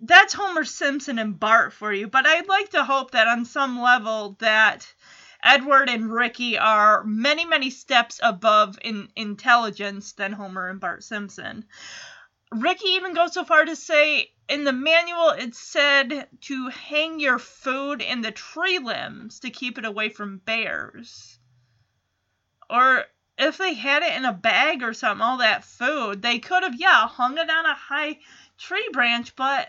that's 0.00 0.34
Homer 0.34 0.64
Simpson 0.64 1.18
and 1.18 1.38
Bart 1.38 1.72
for 1.72 1.92
you. 1.92 2.08
But 2.08 2.26
I'd 2.26 2.48
like 2.48 2.70
to 2.70 2.84
hope 2.84 3.12
that 3.12 3.28
on 3.28 3.44
some 3.44 3.80
level 3.80 4.36
that 4.40 4.92
Edward 5.42 5.88
and 5.88 6.12
Ricky 6.12 6.58
are 6.58 7.04
many, 7.04 7.44
many 7.44 7.70
steps 7.70 8.18
above 8.22 8.78
in 8.82 9.08
intelligence 9.14 10.12
than 10.12 10.32
Homer 10.32 10.68
and 10.68 10.80
Bart 10.80 11.04
Simpson. 11.04 11.64
Ricky 12.50 12.88
even 12.88 13.14
goes 13.14 13.34
so 13.34 13.44
far 13.44 13.64
to 13.64 13.76
say 13.76 14.30
in 14.48 14.64
the 14.64 14.72
manual 14.72 15.30
it 15.30 15.54
said 15.54 16.28
to 16.42 16.68
hang 16.68 17.20
your 17.20 17.38
food 17.38 18.02
in 18.02 18.20
the 18.20 18.30
tree 18.30 18.78
limbs 18.78 19.40
to 19.40 19.50
keep 19.50 19.78
it 19.78 19.84
away 19.84 20.08
from 20.08 20.38
bears. 20.38 21.38
Or 22.68 23.04
if 23.38 23.58
they 23.58 23.74
had 23.74 24.02
it 24.02 24.16
in 24.16 24.24
a 24.24 24.32
bag 24.32 24.82
or 24.82 24.94
something, 24.94 25.22
all 25.22 25.38
that 25.38 25.64
food, 25.64 26.22
they 26.22 26.38
could 26.38 26.62
have, 26.62 26.78
yeah, 26.78 27.06
hung 27.06 27.38
it 27.38 27.50
on 27.50 27.66
a 27.66 27.74
high 27.74 28.18
tree 28.58 28.88
branch, 28.92 29.34
but 29.36 29.68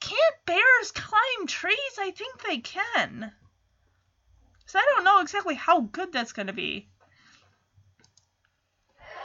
can't 0.00 0.46
bears 0.46 0.90
climb 0.92 1.46
trees? 1.46 1.98
I 1.98 2.10
think 2.10 2.42
they 2.42 2.58
can. 2.58 3.32
So 4.66 4.78
I 4.78 4.92
don't 4.94 5.04
know 5.04 5.20
exactly 5.20 5.54
how 5.54 5.80
good 5.80 6.12
that's 6.12 6.32
going 6.32 6.48
to 6.48 6.52
be. 6.52 6.88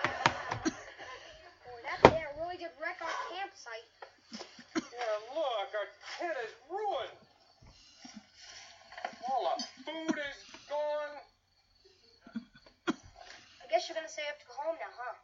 That 0.04 2.04
bear 2.04 2.30
really 2.40 2.58
did 2.58 2.70
wreck 2.82 2.98
our 3.02 3.36
campsite. 3.36 3.99
Yeah, 5.10 5.42
look, 5.42 5.74
our 5.74 5.90
tent 6.22 6.38
is 6.46 6.54
ruined. 6.70 7.18
All 9.26 9.42
the 9.42 9.66
food 9.82 10.14
is 10.22 10.38
gone. 10.70 11.18
I 12.94 13.66
guess 13.74 13.90
you're 13.90 13.98
gonna 13.98 14.06
say 14.06 14.22
I 14.22 14.30
have 14.30 14.38
to 14.38 14.46
go 14.46 14.54
home 14.54 14.78
now, 14.78 14.94
huh? 14.94 15.18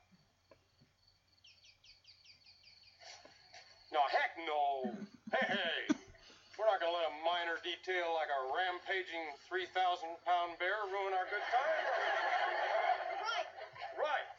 No, 3.94 4.02
heck 4.10 4.34
no. 4.50 4.90
Hey, 5.30 5.54
hey. 5.54 5.94
We're 6.58 6.66
not 6.66 6.82
gonna 6.82 6.98
let 6.98 7.06
a 7.06 7.16
minor 7.22 7.62
detail 7.62 8.18
like 8.18 8.34
a 8.34 8.42
rampaging 8.58 9.38
3,000 9.46 9.70
pound 10.26 10.58
bear 10.58 10.82
ruin 10.90 11.14
our 11.14 11.30
good 11.30 11.46
time. 11.54 11.86
Right. 13.22 13.50
Right. 14.02 14.30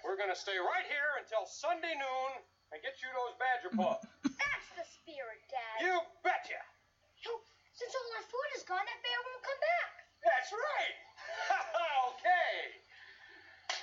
We're 0.00 0.16
gonna 0.16 0.32
stay 0.32 0.56
right 0.56 0.88
here 0.88 1.20
until 1.20 1.44
Sunday 1.44 1.92
noon 1.92 2.40
and 2.72 2.80
get 2.80 2.96
you 3.04 3.12
those 3.12 3.36
badger 3.36 3.76
pups. 3.76 4.19
Spirit, 5.10 5.42
Dad. 5.50 5.82
You 5.82 5.98
betcha. 6.22 6.62
Yo, 7.26 7.34
since 7.74 7.90
all 7.98 8.10
our 8.14 8.26
food 8.30 8.50
is 8.54 8.62
gone, 8.62 8.78
that 8.78 9.00
bear 9.02 9.18
won't 9.26 9.42
come 9.42 9.58
back. 9.58 9.90
That's 10.22 10.50
right. 10.54 10.96
okay. 12.14 12.78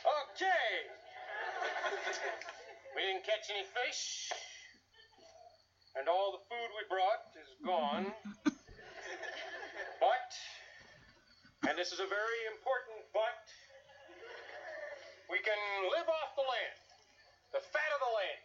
Okay. 0.08 0.72
we 2.96 3.12
didn't 3.12 3.28
catch 3.28 3.52
any 3.52 3.68
fish. 3.68 4.32
And 6.00 6.08
all 6.08 6.40
the 6.40 6.44
food 6.48 6.70
we 6.80 6.88
brought 6.88 7.28
is 7.36 7.52
gone. 7.60 8.08
but, 10.00 10.32
and 11.68 11.76
this 11.76 11.92
is 11.92 12.00
a 12.00 12.08
very 12.08 12.40
important 12.56 13.04
but, 13.12 13.44
we 15.28 15.44
can 15.44 15.60
live 15.92 16.08
off 16.08 16.40
the 16.40 16.48
land. 16.48 16.80
The 17.52 17.60
fat 17.68 17.92
of 17.92 18.00
the 18.00 18.14
land. 18.16 18.40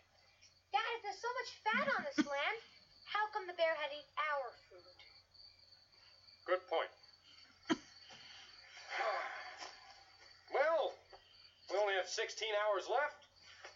Dad, 0.74 0.90
if 0.98 1.00
there's 1.04 1.22
so 1.22 1.30
much 1.36 1.50
fat 1.62 1.86
on 1.94 2.00
this 2.10 2.18
land, 2.26 2.58
how 3.22 3.30
come 3.30 3.46
the 3.46 3.54
bear 3.54 3.70
had 3.78 3.86
to 3.86 3.94
eat 3.94 4.10
our 4.18 4.50
food? 4.66 4.98
Good 6.42 6.58
point. 6.66 6.90
well, 10.50 10.98
we 11.70 11.78
only 11.78 11.94
have 11.94 12.10
16 12.10 12.50
hours 12.66 12.90
left. 12.90 13.22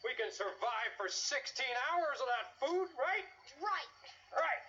We 0.02 0.18
can 0.18 0.34
survive 0.34 0.90
for 0.98 1.06
16 1.06 1.62
hours 1.94 2.18
of 2.18 2.26
that 2.26 2.58
food, 2.58 2.90
right? 2.98 3.22
Right. 3.62 3.90
Right. 4.34 4.62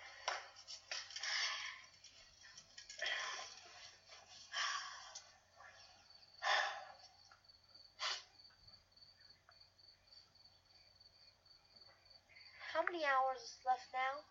How 12.70 12.86
many 12.86 13.02
hours 13.02 13.42
is 13.42 13.58
left 13.66 13.90
now? 13.90 14.22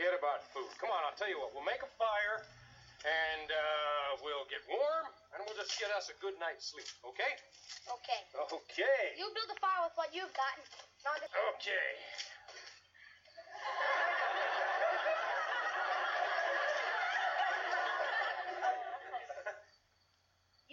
Forget 0.00 0.16
about 0.16 0.40
food. 0.56 0.72
Come 0.80 0.88
on, 0.88 1.04
I'll 1.04 1.12
tell 1.12 1.28
you 1.28 1.36
what. 1.36 1.52
We'll 1.52 1.68
make 1.68 1.84
a 1.84 1.92
fire, 2.00 2.40
and 3.04 3.52
uh, 3.52 4.16
we'll 4.24 4.48
get 4.48 4.64
warm, 4.64 5.12
and 5.36 5.44
we'll 5.44 5.60
just 5.60 5.76
get 5.76 5.92
us 5.92 6.08
a 6.08 6.16
good 6.24 6.32
night's 6.40 6.72
sleep, 6.72 6.88
okay? 7.04 7.36
Okay. 7.84 8.20
Okay. 8.32 9.04
You 9.20 9.28
build 9.36 9.52
a 9.52 9.60
fire 9.60 9.84
with 9.84 9.92
what 10.00 10.08
you've 10.16 10.32
got, 10.32 10.56
and 10.56 10.64
not 11.04 11.20
just... 11.20 11.36
Okay. 11.36 11.88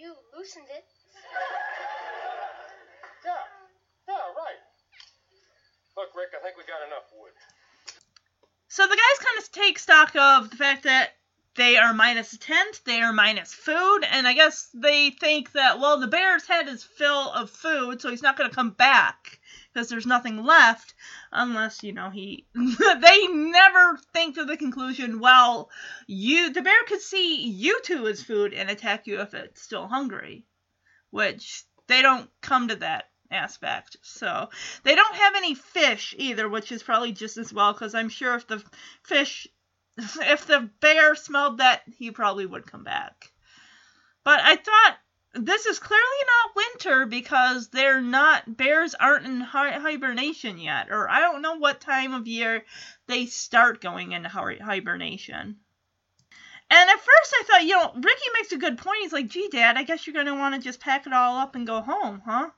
You 0.00 0.16
loosened 0.32 0.72
it. 0.72 0.88
Yeah. 3.28 3.44
Yeah, 4.08 4.24
right. 4.40 4.60
Look, 6.00 6.16
Rick, 6.16 6.32
I 6.32 6.40
think 6.40 6.56
we 6.56 6.64
got 6.64 6.80
enough 6.88 7.12
wood. 7.12 7.36
So 8.70 8.86
the 8.86 8.96
guys 8.96 9.26
kind 9.26 9.38
of 9.38 9.50
take 9.50 9.78
stock 9.78 10.14
of 10.14 10.50
the 10.50 10.56
fact 10.56 10.82
that 10.82 11.14
they 11.54 11.76
are 11.76 11.92
minus 11.94 12.34
a 12.34 12.38
tent, 12.38 12.82
they 12.84 13.00
are 13.00 13.12
minus 13.12 13.52
food, 13.52 14.00
and 14.04 14.28
I 14.28 14.34
guess 14.34 14.68
they 14.74 15.10
think 15.10 15.52
that, 15.52 15.80
well, 15.80 15.98
the 15.98 16.06
bear's 16.06 16.46
head 16.46 16.68
is 16.68 16.84
full 16.84 17.32
of 17.32 17.50
food, 17.50 18.00
so 18.00 18.10
he's 18.10 18.22
not 18.22 18.36
going 18.36 18.48
to 18.48 18.54
come 18.54 18.70
back 18.70 19.40
because 19.72 19.88
there's 19.88 20.06
nothing 20.06 20.44
left 20.44 20.94
unless, 21.32 21.82
you 21.82 21.92
know, 21.92 22.10
he. 22.10 22.46
they 22.54 23.26
never 23.26 23.98
think 24.12 24.34
to 24.34 24.44
the 24.44 24.56
conclusion, 24.56 25.18
well, 25.18 25.70
you 26.06 26.52
the 26.52 26.62
bear 26.62 26.84
could 26.86 27.00
see 27.00 27.48
you 27.48 27.80
two 27.82 28.06
as 28.06 28.22
food 28.22 28.52
and 28.52 28.70
attack 28.70 29.06
you 29.06 29.20
if 29.20 29.34
it's 29.34 29.62
still 29.62 29.88
hungry, 29.88 30.44
which 31.10 31.64
they 31.86 32.02
don't 32.02 32.30
come 32.42 32.68
to 32.68 32.76
that 32.76 33.10
aspect. 33.30 33.96
So 34.02 34.50
they 34.84 34.94
don't 34.94 35.16
have 35.16 35.34
any 35.36 35.54
fish 35.54 36.14
either, 36.18 36.48
which 36.48 36.72
is 36.72 36.82
probably 36.82 37.12
just 37.12 37.36
as 37.36 37.52
well 37.52 37.72
because 37.72 37.94
I'm 37.94 38.08
sure 38.08 38.34
if 38.34 38.46
the 38.46 38.62
fish, 39.02 39.48
if 39.96 40.46
the 40.46 40.70
bear 40.80 41.14
smelled 41.14 41.58
that, 41.58 41.82
he 41.98 42.10
probably 42.10 42.46
would 42.46 42.66
come 42.66 42.84
back. 42.84 43.32
But 44.24 44.40
I 44.40 44.56
thought 44.56 44.98
this 45.34 45.66
is 45.66 45.78
clearly 45.78 46.02
not 46.26 46.56
winter 46.56 47.06
because 47.06 47.68
they're 47.68 48.00
not 48.00 48.56
bears 48.56 48.94
aren't 48.94 49.26
in 49.26 49.40
hi- 49.40 49.78
hibernation 49.78 50.58
yet, 50.58 50.90
or 50.90 51.08
I 51.08 51.20
don't 51.20 51.42
know 51.42 51.56
what 51.56 51.80
time 51.80 52.14
of 52.14 52.26
year 52.26 52.64
they 53.06 53.26
start 53.26 53.80
going 53.80 54.12
into 54.12 54.28
hi- 54.28 54.58
hibernation. 54.60 55.58
And 56.70 56.90
at 56.90 56.96
first 56.96 57.34
I 57.40 57.44
thought, 57.46 57.64
you 57.64 57.70
know, 57.70 57.92
Ricky 57.94 58.28
makes 58.34 58.52
a 58.52 58.58
good 58.58 58.76
point. 58.76 58.98
He's 59.00 59.12
like, 59.12 59.28
gee, 59.28 59.48
Dad, 59.50 59.78
I 59.78 59.84
guess 59.84 60.06
you're 60.06 60.14
going 60.14 60.26
to 60.26 60.34
want 60.34 60.54
to 60.54 60.60
just 60.60 60.80
pack 60.80 61.06
it 61.06 61.12
all 61.14 61.38
up 61.38 61.54
and 61.54 61.66
go 61.66 61.80
home, 61.80 62.20
huh? 62.26 62.50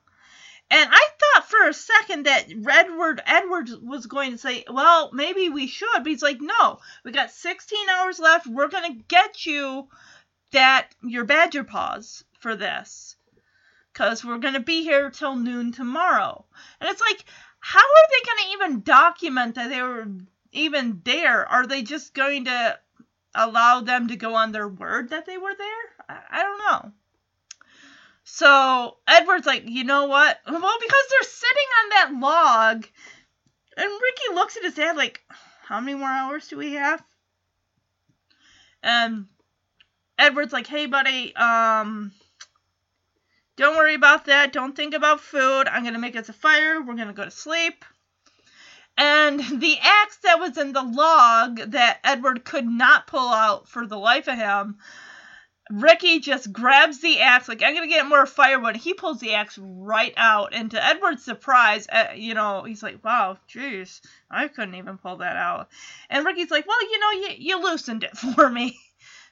And 0.71 0.89
I 0.89 1.07
thought 1.19 1.49
for 1.49 1.67
a 1.67 1.73
second 1.73 2.27
that 2.27 2.45
Edward 2.49 3.21
Edwards 3.25 3.75
was 3.75 4.05
going 4.05 4.31
to 4.31 4.37
say, 4.37 4.63
well, 4.71 5.11
maybe 5.11 5.49
we 5.49 5.67
should. 5.67 5.97
But 5.97 6.07
he's 6.07 6.21
like, 6.21 6.39
no, 6.39 6.79
we 7.03 7.11
got 7.11 7.31
16 7.31 7.89
hours 7.89 8.19
left. 8.19 8.47
We're 8.47 8.69
going 8.69 8.89
to 8.93 9.03
get 9.09 9.45
you 9.45 9.89
that, 10.53 10.95
your 11.03 11.25
badger 11.25 11.65
paws 11.65 12.23
for 12.39 12.55
this. 12.55 13.17
Because 13.91 14.23
we're 14.23 14.37
going 14.37 14.53
to 14.53 14.61
be 14.61 14.83
here 14.83 15.09
till 15.09 15.35
noon 15.35 15.73
tomorrow. 15.73 16.45
And 16.79 16.89
it's 16.89 17.01
like, 17.01 17.25
how 17.59 17.79
are 17.79 18.07
they 18.09 18.25
going 18.25 18.37
to 18.37 18.53
even 18.53 18.81
document 18.83 19.55
that 19.55 19.69
they 19.69 19.81
were 19.81 20.07
even 20.53 21.01
there? 21.03 21.45
Are 21.45 21.67
they 21.67 21.81
just 21.81 22.13
going 22.13 22.45
to 22.45 22.79
allow 23.35 23.81
them 23.81 24.07
to 24.07 24.15
go 24.15 24.35
on 24.35 24.53
their 24.53 24.69
word 24.69 25.09
that 25.09 25.25
they 25.25 25.37
were 25.37 25.53
there? 25.53 26.07
I, 26.07 26.39
I 26.39 26.43
don't 26.43 26.59
know. 26.59 26.91
So 28.23 28.97
Edward's 29.07 29.45
like, 29.45 29.63
you 29.65 29.83
know 29.83 30.05
what? 30.05 30.39
Well, 30.47 30.77
because 30.79 31.03
they're 31.09 31.29
sitting 31.29 31.67
on 31.83 31.89
that 31.89 32.19
log, 32.21 32.87
and 33.77 33.91
Ricky 33.91 34.35
looks 34.35 34.57
at 34.57 34.63
his 34.63 34.75
dad 34.75 34.95
like, 34.95 35.21
how 35.63 35.79
many 35.79 35.97
more 35.97 36.09
hours 36.09 36.47
do 36.47 36.57
we 36.57 36.73
have? 36.73 37.03
And 38.83 39.27
Edward's 40.17 40.53
like, 40.53 40.67
hey, 40.67 40.85
buddy, 40.85 41.35
um, 41.35 42.11
don't 43.57 43.75
worry 43.75 43.95
about 43.95 44.25
that. 44.25 44.53
Don't 44.53 44.75
think 44.75 44.93
about 44.93 45.21
food. 45.21 45.67
I'm 45.67 45.83
going 45.83 45.93
to 45.93 45.99
make 45.99 46.15
us 46.15 46.29
a 46.29 46.33
fire. 46.33 46.81
We're 46.81 46.95
going 46.95 47.07
to 47.07 47.13
go 47.13 47.25
to 47.25 47.31
sleep. 47.31 47.85
And 48.97 49.39
the 49.39 49.77
axe 49.81 50.17
that 50.23 50.39
was 50.39 50.57
in 50.57 50.73
the 50.73 50.83
log 50.83 51.57
that 51.71 51.99
Edward 52.03 52.43
could 52.43 52.65
not 52.65 53.07
pull 53.07 53.29
out 53.29 53.67
for 53.67 53.87
the 53.87 53.97
life 53.97 54.27
of 54.27 54.37
him, 54.37 54.77
Ricky 55.71 56.19
just 56.19 56.51
grabs 56.51 56.99
the 56.99 57.21
axe, 57.21 57.47
like, 57.47 57.63
I'm 57.63 57.73
going 57.73 57.87
to 57.87 57.93
get 57.93 58.05
more 58.05 58.25
firewood. 58.25 58.75
He 58.75 58.93
pulls 58.93 59.19
the 59.19 59.35
axe 59.35 59.57
right 59.57 60.13
out. 60.17 60.53
And 60.53 60.69
to 60.71 60.85
Edward's 60.85 61.23
surprise, 61.23 61.87
uh, 61.89 62.07
you 62.15 62.33
know, 62.33 62.63
he's 62.63 62.83
like, 62.83 63.03
wow, 63.03 63.37
jeez, 63.49 64.01
I 64.29 64.49
couldn't 64.49 64.75
even 64.75 64.97
pull 64.97 65.17
that 65.17 65.37
out. 65.37 65.69
And 66.09 66.25
Ricky's 66.25 66.51
like, 66.51 66.67
well, 66.67 66.81
you 66.81 66.99
know, 66.99 67.11
you, 67.11 67.35
you 67.37 67.61
loosened 67.61 68.03
it 68.03 68.17
for 68.17 68.49
me. 68.49 68.77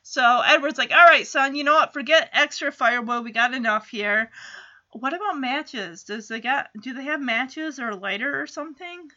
So 0.02 0.42
Edward's 0.46 0.78
like, 0.78 0.92
all 0.92 1.06
right, 1.06 1.28
son, 1.28 1.56
you 1.56 1.64
know 1.64 1.76
what? 1.76 1.94
Forget 1.94 2.30
extra 2.34 2.72
firewood. 2.72 3.26
We 3.26 3.32
got 3.32 3.54
enough 3.54 3.90
here. 3.90 4.32
What 4.92 5.14
about 5.14 5.38
matches? 5.38 6.04
Does 6.04 6.28
they 6.30 6.40
got? 6.40 6.70
Do 6.82 6.94
they 6.94 7.04
have 7.04 7.22
matches 7.22 7.80
or 7.80 7.90
a 7.90 7.96
lighter 7.96 8.42
or 8.42 8.48
something? 8.48 9.10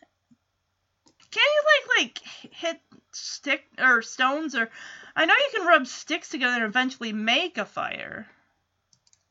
Can 1.31 1.43
you 1.43 1.63
like 1.73 1.99
like 1.99 2.19
hit 2.53 2.81
stick 3.13 3.65
or 3.79 4.03
stones 4.03 4.55
or? 4.55 4.69
I 5.15 5.27
know 5.27 5.35
you 5.35 5.59
can 5.59 5.67
rub 5.67 5.87
sticks 5.87 6.29
together 6.29 6.57
and 6.57 6.65
eventually 6.65 7.13
make 7.13 7.59
a 7.59 7.65
fire. 7.65 8.27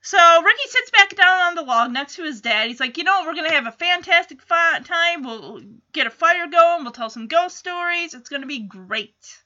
So 0.04 0.42
Ricky 0.42 0.68
sits 0.68 0.92
back 0.92 1.16
down 1.16 1.42
on 1.42 1.56
the 1.56 1.62
log 1.62 1.92
next 1.92 2.16
to 2.16 2.24
his 2.24 2.42
dad. 2.42 2.68
He's 2.68 2.80
like, 2.80 2.98
you 2.98 3.04
know, 3.04 3.20
what? 3.20 3.28
we're 3.28 3.36
gonna 3.36 3.54
have 3.54 3.68
a 3.68 3.72
fantastic 3.72 4.42
fi- 4.42 4.80
time. 4.80 5.24
We'll 5.24 5.62
get 5.94 6.08
a 6.08 6.12
fire 6.12 6.48
going. 6.48 6.84
We'll 6.84 6.92
tell 6.92 7.12
some 7.12 7.28
ghost 7.28 7.58
stories. 7.58 8.14
It's 8.14 8.30
gonna 8.30 8.48
be 8.48 8.60
great. 8.60 9.44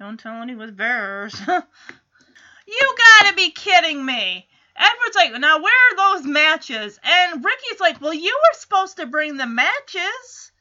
Don't 0.00 0.18
tell 0.18 0.40
any 0.40 0.54
with 0.54 0.76
bears. 0.76 1.38
you 2.66 2.94
gotta 2.98 3.34
be 3.34 3.50
kidding 3.50 4.04
me. 4.04 4.48
Edward's 4.74 5.16
like, 5.16 5.38
now 5.38 5.60
where 5.60 5.74
are 5.92 5.96
those 5.96 6.26
matches? 6.26 6.98
And 7.02 7.44
Ricky's 7.44 7.80
like, 7.80 8.00
well, 8.00 8.14
you 8.14 8.34
were 8.34 8.58
supposed 8.58 8.96
to 8.96 9.06
bring 9.06 9.36
the 9.36 9.46
matches. 9.46 10.52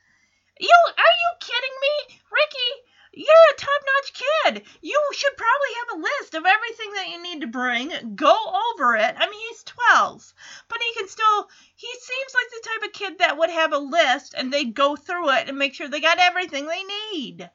You 0.59 0.73
are 0.85 1.13
you 1.21 1.31
kidding 1.39 1.75
me, 1.81 2.19
Ricky? 2.31 2.86
You're 3.17 3.51
a 3.51 3.59
top-notch 3.59 4.13
kid. 4.13 4.63
You 4.81 5.01
should 5.13 5.35
probably 5.35 5.73
have 5.79 5.97
a 5.97 6.01
list 6.03 6.35
of 6.35 6.45
everything 6.45 6.93
that 6.93 7.09
you 7.09 7.23
need 7.23 7.41
to 7.41 7.47
bring. 7.47 8.15
Go 8.15 8.35
over 8.71 8.95
it. 8.95 9.15
I 9.17 9.27
mean, 9.27 9.39
he's 9.49 9.63
12, 9.63 10.33
but 10.69 10.77
he 10.79 10.93
can 10.99 11.07
still. 11.07 11.49
He 11.75 11.87
seems 11.99 12.33
like 12.35 12.49
the 12.51 12.69
type 12.69 12.87
of 12.87 12.93
kid 12.93 13.19
that 13.19 13.37
would 13.39 13.49
have 13.49 13.73
a 13.73 13.79
list 13.79 14.35
and 14.37 14.53
they'd 14.53 14.73
go 14.73 14.95
through 14.95 15.31
it 15.31 15.49
and 15.49 15.57
make 15.57 15.73
sure 15.73 15.87
they 15.87 15.99
got 15.99 16.19
everything 16.19 16.67
they 16.67 16.83
need. 17.11 17.49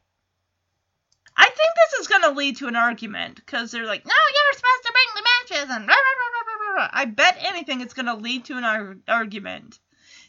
I 1.37 1.45
think 1.45 1.57
this 1.57 2.01
is 2.01 2.09
going 2.09 2.23
to 2.23 2.31
lead 2.31 2.57
to 2.57 2.67
an 2.67 2.77
argument 2.77 3.37
because 3.37 3.71
they're 3.71 3.87
like, 3.87 4.05
no, 4.05 4.13
you're 4.13 4.59
supposed 4.59 4.83
to 4.85 4.93
bring 4.93 5.15
the 5.15 5.29
matches 5.55 5.77
and. 5.77 5.91
I 6.93 7.05
bet 7.05 7.39
anything 7.41 7.81
it's 7.81 7.95
going 7.95 8.07
to 8.07 8.15
lead 8.15 8.47
to 8.47 8.57
an 8.57 8.65
ar- 8.65 8.97
argument. 9.07 9.79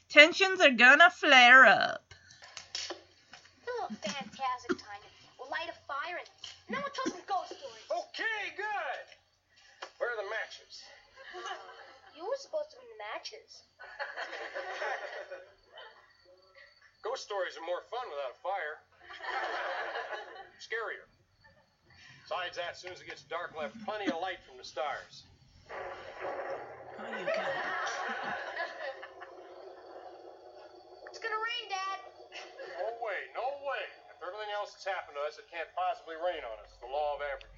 Tensions 0.09 0.61
are 0.61 0.71
going 0.71 0.99
to 0.99 1.09
flare 1.09 1.65
up. 1.65 2.13
Oh, 3.67 3.87
fantastic 4.01 4.77
time. 4.77 4.92
Now 6.73 6.81
we'll 6.81 6.97
tell 6.97 7.09
some 7.13 7.25
ghost 7.29 7.53
stories. 7.53 7.87
Okay, 8.09 8.41
good. 8.57 9.05
Where 10.01 10.09
are 10.09 10.17
the 10.19 10.29
matches? 10.29 10.81
You 12.13 12.29
were 12.29 12.37
supposed 12.37 12.69
to 12.69 12.77
bring 12.77 12.85
the 12.93 13.01
matches. 13.09 13.65
Ghost 17.01 17.25
stories 17.25 17.57
are 17.57 17.65
more 17.65 17.81
fun 17.89 18.05
without 18.05 18.37
a 18.37 18.39
fire. 18.45 18.85
Scarier. 20.61 21.09
Besides 22.21 22.61
that, 22.61 22.77
as 22.77 22.79
soon 22.79 22.93
as 22.93 23.01
it 23.01 23.09
gets 23.09 23.25
dark, 23.25 23.57
we'll 23.57 23.65
have 23.65 23.73
plenty 23.81 24.13
of 24.13 24.21
light 24.21 24.37
from 24.45 24.61
the 24.61 24.63
stars. 24.63 25.25
Oh, 25.73 27.09
you 27.17 27.25
got 27.25 27.49
it. 27.49 27.65
It's 31.09 31.17
gonna 31.17 31.41
rain, 31.41 31.65
Dad. 31.73 31.97
No 32.77 32.93
way, 33.01 33.19
no 33.33 33.57
way. 33.65 33.89
If 34.23 34.27
everything 34.29 34.55
else 34.55 34.71
that's 34.71 34.85
happened 34.85 35.17
to 35.19 35.27
us, 35.27 35.37
it 35.37 35.51
can't 35.51 35.67
possibly 35.75 36.15
rain 36.15 36.39
on 36.47 36.57
us. 36.63 36.71
The 36.79 36.87
law 36.87 37.15
of 37.15 37.21
averages. 37.27 37.49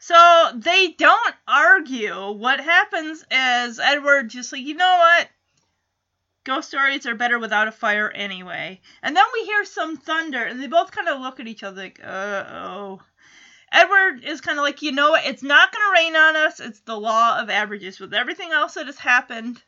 So 0.00 0.52
they 0.54 0.88
don't 0.98 1.34
argue. 1.48 2.30
What 2.32 2.60
happens 2.60 3.24
is 3.30 3.80
Edward 3.80 4.28
just 4.28 4.52
like, 4.52 4.60
you 4.60 4.74
know 4.74 4.98
what? 4.98 5.30
Ghost 6.44 6.68
stories 6.68 7.06
are 7.06 7.14
better 7.14 7.38
without 7.38 7.68
a 7.68 7.72
fire 7.72 8.10
anyway. 8.10 8.80
And 9.02 9.16
then 9.16 9.24
we 9.32 9.44
hear 9.44 9.64
some 9.64 9.96
thunder, 9.96 10.42
and 10.42 10.62
they 10.62 10.66
both 10.66 10.92
kind 10.92 11.08
of 11.08 11.20
look 11.20 11.40
at 11.40 11.48
each 11.48 11.62
other 11.62 11.82
like, 11.82 12.00
uh 12.04 12.44
oh. 12.48 13.02
Edward 13.72 14.22
is 14.22 14.40
kind 14.40 14.58
of 14.58 14.62
like, 14.62 14.82
you 14.82 14.92
know 14.92 15.10
what? 15.10 15.26
It's 15.26 15.42
not 15.42 15.72
going 15.72 15.84
to 15.84 16.00
rain 16.00 16.14
on 16.14 16.36
us. 16.36 16.60
It's 16.60 16.80
the 16.80 16.98
law 16.98 17.40
of 17.40 17.50
averages. 17.50 17.98
With 17.98 18.14
everything 18.14 18.52
else 18.52 18.74
that 18.74 18.86
has 18.86 18.98
happened 18.98 19.60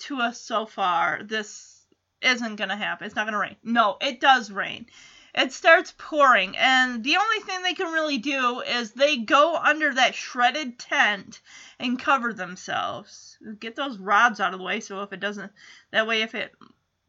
to 0.00 0.20
us 0.20 0.38
so 0.38 0.66
far, 0.66 1.22
this 1.22 1.86
isn't 2.20 2.56
going 2.56 2.68
to 2.68 2.76
happen. 2.76 3.06
It's 3.06 3.16
not 3.16 3.24
going 3.24 3.32
to 3.32 3.38
rain. 3.38 3.56
No, 3.62 3.96
it 4.02 4.20
does 4.20 4.50
rain 4.50 4.86
it 5.34 5.52
starts 5.52 5.94
pouring. 5.96 6.56
And 6.56 7.02
the 7.02 7.16
only 7.16 7.38
thing 7.40 7.62
they 7.62 7.74
can 7.74 7.92
really 7.92 8.18
do 8.18 8.60
is 8.60 8.92
they 8.92 9.16
go 9.16 9.56
under 9.56 9.94
that 9.94 10.14
shredded 10.14 10.78
tent 10.78 11.40
and 11.78 11.98
cover 11.98 12.32
themselves. 12.32 13.38
Get 13.58 13.74
those 13.74 13.98
rods 13.98 14.40
out 14.40 14.52
of 14.52 14.58
the 14.58 14.64
way 14.64 14.80
so 14.80 15.02
if 15.02 15.12
it 15.12 15.20
doesn't 15.20 15.52
that 15.90 16.06
way 16.06 16.22
if 16.22 16.34
it 16.34 16.52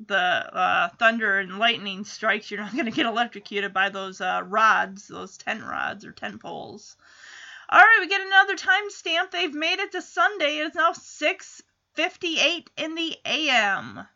the 0.07 0.17
uh, 0.17 0.89
thunder 0.99 1.39
and 1.39 1.59
lightning 1.59 2.03
strikes 2.03 2.49
you're 2.49 2.59
not 2.59 2.74
going 2.74 2.86
to 2.86 2.91
get 2.91 3.05
electrocuted 3.05 3.74
by 3.74 3.89
those 3.89 4.19
uh, 4.21 4.41
rods 4.45 5.07
those 5.07 5.38
tent 5.38 5.63
rods 5.63 6.05
or 6.05 6.11
tent 6.11 6.41
poles. 6.41 6.95
All 7.69 7.80
right 7.80 7.97
we 7.99 8.07
get 8.07 8.21
another 8.21 8.55
timestamp. 8.55 9.32
They've 9.32 9.53
made 9.53 9.80
it 9.80 9.91
to 9.91 10.01
sunday. 10.01 10.59
It 10.59 10.67
is 10.67 10.76
now 10.76 10.91
6.58 10.91 12.67
in 12.78 12.95
the 12.95 13.17
am 13.26 14.07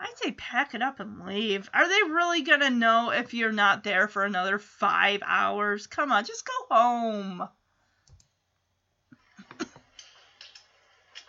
I'd 0.00 0.16
say 0.16 0.30
pack 0.32 0.74
it 0.74 0.82
up 0.82 1.00
and 1.00 1.26
leave. 1.26 1.68
Are 1.74 1.88
they 1.88 2.02
really 2.12 2.42
gonna 2.42 2.70
know 2.70 3.10
if 3.10 3.34
you're 3.34 3.50
not 3.52 3.82
there 3.82 4.06
for 4.06 4.24
another 4.24 4.58
five 4.58 5.22
hours? 5.26 5.86
Come 5.88 6.12
on, 6.12 6.24
just 6.24 6.46
go 6.46 6.52
home. 6.74 7.48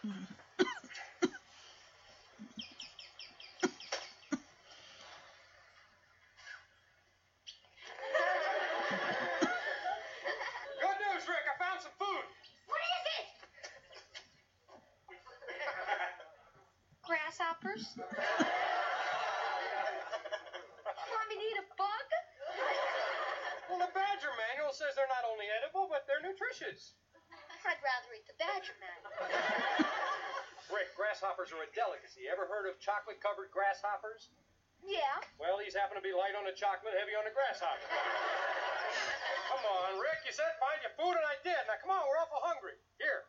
Good 0.01 0.09
news, 11.13 11.28
Rick. 11.28 11.45
I 11.47 11.57
found 11.57 11.82
some 11.82 11.91
food. 11.97 12.26
What 12.67 12.80
is 12.80 13.05
it? 13.17 13.26
Grasshoppers? 17.05 17.84
Want 21.10 21.28
me 21.30 21.36
to 21.41 21.45
eat 21.45 21.60
a 21.60 21.68
bug? 21.78 22.07
Well, 23.70 23.78
the 23.78 23.93
Badger 23.93 24.34
Manual 24.34 24.74
says 24.74 24.97
they're 24.97 25.05
not 25.14 25.22
only 25.30 25.45
edible, 25.53 25.86
but 25.86 26.01
they're 26.10 26.18
nutritious. 26.26 26.97
I'd 27.62 27.78
rather 27.86 28.10
eat 28.18 28.26
the 28.26 28.34
badger 28.41 28.74
man. 28.82 28.97
Rick, 30.74 30.89
grasshoppers 30.97 31.53
are 31.53 31.62
a 31.62 31.70
delicacy. 31.78 32.26
Ever 32.26 32.49
heard 32.49 32.66
of 32.66 32.82
chocolate-covered 32.82 33.53
grasshoppers? 33.53 34.34
Yeah. 34.82 35.22
Well, 35.38 35.62
these 35.62 35.78
happen 35.78 35.93
to 35.93 36.01
be 36.01 36.18
light 36.18 36.34
on 36.34 36.49
the 36.49 36.55
chocolate, 36.57 36.97
heavy 36.97 37.14
on 37.14 37.30
the 37.30 37.34
grasshopper. 37.38 37.78
come 39.53 39.62
on, 39.62 40.01
Rick. 40.01 40.26
You 40.26 40.34
said 40.34 40.49
find 40.57 40.82
your 40.82 40.93
food, 40.97 41.14
and 41.14 41.26
I 41.30 41.38
did. 41.45 41.62
Now, 41.70 41.78
come 41.78 41.93
on, 41.93 42.10
we're 42.10 42.18
awful 42.18 42.41
hungry. 42.41 42.74
Here. 42.97 43.22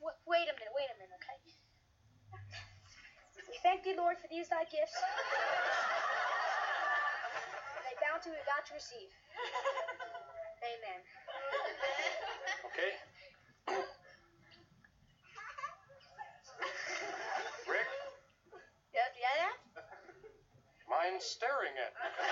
W- 0.00 0.18
wait 0.26 0.46
a 0.48 0.54
minute, 0.58 0.74
wait 0.76 0.90
a 0.92 0.96
minute, 1.00 1.14
okay? 1.22 1.38
We 3.48 3.56
thank 3.62 3.82
thee, 3.84 3.94
Lord, 3.96 4.18
for 4.18 4.28
these 4.28 4.48
thy 4.48 4.64
gifts. 4.68 4.96
And 7.76 7.84
they 7.86 7.94
bounty 8.02 8.30
we 8.30 8.36
got 8.44 8.66
to 8.68 8.74
receive. 8.74 9.10
Amen. 10.62 11.00
Okay. 12.66 12.92
Rick, 17.66 17.86
Yeah, 18.94 19.08
yeah, 19.18 19.34
that? 19.42 19.56
mine's 20.88 21.15
staring 21.26 21.74
at 21.76 21.92
me. 21.94 22.26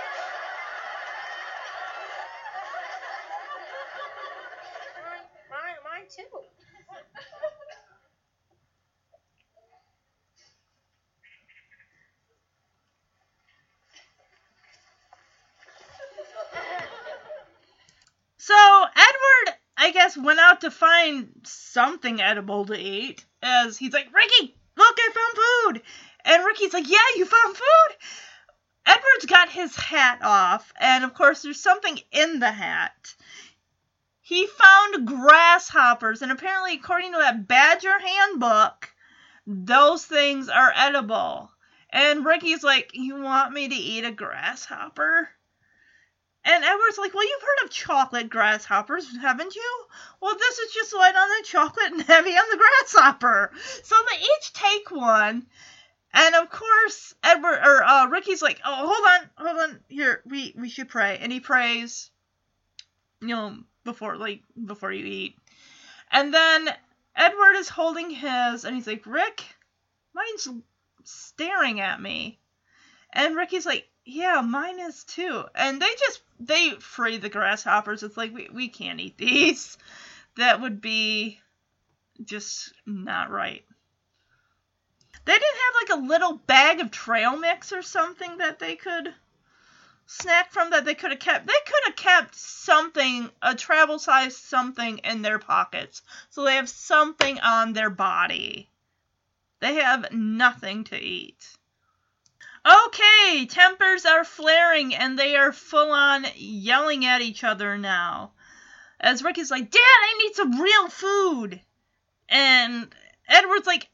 Mine, 5.04 5.26
mine, 5.50 5.76
mine 5.84 6.08
too. 6.08 6.38
So 18.38 18.54
Edward, 18.54 19.58
I 19.76 19.90
guess, 19.90 20.16
went 20.16 20.38
out 20.38 20.60
to 20.62 20.70
find 20.70 21.40
something 21.44 22.20
edible 22.20 22.66
to 22.66 22.74
eat. 22.78 23.24
As 23.42 23.76
he's 23.78 23.92
like, 23.92 24.14
Ricky, 24.14 24.54
look, 24.76 24.96
I 24.98 25.10
found 25.14 25.76
food. 25.76 25.82
And 26.24 26.44
Ricky's 26.44 26.72
like, 26.74 26.88
Yeah, 26.88 26.98
you 27.16 27.26
found 27.26 27.56
food. 27.56 27.96
Edward's 28.86 29.26
got 29.26 29.48
his 29.48 29.74
hat 29.76 30.20
off, 30.22 30.72
and 30.78 31.04
of 31.04 31.14
course, 31.14 31.42
there's 31.42 31.60
something 31.60 31.98
in 32.12 32.38
the 32.40 32.50
hat. 32.50 33.14
He 34.20 34.46
found 34.46 35.06
grasshoppers, 35.06 36.22
and 36.22 36.32
apparently, 36.32 36.74
according 36.74 37.12
to 37.12 37.18
that 37.18 37.46
Badger 37.46 37.98
handbook, 37.98 38.94
those 39.46 40.04
things 40.04 40.48
are 40.48 40.72
edible. 40.74 41.50
And 41.90 42.24
Ricky's 42.24 42.64
like, 42.64 42.90
You 42.94 43.20
want 43.20 43.52
me 43.52 43.68
to 43.68 43.74
eat 43.74 44.04
a 44.04 44.10
grasshopper? 44.10 45.28
And 46.44 46.64
Edward's 46.64 46.98
like, 46.98 47.14
Well, 47.14 47.24
you've 47.24 47.42
heard 47.42 47.64
of 47.64 47.70
chocolate 47.70 48.28
grasshoppers, 48.28 49.06
haven't 49.16 49.54
you? 49.54 49.86
Well, 50.20 50.34
this 50.36 50.58
is 50.58 50.72
just 50.72 50.94
light 50.94 51.14
on 51.14 51.28
the 51.28 51.46
chocolate 51.46 51.92
and 51.92 52.02
heavy 52.06 52.30
on 52.30 52.50
the 52.50 52.56
grasshopper. 52.56 53.52
So 53.82 53.94
they 54.10 54.18
each 54.18 54.52
take 54.52 54.90
one. 54.90 55.46
And 56.14 56.34
of 56.36 56.48
course, 56.48 57.14
Edward 57.24 57.58
or 57.64 57.82
uh, 57.82 58.06
Ricky's 58.06 58.40
like, 58.40 58.60
Oh, 58.64 58.74
hold 58.74 58.88
on, 58.88 59.30
hold 59.36 59.60
on. 59.62 59.80
Here, 59.88 60.22
we 60.24 60.54
we 60.56 60.68
should 60.68 60.88
pray. 60.88 61.18
And 61.20 61.32
he 61.32 61.40
prays, 61.40 62.10
you 63.20 63.28
know, 63.28 63.58
before 63.82 64.16
like 64.16 64.42
before 64.64 64.92
you 64.92 65.04
eat. 65.04 65.36
And 66.12 66.32
then 66.32 66.68
Edward 67.16 67.56
is 67.56 67.68
holding 67.68 68.10
his, 68.10 68.64
and 68.64 68.76
he's 68.76 68.86
like, 68.86 69.04
Rick, 69.06 69.42
mine's 70.14 70.48
staring 71.02 71.80
at 71.80 72.00
me. 72.00 72.38
And 73.12 73.36
Ricky's 73.36 73.66
like, 73.66 73.88
yeah, 74.04 74.40
mine 74.40 74.78
is 74.78 75.02
too. 75.02 75.44
And 75.56 75.82
they 75.82 75.90
just 75.98 76.22
they 76.38 76.70
free 76.78 77.16
the 77.16 77.28
grasshoppers. 77.28 78.04
It's 78.04 78.16
like 78.16 78.32
we 78.32 78.48
we 78.52 78.68
can't 78.68 79.00
eat 79.00 79.18
these. 79.18 79.76
That 80.36 80.60
would 80.60 80.80
be 80.80 81.38
just 82.24 82.72
not 82.84 83.30
right. 83.30 83.64
They 85.24 85.32
didn't 85.32 85.42
have 85.42 85.74
like 85.88 85.98
a 85.98 86.06
little 86.06 86.36
bag 86.36 86.80
of 86.80 86.90
trail 86.90 87.36
mix 87.36 87.72
or 87.72 87.82
something 87.82 88.38
that 88.38 88.58
they 88.58 88.76
could 88.76 89.14
snack 90.06 90.52
from 90.52 90.70
that 90.70 90.84
they 90.84 90.94
could 90.94 91.10
have 91.10 91.20
kept. 91.20 91.46
They 91.46 91.52
could 91.66 91.84
have 91.86 91.96
kept 91.96 92.34
something, 92.34 93.30
a 93.40 93.54
travel 93.54 93.98
size 93.98 94.36
something 94.36 94.98
in 94.98 95.22
their 95.22 95.38
pockets. 95.38 96.02
So 96.30 96.44
they 96.44 96.56
have 96.56 96.68
something 96.68 97.40
on 97.40 97.72
their 97.72 97.90
body. 97.90 98.68
They 99.60 99.76
have 99.76 100.12
nothing 100.12 100.84
to 100.84 101.00
eat. 101.00 101.56
Okay, 102.66 103.46
tempers 103.46 104.04
are 104.06 104.24
flaring 104.24 104.94
and 104.94 105.18
they 105.18 105.36
are 105.36 105.52
full 105.52 105.92
on 105.92 106.26
yelling 106.34 107.04
at 107.04 107.22
each 107.22 107.44
other 107.44 107.76
now. 107.76 108.32
As 109.00 109.22
Ricky's 109.22 109.50
like, 109.50 109.70
Dad, 109.70 109.80
I 109.80 110.18
need 110.18 110.34
some 110.34 110.60
real 110.60 110.88
food. 110.88 111.60
And 112.28 112.94
Edward's 113.28 113.66
like, 113.66 113.88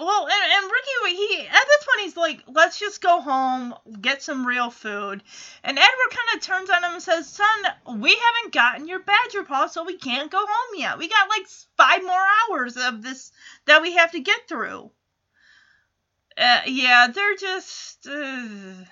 well, 0.00 0.26
and, 0.26 0.52
and 0.52 0.70
Ricky, 0.72 1.16
he 1.16 1.46
at 1.46 1.52
this 1.52 1.84
point 1.84 2.00
he's 2.04 2.16
like, 2.16 2.42
let's 2.48 2.78
just 2.78 3.02
go 3.02 3.20
home, 3.20 3.74
get 4.00 4.22
some 4.22 4.46
real 4.46 4.70
food. 4.70 5.22
And 5.62 5.78
Edward 5.78 6.10
kind 6.10 6.36
of 6.36 6.40
turns 6.40 6.70
on 6.70 6.82
him 6.84 6.92
and 6.94 7.02
says, 7.02 7.28
son, 7.28 8.00
we 8.00 8.10
haven't 8.10 8.52
gotten 8.52 8.88
your 8.88 9.00
badger 9.00 9.44
paw, 9.44 9.66
so 9.66 9.84
we 9.84 9.96
can't 9.96 10.30
go 10.30 10.38
home 10.38 10.78
yet. 10.78 10.98
We 10.98 11.08
got 11.08 11.28
like 11.28 11.46
five 11.76 12.02
more 12.02 12.26
hours 12.50 12.76
of 12.76 13.02
this 13.02 13.32
that 13.66 13.82
we 13.82 13.92
have 13.94 14.12
to 14.12 14.20
get 14.20 14.48
through. 14.48 14.90
Uh, 16.38 16.60
yeah, 16.66 17.08
they're 17.08 17.36
just 17.36 18.06
uh, 18.06 18.84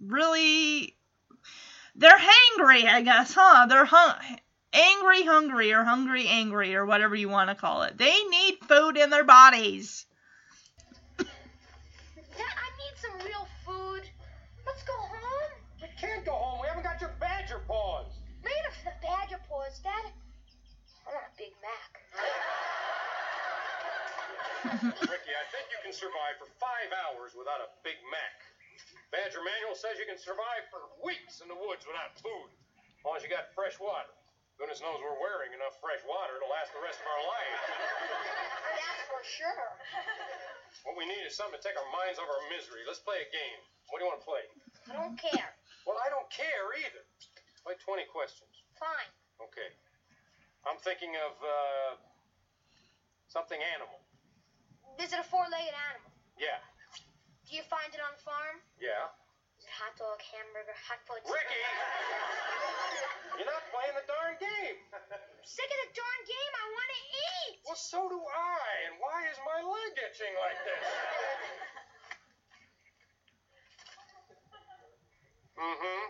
really 0.00 0.96
they're 1.96 2.18
hangry, 2.18 2.84
I 2.86 3.02
guess, 3.02 3.34
huh? 3.34 3.66
They're 3.66 3.84
hung- 3.84 4.38
angry, 4.74 5.22
hungry, 5.22 5.72
or 5.72 5.84
hungry, 5.84 6.26
angry, 6.28 6.74
or 6.74 6.84
whatever 6.84 7.14
you 7.14 7.28
want 7.28 7.48
to 7.48 7.54
call 7.54 7.82
it. 7.82 7.96
They 7.96 8.18
need 8.30 8.58
food 8.68 8.96
in 8.96 9.10
their 9.10 9.24
bodies. 9.24 10.06
Dad, 11.18 11.26
I 12.42 12.68
need 12.82 12.96
some 12.98 13.14
real 13.22 13.46
food. 13.64 14.02
Let's 14.66 14.82
go 14.82 14.92
home. 14.98 15.52
We 15.80 15.88
can't 15.98 16.24
go 16.26 16.32
home. 16.32 16.60
We 16.60 16.66
haven't 16.66 16.82
got 16.82 17.00
your 17.00 17.14
badger 17.20 17.62
paws. 17.66 18.10
Later 18.42 18.70
for 18.82 18.90
the 18.90 18.96
badger 19.00 19.40
paws, 19.48 19.78
Dad. 19.80 20.10
I 21.06 21.12
want 21.14 21.24
a 21.30 21.34
Big 21.38 21.54
Mac. 21.62 21.90
Ricky, 24.82 25.32
I 25.36 25.46
think 25.52 25.68
you 25.70 25.78
can 25.84 25.92
survive 25.92 26.40
for 26.40 26.48
five 26.58 26.90
hours 27.06 27.36
without 27.36 27.60
a 27.60 27.68
Big 27.84 28.00
Mac. 28.10 28.36
Badger 29.12 29.44
Manual 29.44 29.78
says 29.78 30.00
you 30.00 30.08
can 30.08 30.18
survive 30.18 30.66
for 30.72 30.82
weeks 31.04 31.38
in 31.38 31.46
the 31.46 31.54
woods 31.54 31.86
without 31.86 32.18
food, 32.18 32.50
as 32.98 33.02
long 33.06 33.14
as 33.14 33.22
you 33.22 33.30
got 33.30 33.54
fresh 33.54 33.78
water. 33.78 34.10
Goodness 34.54 34.78
knows 34.78 35.02
we're 35.02 35.18
wearing 35.18 35.50
enough 35.50 35.74
fresh 35.82 35.98
water 36.06 36.38
to 36.38 36.46
last 36.46 36.70
the 36.70 36.82
rest 36.82 37.02
of 37.02 37.08
our 37.10 37.22
lives. 37.26 37.60
That's 38.78 39.02
for 39.10 39.22
sure. 39.26 39.68
What 40.86 40.94
we 40.94 41.10
need 41.10 41.26
is 41.26 41.34
something 41.34 41.58
to 41.58 41.64
take 41.64 41.74
our 41.74 41.90
minds 41.90 42.22
off 42.22 42.30
our 42.30 42.44
misery. 42.54 42.86
Let's 42.86 43.02
play 43.02 43.18
a 43.18 43.28
game. 43.34 43.60
What 43.90 43.98
do 43.98 44.06
you 44.06 44.10
want 44.14 44.22
to 44.22 44.26
play? 44.26 44.44
I 44.90 44.94
don't 44.94 45.18
care. 45.18 45.50
Well, 45.88 45.98
I 45.98 46.06
don't 46.08 46.28
care 46.30 46.70
either. 46.86 47.02
Play 47.66 47.74
20 47.82 48.06
questions. 48.14 48.52
Fine. 48.78 49.10
Okay. 49.42 49.74
I'm 50.64 50.78
thinking 50.80 51.12
of 51.18 51.32
uh, 51.42 51.92
something 53.26 53.58
animal. 53.58 53.98
Is 55.02 55.10
it 55.10 55.18
a 55.18 55.26
four-legged 55.26 55.74
animal? 55.90 56.10
Yeah. 56.38 56.62
Do 57.50 57.58
you 57.58 57.66
find 57.66 57.90
it 57.90 58.00
on 58.00 58.14
the 58.14 58.22
farm? 58.22 58.62
Yeah. 58.78 59.10
Hot 59.74 59.90
dog, 59.98 60.22
hamburger, 60.22 60.78
hot 60.86 61.02
fudge. 61.02 61.26
Ricky! 61.26 61.62
You're 63.34 63.50
not 63.50 63.66
playing 63.74 63.98
the 63.98 64.06
darn 64.06 64.38
game. 64.38 64.78
I'm 64.94 65.02
sick 65.42 65.66
of 65.66 65.78
the 65.82 65.90
darn 65.98 66.22
game. 66.30 66.52
I 66.54 66.66
want 66.70 66.90
to 66.94 67.02
eat. 67.10 67.54
Well, 67.66 67.74
so 67.74 68.06
do 68.06 68.22
I. 68.22 68.62
And 68.86 69.02
why 69.02 69.26
is 69.26 69.38
my 69.42 69.58
leg 69.66 69.92
itching 69.98 70.30
like 70.38 70.60
this? 70.62 70.86
Mm-hmm. 75.58 76.02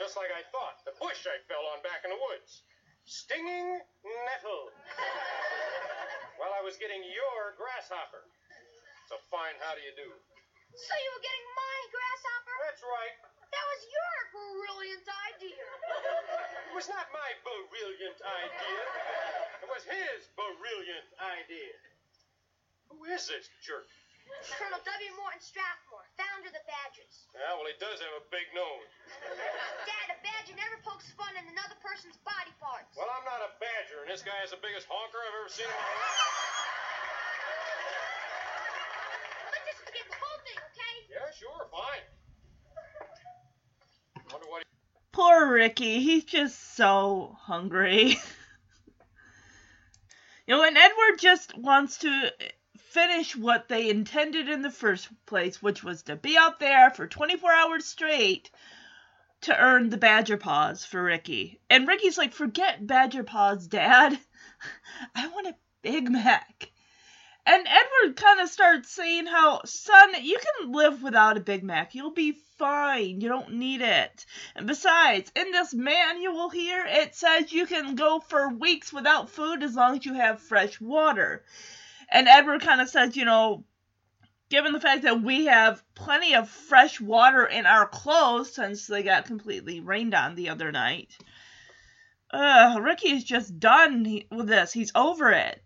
Just 0.00 0.16
like 0.16 0.32
I 0.32 0.48
thought. 0.48 0.80
The 0.88 0.96
bush 0.96 1.28
I 1.28 1.36
fell 1.44 1.68
on 1.76 1.84
back 1.84 2.08
in 2.08 2.10
the 2.16 2.20
woods. 2.32 2.64
Stinging 3.04 3.84
nettle. 4.00 4.72
While 6.40 6.56
I 6.56 6.64
was 6.64 6.80
getting 6.80 7.04
your 7.04 7.52
grasshopper. 7.60 8.24
So 9.08 9.16
fine, 9.32 9.56
how 9.64 9.72
do 9.72 9.80
you 9.80 9.96
do? 9.96 10.04
So 10.04 10.92
you 10.92 11.10
were 11.16 11.24
getting 11.24 11.46
my 11.56 11.76
grasshopper? 11.88 12.56
That's 12.68 12.84
right. 12.84 13.16
That 13.48 13.64
was 13.64 13.80
your 13.88 14.16
brilliant 14.36 15.08
idea. 15.32 15.64
It 16.68 16.76
was 16.76 16.92
not 16.92 17.08
my 17.08 17.32
brilliant 17.40 18.20
idea. 18.20 18.82
It 19.64 19.68
was 19.72 19.80
his 19.88 20.28
brilliant 20.36 21.08
idea. 21.24 21.72
Who 22.92 23.08
is 23.08 23.32
this 23.32 23.48
jerk? 23.64 23.88
Colonel 24.60 24.76
W. 24.84 25.10
Morton 25.16 25.40
Strathmore, 25.40 26.04
founder 26.20 26.52
of 26.52 26.54
the 26.54 26.60
Badgers. 26.68 27.24
Yeah, 27.32 27.56
well, 27.56 27.64
he 27.64 27.72
does 27.80 27.96
have 28.04 28.12
a 28.12 28.24
big 28.28 28.44
nose. 28.52 28.92
Dad, 29.88 30.12
a 30.12 30.20
badger 30.20 30.52
never 30.52 30.76
pokes 30.84 31.08
fun 31.16 31.32
in 31.32 31.48
another 31.48 31.80
person's 31.80 32.20
body 32.28 32.52
parts. 32.60 32.92
Well, 32.92 33.08
I'm 33.08 33.24
not 33.24 33.40
a 33.40 33.56
badger, 33.56 34.04
and 34.04 34.12
this 34.12 34.20
guy 34.20 34.36
is 34.44 34.52
the 34.52 34.60
biggest 34.60 34.84
honker 34.84 35.16
I've 35.24 35.32
ever 35.32 35.48
seen 35.48 35.64
in 35.64 35.72
my 35.72 35.80
life. 35.80 36.36
Let's 39.48 39.64
just 39.64 39.80
forget 39.88 40.04
the 40.12 40.20
whole 40.20 40.40
thing, 40.44 40.60
okay? 40.60 40.94
Yeah, 41.08 41.27
sure, 41.38 41.68
fine. 41.70 42.00
He... 44.14 44.22
Poor 45.12 45.52
Ricky, 45.52 46.00
he's 46.00 46.24
just 46.24 46.76
so 46.76 47.36
hungry. 47.40 48.06
you 50.46 50.56
know, 50.56 50.62
and 50.62 50.76
Edward 50.76 51.18
just 51.18 51.56
wants 51.56 51.98
to 51.98 52.32
finish 52.76 53.36
what 53.36 53.68
they 53.68 53.90
intended 53.90 54.48
in 54.48 54.62
the 54.62 54.70
first 54.70 55.08
place, 55.26 55.62
which 55.62 55.84
was 55.84 56.04
to 56.04 56.16
be 56.16 56.36
out 56.36 56.60
there 56.60 56.90
for 56.90 57.06
24 57.06 57.52
hours 57.52 57.84
straight 57.84 58.50
to 59.42 59.56
earn 59.56 59.88
the 59.88 59.96
Badger 59.96 60.36
Paws 60.36 60.84
for 60.84 61.02
Ricky. 61.02 61.60
And 61.70 61.86
Ricky's 61.86 62.18
like, 62.18 62.32
forget 62.32 62.86
Badger 62.86 63.24
Paws, 63.24 63.66
Dad. 63.66 64.18
I 65.14 65.28
want 65.28 65.46
a 65.46 65.54
Big 65.82 66.10
Mac. 66.10 66.70
And 67.50 67.66
Edward 67.66 68.16
kind 68.16 68.40
of 68.40 68.50
starts 68.50 68.90
saying 68.90 69.24
how, 69.24 69.62
son, 69.64 70.22
you 70.22 70.38
can 70.38 70.70
live 70.70 71.02
without 71.02 71.38
a 71.38 71.40
Big 71.40 71.64
Mac. 71.64 71.94
You'll 71.94 72.10
be 72.10 72.36
fine. 72.58 73.22
You 73.22 73.28
don't 73.30 73.54
need 73.54 73.80
it. 73.80 74.26
And 74.54 74.66
besides, 74.66 75.32
in 75.34 75.50
this 75.50 75.72
manual 75.72 76.50
here, 76.50 76.84
it 76.86 77.14
says 77.14 77.50
you 77.50 77.64
can 77.64 77.94
go 77.94 78.20
for 78.20 78.50
weeks 78.50 78.92
without 78.92 79.30
food 79.30 79.62
as 79.62 79.74
long 79.74 79.96
as 79.96 80.04
you 80.04 80.12
have 80.12 80.42
fresh 80.42 80.78
water. 80.78 81.42
And 82.10 82.28
Edward 82.28 82.60
kind 82.60 82.82
of 82.82 82.90
says, 82.90 83.16
you 83.16 83.24
know, 83.24 83.64
given 84.50 84.74
the 84.74 84.80
fact 84.80 85.04
that 85.04 85.22
we 85.22 85.46
have 85.46 85.82
plenty 85.94 86.34
of 86.34 86.50
fresh 86.50 87.00
water 87.00 87.46
in 87.46 87.64
our 87.64 87.86
clothes 87.86 88.54
since 88.54 88.86
they 88.86 89.02
got 89.02 89.24
completely 89.24 89.80
rained 89.80 90.12
on 90.12 90.34
the 90.34 90.50
other 90.50 90.70
night, 90.70 91.16
uh, 92.30 92.78
Ricky 92.82 93.08
is 93.08 93.24
just 93.24 93.58
done 93.58 94.20
with 94.30 94.48
this. 94.48 94.70
He's 94.70 94.92
over 94.94 95.32
it. 95.32 95.62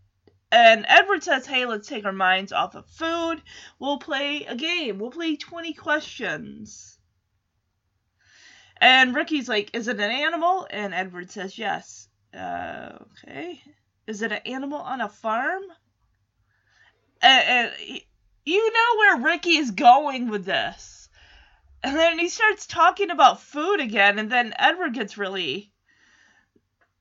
And 0.52 0.84
Edward 0.86 1.24
says, 1.24 1.46
hey, 1.46 1.64
let's 1.64 1.88
take 1.88 2.04
our 2.04 2.12
minds 2.12 2.52
off 2.52 2.74
of 2.74 2.86
food. 2.86 3.40
We'll 3.78 3.96
play 3.96 4.44
a 4.44 4.54
game. 4.54 4.98
We'll 4.98 5.10
play 5.10 5.36
20 5.36 5.72
questions. 5.72 6.98
And 8.76 9.14
Ricky's 9.14 9.48
like, 9.48 9.70
is 9.72 9.88
it 9.88 9.98
an 9.98 10.10
animal? 10.10 10.66
And 10.68 10.92
Edward 10.92 11.30
says, 11.30 11.56
yes. 11.56 12.06
Uh, 12.36 12.98
okay. 13.24 13.62
Is 14.06 14.20
it 14.20 14.30
an 14.30 14.40
animal 14.44 14.78
on 14.78 15.00
a 15.00 15.08
farm? 15.08 15.62
And, 17.22 17.48
and 17.48 18.00
you 18.44 18.72
know 18.72 18.98
where 18.98 19.32
Ricky 19.32 19.56
is 19.56 19.70
going 19.70 20.28
with 20.28 20.44
this. 20.44 21.08
And 21.82 21.96
then 21.96 22.18
he 22.18 22.28
starts 22.28 22.66
talking 22.66 23.10
about 23.10 23.40
food 23.40 23.80
again, 23.80 24.18
and 24.18 24.30
then 24.30 24.52
Edward 24.58 24.92
gets 24.92 25.16
really 25.16 25.71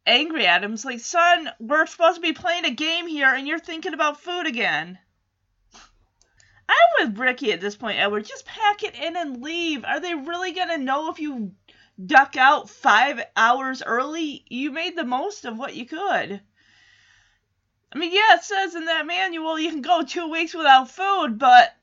angry 0.06 0.46
at 0.48 0.64
him. 0.64 0.72
He's 0.72 0.86
like, 0.86 1.00
son, 1.00 1.50
we're 1.60 1.86
supposed 1.86 2.16
to 2.16 2.22
be 2.22 2.34
playing 2.34 2.66
a 2.66 2.72
game 2.72 3.08
here, 3.08 3.34
and 3.34 3.48
you're 3.48 3.60
thinking 3.60 3.94
about 3.94 4.22
food 4.22 4.48
again. 4.48 4.98
I'm 6.70 7.08
with 7.08 7.18
Ricky 7.18 7.52
at 7.52 7.62
this 7.62 7.76
point, 7.76 8.00
Edward. 8.00 8.26
Just 8.26 8.46
pack 8.46 8.84
it 8.84 8.96
in 8.96 9.18
and 9.18 9.42
leave. 9.42 9.84
Are 9.84 10.00
they 10.00 10.16
really 10.16 10.54
going 10.54 10.70
to 10.70 10.78
know 10.78 11.12
if 11.12 11.20
you 11.20 11.52
duck 12.04 12.38
out 12.38 12.70
five 12.70 13.22
hours 13.36 13.84
early? 13.84 14.46
You 14.48 14.72
made 14.72 14.96
the 14.96 15.04
most 15.04 15.46
of 15.46 15.58
what 15.58 15.76
you 15.76 15.86
could. 15.86 16.42
I 17.94 17.98
mean, 17.98 18.14
yeah, 18.14 18.36
it 18.36 18.44
says 18.44 18.74
in 18.74 18.86
that 18.86 19.06
manual 19.06 19.60
you 19.60 19.70
can 19.70 19.82
go 19.82 20.02
two 20.04 20.30
weeks 20.30 20.54
without 20.54 20.90
food, 20.90 21.38
but 21.38 21.76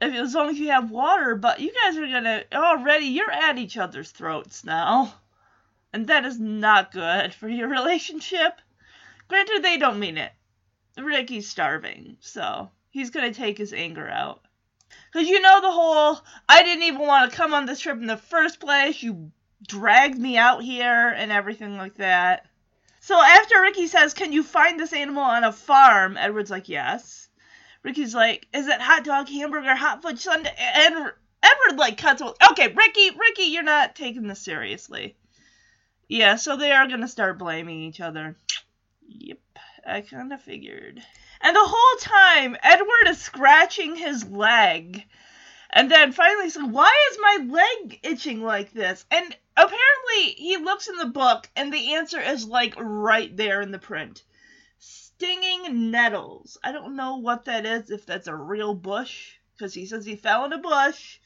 if 0.00 0.14
as 0.14 0.34
long 0.34 0.48
as 0.48 0.58
you 0.58 0.70
have 0.70 0.90
water, 0.90 1.34
but 1.34 1.60
you 1.60 1.70
guys 1.84 1.98
are 1.98 2.06
gonna 2.06 2.44
already 2.54 3.06
you're 3.06 3.30
at 3.30 3.58
each 3.58 3.76
other's 3.76 4.10
throats 4.10 4.64
now. 4.64 5.12
And 5.92 6.06
that 6.06 6.24
is 6.24 6.38
not 6.38 6.92
good 6.92 7.34
for 7.34 7.48
your 7.48 7.68
relationship. 7.78 8.60
Granted 9.28 9.62
they 9.62 9.76
don't 9.76 9.98
mean 9.98 10.18
it. 10.18 10.32
Ricky's 10.98 11.48
starving, 11.48 12.16
so 12.20 12.70
he's 12.90 13.10
gonna 13.10 13.32
take 13.32 13.58
his 13.58 13.72
anger 13.72 14.08
out. 14.08 14.42
Cause 15.12 15.28
you 15.28 15.40
know 15.40 15.60
the 15.60 15.70
whole 15.70 16.20
I 16.48 16.62
didn't 16.62 16.82
even 16.84 17.00
want 17.00 17.30
to 17.30 17.36
come 17.36 17.54
on 17.54 17.66
this 17.66 17.80
trip 17.80 17.96
in 17.96 18.06
the 18.06 18.16
first 18.16 18.60
place, 18.60 19.02
you 19.02 19.32
dragged 19.66 20.18
me 20.18 20.36
out 20.36 20.62
here 20.62 21.08
and 21.08 21.30
everything 21.30 21.76
like 21.76 21.96
that. 21.96 22.46
So 23.00 23.20
after 23.20 23.60
Ricky 23.60 23.86
says, 23.86 24.14
Can 24.14 24.32
you 24.32 24.42
find 24.42 24.78
this 24.78 24.92
animal 24.92 25.22
on 25.22 25.44
a 25.44 25.52
farm? 25.52 26.16
Edward's 26.16 26.50
like, 26.50 26.68
Yes. 26.68 27.28
Ricky's 27.82 28.14
like, 28.14 28.46
Is 28.52 28.66
it 28.66 28.80
hot 28.80 29.04
dog, 29.04 29.28
hamburger, 29.28 29.74
hot 29.74 30.02
fudge 30.02 30.20
sundae? 30.20 30.50
And 30.58 31.12
Edward 31.42 31.78
like 31.78 31.96
cuts. 31.96 32.22
Okay, 32.22 32.68
Ricky, 32.68 33.10
Ricky, 33.10 33.44
you're 33.44 33.62
not 33.62 33.94
taking 33.94 34.26
this 34.26 34.40
seriously. 34.40 35.16
Yeah, 36.10 36.34
so 36.34 36.56
they 36.56 36.72
are 36.72 36.88
gonna 36.88 37.06
start 37.06 37.38
blaming 37.38 37.82
each 37.82 38.00
other. 38.00 38.36
Yep, 39.06 39.38
I 39.86 40.00
kinda 40.00 40.38
figured. 40.38 41.00
And 41.40 41.54
the 41.54 41.64
whole 41.64 41.98
time, 42.00 42.56
Edward 42.64 43.06
is 43.06 43.22
scratching 43.22 43.94
his 43.94 44.28
leg. 44.28 45.06
And 45.70 45.88
then 45.88 46.10
finally 46.10 46.50
said, 46.50 46.64
Why 46.64 46.92
is 47.12 47.18
my 47.20 47.46
leg 47.48 48.00
itching 48.02 48.42
like 48.42 48.72
this? 48.72 49.06
And 49.08 49.36
apparently 49.56 50.34
he 50.36 50.56
looks 50.56 50.88
in 50.88 50.96
the 50.96 51.06
book 51.06 51.48
and 51.54 51.72
the 51.72 51.94
answer 51.94 52.20
is 52.20 52.44
like 52.44 52.74
right 52.76 53.36
there 53.36 53.62
in 53.62 53.70
the 53.70 53.78
print. 53.78 54.24
Stinging 54.80 55.92
nettles. 55.92 56.58
I 56.64 56.72
don't 56.72 56.96
know 56.96 57.18
what 57.18 57.44
that 57.44 57.64
is, 57.64 57.88
if 57.92 58.04
that's 58.04 58.26
a 58.26 58.34
real 58.34 58.74
bush, 58.74 59.34
because 59.52 59.72
he 59.72 59.86
says 59.86 60.04
he 60.04 60.16
fell 60.16 60.44
in 60.44 60.52
a 60.52 60.58
bush. 60.58 61.19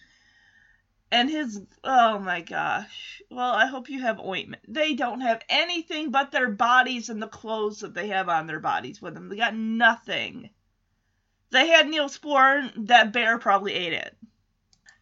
And 1.14 1.30
his, 1.30 1.62
oh 1.84 2.18
my 2.18 2.40
gosh. 2.40 3.22
Well, 3.30 3.52
I 3.52 3.66
hope 3.66 3.88
you 3.88 4.00
have 4.00 4.18
ointment. 4.18 4.62
They 4.66 4.94
don't 4.94 5.20
have 5.20 5.44
anything 5.48 6.10
but 6.10 6.32
their 6.32 6.50
bodies 6.50 7.08
and 7.08 7.22
the 7.22 7.28
clothes 7.28 7.78
that 7.80 7.94
they 7.94 8.08
have 8.08 8.28
on 8.28 8.48
their 8.48 8.58
bodies 8.58 9.00
with 9.00 9.14
them. 9.14 9.28
They 9.28 9.36
got 9.36 9.54
nothing. 9.54 10.50
They 11.52 11.68
had 11.68 11.86
Neosporin, 11.86 12.88
that 12.88 13.12
bear 13.12 13.38
probably 13.38 13.74
ate 13.74 13.92
it. 13.92 14.16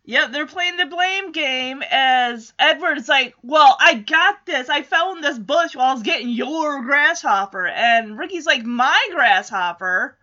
Yep, 0.04 0.32
they're 0.32 0.46
playing 0.46 0.76
the 0.76 0.84
blame 0.84 1.32
game 1.32 1.82
as 1.90 2.52
Edward's 2.58 3.08
like, 3.08 3.34
Well, 3.42 3.74
I 3.80 3.94
got 3.94 4.44
this. 4.44 4.68
I 4.68 4.82
fell 4.82 5.16
in 5.16 5.22
this 5.22 5.38
bush 5.38 5.74
while 5.74 5.86
I 5.86 5.94
was 5.94 6.02
getting 6.02 6.28
your 6.28 6.82
grasshopper. 6.82 7.66
And 7.68 8.18
Ricky's 8.18 8.44
like, 8.44 8.64
My 8.64 9.08
grasshopper? 9.12 10.18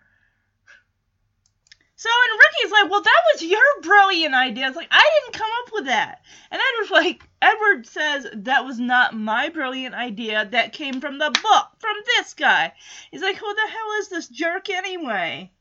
So, 1.99 2.07
and 2.09 2.39
Ricky's 2.39 2.71
like, 2.71 2.89
Well, 2.89 3.01
that 3.01 3.23
was 3.33 3.43
your 3.43 3.81
brilliant 3.81 4.33
idea. 4.33 4.67
It's 4.69 4.77
like, 4.77 4.87
I 4.89 5.09
didn't 5.21 5.37
come 5.37 5.49
up 5.65 5.73
with 5.73 5.85
that. 5.87 6.21
And 6.49 6.61
Edward's 6.61 6.91
like, 6.91 7.29
Edward 7.41 7.87
says, 7.87 8.25
That 8.35 8.63
was 8.63 8.79
not 8.79 9.17
my 9.17 9.49
brilliant 9.49 9.93
idea. 9.93 10.47
That 10.49 10.71
came 10.71 11.01
from 11.01 11.17
the 11.17 11.29
book, 11.29 11.67
from 11.79 11.95
this 12.05 12.35
guy. 12.35 12.71
He's 13.11 13.21
like, 13.21 13.35
Who 13.35 13.53
the 13.53 13.69
hell 13.69 13.99
is 13.99 14.07
this 14.07 14.29
jerk 14.29 14.69
anyway? 14.69 15.51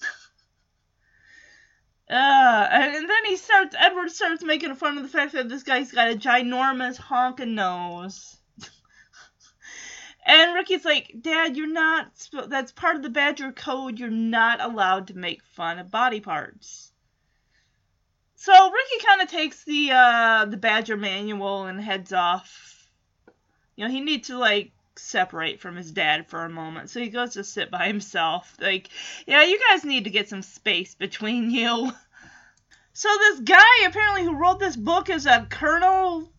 Uh, 2.10 2.68
and, 2.70 2.94
and 2.94 3.08
then 3.08 3.24
he 3.24 3.36
starts, 3.36 3.74
Edward 3.78 4.10
starts 4.10 4.44
making 4.44 4.74
fun 4.74 4.98
of 4.98 5.02
the 5.02 5.08
fact 5.08 5.32
that 5.32 5.48
this 5.48 5.62
guy's 5.62 5.92
got 5.92 6.10
a 6.10 6.14
ginormous 6.14 6.98
honking 6.98 7.54
nose. 7.54 8.36
And 10.24 10.54
Ricky's 10.54 10.84
like, 10.84 11.14
Dad, 11.20 11.56
you're 11.56 11.66
not, 11.66 12.06
that's 12.46 12.72
part 12.72 12.96
of 12.96 13.02
the 13.02 13.10
Badger 13.10 13.52
code. 13.52 13.98
You're 13.98 14.10
not 14.10 14.60
allowed 14.60 15.08
to 15.08 15.18
make 15.18 15.42
fun 15.42 15.78
of 15.78 15.90
body 15.90 16.20
parts. 16.20 16.92
So 18.36 18.52
Ricky 18.52 19.04
kind 19.06 19.22
of 19.22 19.28
takes 19.28 19.64
the, 19.64 19.90
uh, 19.92 20.44
the 20.46 20.56
Badger 20.56 20.96
manual 20.96 21.64
and 21.64 21.80
heads 21.80 22.12
off. 22.12 22.88
You 23.76 23.84
know, 23.84 23.90
he 23.90 24.00
needs 24.00 24.28
to, 24.28 24.38
like, 24.38 24.72
separate 24.96 25.60
from 25.60 25.76
his 25.76 25.90
dad 25.90 26.28
for 26.28 26.44
a 26.44 26.50
moment. 26.50 26.90
So 26.90 27.00
he 27.00 27.08
goes 27.08 27.34
to 27.34 27.44
sit 27.44 27.70
by 27.70 27.86
himself. 27.86 28.56
Like, 28.60 28.88
yeah, 29.26 29.42
you 29.42 29.58
guys 29.68 29.84
need 29.84 30.04
to 30.04 30.10
get 30.10 30.28
some 30.28 30.42
space 30.42 30.94
between 30.94 31.50
you. 31.50 31.92
So 32.94 33.08
this 33.08 33.40
guy 33.40 33.86
apparently 33.86 34.22
who 34.22 34.36
wrote 34.36 34.58
this 34.58 34.76
book 34.76 35.08
is 35.08 35.24
a 35.24 35.46
Colonel 35.48 36.30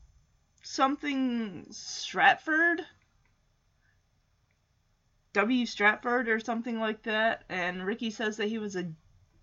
something 0.61 1.65
Stratford. 1.71 2.85
W. 5.33 5.65
Stratford 5.65 6.29
or 6.29 6.39
something 6.39 6.79
like 6.79 7.03
that. 7.03 7.43
And 7.49 7.85
Ricky 7.85 8.11
says 8.11 8.37
that 8.37 8.47
he 8.47 8.59
was 8.59 8.75
a 8.75 8.91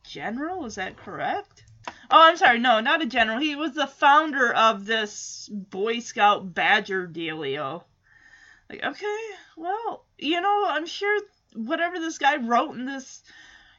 general. 0.05 0.65
Is 0.67 0.77
that 0.77 0.97
correct? 0.97 1.65
Oh, 2.11 2.23
I'm 2.23 2.37
sorry. 2.37 2.59
No, 2.59 2.81
not 2.81 3.03
a 3.03 3.07
general. 3.07 3.39
He 3.39 3.57
was 3.57 3.73
the 3.73 3.87
founder 3.87 4.53
of 4.53 4.87
this 4.87 5.49
Boy 5.53 6.01
Scout 6.01 6.55
Badger 6.55 7.09
dealio. 7.09 7.85
Like, 8.69 8.85
okay, 8.85 9.21
well, 9.57 10.05
you 10.19 10.41
know, 10.41 10.65
I'm 10.69 10.87
sure 10.87 11.21
whatever 11.55 11.99
this 11.99 12.19
guy 12.19 12.37
wrote 12.37 12.77
in 12.77 12.87
this, 12.87 13.23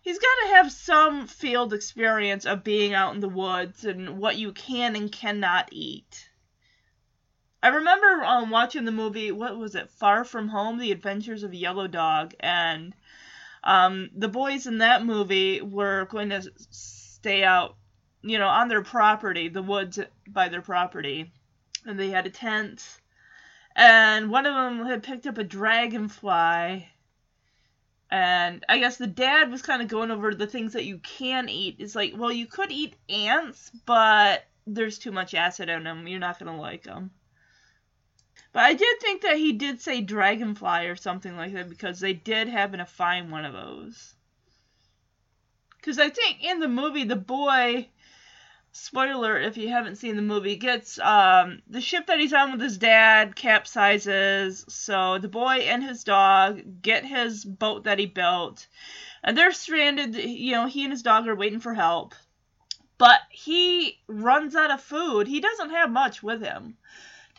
he's 0.02 0.20
got 0.20 0.36
to 0.44 0.56
have 0.56 0.72
some 0.72 1.28
field 1.28 1.74
experience 1.74 2.46
of 2.46 2.64
being 2.64 2.94
out 2.94 3.14
in 3.14 3.22
the 3.22 3.30
woods 3.30 3.86
and 3.86 4.18
what 4.18 4.38
you 4.38 4.52
can 4.52 4.96
and 4.96 5.12
cannot 5.12 5.70
eat. 5.72 6.30
I 7.64 7.68
remember 7.68 8.24
um, 8.24 8.50
watching 8.50 8.86
the 8.86 8.92
movie, 8.92 9.32
what 9.32 9.56
was 9.56 9.76
it, 9.76 9.92
Far 9.92 10.24
From 10.24 10.48
Home, 10.48 10.80
The 10.80 10.92
Adventures 10.92 11.44
of 11.44 11.54
Yellow 11.54 11.88
Dog, 11.88 12.34
and 12.40 12.96
um, 13.64 14.10
the 14.16 14.28
boys 14.28 14.66
in 14.66 14.80
that 14.80 15.06
movie 15.06 15.62
were 15.62 16.06
going 16.06 16.30
to 16.30 16.52
stay 16.72 17.44
out, 17.44 17.76
you 18.24 18.40
know, 18.40 18.48
on 18.48 18.68
their 18.68 18.82
property, 18.82 19.48
the 19.48 19.62
woods 19.62 20.00
by 20.28 20.50
their 20.50 20.64
property, 20.64 21.32
and 21.86 22.00
they 22.00 22.10
had 22.10 22.26
a 22.26 22.32
tent, 22.32 22.84
and 23.76 24.32
one 24.32 24.48
of 24.48 24.56
them 24.56 24.86
had 24.88 25.04
picked 25.04 25.28
up 25.28 25.38
a 25.38 25.44
dragonfly. 25.44 26.88
And 28.10 28.66
I 28.68 28.80
guess 28.80 28.98
the 28.98 29.08
dad 29.08 29.52
was 29.52 29.62
kind 29.62 29.82
of 29.82 29.88
going 29.88 30.12
over 30.12 30.34
the 30.34 30.48
things 30.48 30.74
that 30.74 30.84
you 30.84 30.98
can 30.98 31.48
eat. 31.48 31.78
It's 31.80 31.96
like, 31.96 32.14
well, 32.18 32.32
you 32.32 32.46
could 32.46 32.72
eat 32.72 32.98
ants, 33.08 33.72
but 33.86 34.44
there's 34.68 35.00
too 35.00 35.14
much 35.14 35.34
acid 35.34 35.70
in 35.70 35.84
them. 35.84 36.08
You're 36.08 36.20
not 36.20 36.38
going 36.38 36.54
to 36.54 36.60
like 36.60 36.84
them. 36.84 37.12
But 38.54 38.64
I 38.64 38.74
did 38.74 39.00
think 39.00 39.22
that 39.22 39.38
he 39.38 39.54
did 39.54 39.80
say 39.80 40.02
dragonfly 40.02 40.88
or 40.88 40.96
something 40.98 41.38
like 41.38 41.54
that 41.54 41.70
because 41.70 42.00
they 42.00 42.14
did 42.14 42.50
happen 42.50 42.80
to 42.80 42.86
find 42.86 43.32
one 43.32 43.46
of 43.46 43.54
those. 43.54 44.14
Because 45.78 45.98
I 45.98 46.10
think 46.10 46.44
in 46.44 46.60
the 46.60 46.68
movie, 46.68 47.06
the 47.06 47.16
boy, 47.16 47.88
spoiler 48.74 49.40
if 49.40 49.58
you 49.58 49.70
haven't 49.70 49.96
seen 49.96 50.18
the 50.18 50.22
movie, 50.22 50.58
gets 50.58 51.00
um, 51.00 51.62
the 51.68 51.80
ship 51.80 52.08
that 52.08 52.20
he's 52.20 52.34
on 52.34 52.52
with 52.52 52.62
his 52.62 52.78
dad 52.78 53.36
capsizes. 53.38 54.70
So 54.70 55.18
the 55.18 55.30
boy 55.30 55.60
and 55.62 55.82
his 55.82 56.04
dog 56.04 56.82
get 56.82 57.06
his 57.06 57.46
boat 57.46 57.86
that 57.86 58.00
he 58.00 58.06
built. 58.06 58.68
And 59.24 59.38
they're 59.38 59.54
stranded. 59.54 60.14
You 60.16 60.52
know, 60.52 60.66
he 60.68 60.84
and 60.84 60.92
his 60.92 61.04
dog 61.04 61.26
are 61.28 61.36
waiting 61.36 61.62
for 61.62 61.74
help. 61.74 62.16
But 62.98 63.22
he 63.30 64.00
runs 64.08 64.56
out 64.56 64.72
of 64.72 64.82
food. 64.82 65.28
He 65.28 65.40
doesn't 65.40 65.72
have 65.72 65.90
much 65.90 66.22
with 66.22 66.44
him 66.44 66.78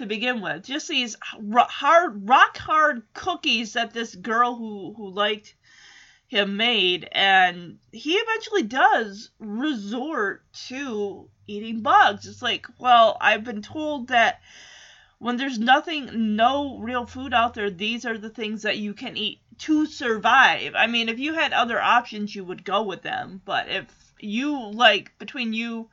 to 0.03 0.07
begin 0.07 0.41
with. 0.41 0.65
Just 0.65 0.89
these 0.89 1.17
hard, 1.23 2.29
rock 2.29 2.59
hard 2.59 3.03
cookies 3.15 3.73
that 3.73 3.95
this 3.95 4.15
girl 4.15 4.55
who 4.57 4.95
who 4.97 5.11
liked 5.11 5.55
him 6.29 6.57
made, 6.57 7.09
and 7.13 7.79
he 7.93 8.15
eventually 8.15 8.63
does 8.63 9.31
resort 9.39 10.45
to 10.69 11.29
eating 11.47 11.83
bugs. 11.83 12.27
It's 12.27 12.43
like, 12.43 12.67
well, 12.79 13.17
I've 13.21 13.45
been 13.45 13.63
told 13.63 14.09
that 14.09 14.41
when 15.19 15.37
there's 15.37 15.59
nothing, 15.59 16.37
no 16.37 16.79
real 16.79 17.07
food 17.07 17.33
out 17.33 17.55
there, 17.55 17.71
these 17.71 18.05
are 18.05 18.19
the 18.19 18.31
things 18.31 18.63
that 18.63 18.79
you 18.79 18.95
can 18.95 19.17
eat 19.17 19.41
to 19.59 19.87
survive. 19.87 20.75
I 20.75 20.87
mean, 20.89 21.09
if 21.09 21.19
you 21.19 21.35
had 21.35 21.53
other 21.53 21.81
options, 21.81 22.35
you 22.35 22.45
would 22.45 22.65
go 22.65 22.83
with 22.83 23.03
them, 23.03 23.41
but 23.45 23.69
if 23.69 23.85
you 24.19 24.71
like 24.73 25.17
between 25.19 25.53
you 25.53 25.91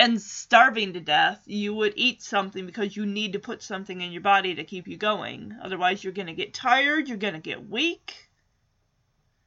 and 0.00 0.18
starving 0.18 0.94
to 0.94 1.00
death, 1.00 1.42
you 1.44 1.74
would 1.74 1.92
eat 1.94 2.22
something 2.22 2.64
because 2.64 2.96
you 2.96 3.04
need 3.04 3.34
to 3.34 3.38
put 3.38 3.62
something 3.62 4.00
in 4.00 4.12
your 4.12 4.22
body 4.22 4.54
to 4.54 4.64
keep 4.64 4.88
you 4.88 4.96
going. 4.96 5.54
Otherwise, 5.62 6.02
you're 6.02 6.14
going 6.14 6.26
to 6.26 6.32
get 6.32 6.54
tired, 6.54 7.06
you're 7.06 7.18
going 7.18 7.34
to 7.34 7.38
get 7.38 7.68
weak. 7.68 8.30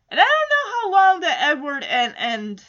And 0.10 0.20
I 0.20 0.24
don't 0.24 0.50
know 0.52 0.72
how 0.72 0.92
long 0.92 1.20
that 1.22 1.50
Edward 1.50 1.84
and 1.84 2.14
and 2.20 2.64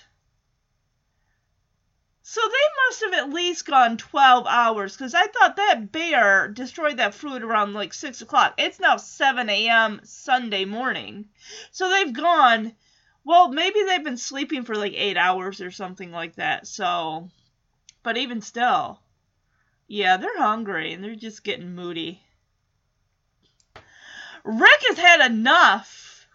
so 2.22 2.40
they 2.40 2.88
must 2.88 3.04
have 3.04 3.12
at 3.12 3.34
least 3.34 3.66
gone 3.66 3.98
12 3.98 4.46
hours 4.46 4.96
because 4.96 5.12
I 5.12 5.26
thought 5.26 5.56
that 5.56 5.92
bear 5.92 6.48
destroyed 6.48 6.96
that 6.96 7.12
fruit 7.12 7.42
around 7.42 7.74
like 7.74 7.92
6 7.92 8.22
o'clock. 8.22 8.54
It's 8.56 8.80
now 8.80 8.96
7 8.96 9.50
a.m. 9.50 10.00
Sunday 10.04 10.64
morning. 10.64 11.26
So 11.70 11.90
they've 11.90 12.14
gone, 12.14 12.72
well, 13.24 13.50
maybe 13.50 13.82
they've 13.82 14.02
been 14.02 14.16
sleeping 14.16 14.64
for 14.64 14.74
like 14.74 14.94
8 14.94 15.18
hours 15.18 15.60
or 15.60 15.70
something 15.70 16.10
like 16.10 16.36
that. 16.36 16.66
So 16.66 17.28
but 18.04 18.16
even 18.16 18.40
still, 18.40 19.00
yeah, 19.88 20.16
they're 20.16 20.38
hungry 20.38 20.92
and 20.92 21.02
they're 21.02 21.16
just 21.16 21.42
getting 21.42 21.74
moody. 21.74 22.22
Rick 24.44 24.82
has 24.88 24.98
had 24.98 25.28
enough. 25.28 26.28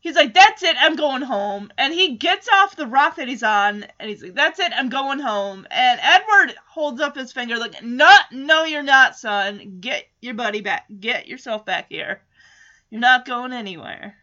He's 0.00 0.16
like, 0.16 0.32
that's 0.32 0.62
it, 0.62 0.76
I'm 0.80 0.96
going 0.96 1.20
home. 1.20 1.70
And 1.76 1.92
he 1.92 2.16
gets 2.16 2.48
off 2.48 2.74
the 2.74 2.86
rock 2.86 3.16
that 3.16 3.28
he's 3.28 3.42
on 3.42 3.84
and 4.00 4.08
he's 4.08 4.22
like, 4.22 4.34
that's 4.34 4.58
it, 4.58 4.72
I'm 4.74 4.88
going 4.88 5.18
home. 5.18 5.66
And 5.70 6.00
Edward 6.02 6.54
holds 6.66 7.02
up 7.02 7.16
his 7.16 7.32
finger, 7.32 7.58
like, 7.58 7.82
no, 7.82 8.10
no, 8.32 8.64
you're 8.64 8.82
not, 8.82 9.18
son. 9.18 9.76
Get 9.80 10.06
your 10.22 10.34
buddy 10.34 10.62
back. 10.62 10.86
Get 11.00 11.28
yourself 11.28 11.66
back 11.66 11.86
here. 11.90 12.22
You're 12.88 13.02
not 13.02 13.26
going 13.26 13.52
anywhere. 13.52 14.16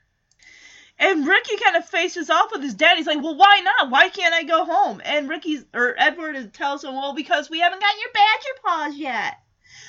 And 0.99 1.27
Ricky 1.27 1.57
kind 1.57 1.75
of 1.75 1.87
faces 1.87 2.29
off 2.29 2.51
with 2.51 2.63
his 2.63 2.73
dad. 2.73 2.97
He's 2.97 3.05
like, 3.05 3.21
"Well, 3.21 3.35
why 3.35 3.59
not? 3.59 3.91
Why 3.91 4.09
can't 4.09 4.33
I 4.33 4.43
go 4.43 4.65
home?" 4.65 5.01
And 5.05 5.29
Ricky's 5.29 5.63
or 5.73 5.95
Edward 5.97 6.53
tells 6.53 6.83
him, 6.83 6.95
"Well, 6.95 7.13
because 7.13 7.49
we 7.49 7.59
haven't 7.59 7.81
gotten 7.81 7.99
your 7.99 8.11
badger 8.13 8.61
paws 8.63 8.95
yet. 8.95 9.39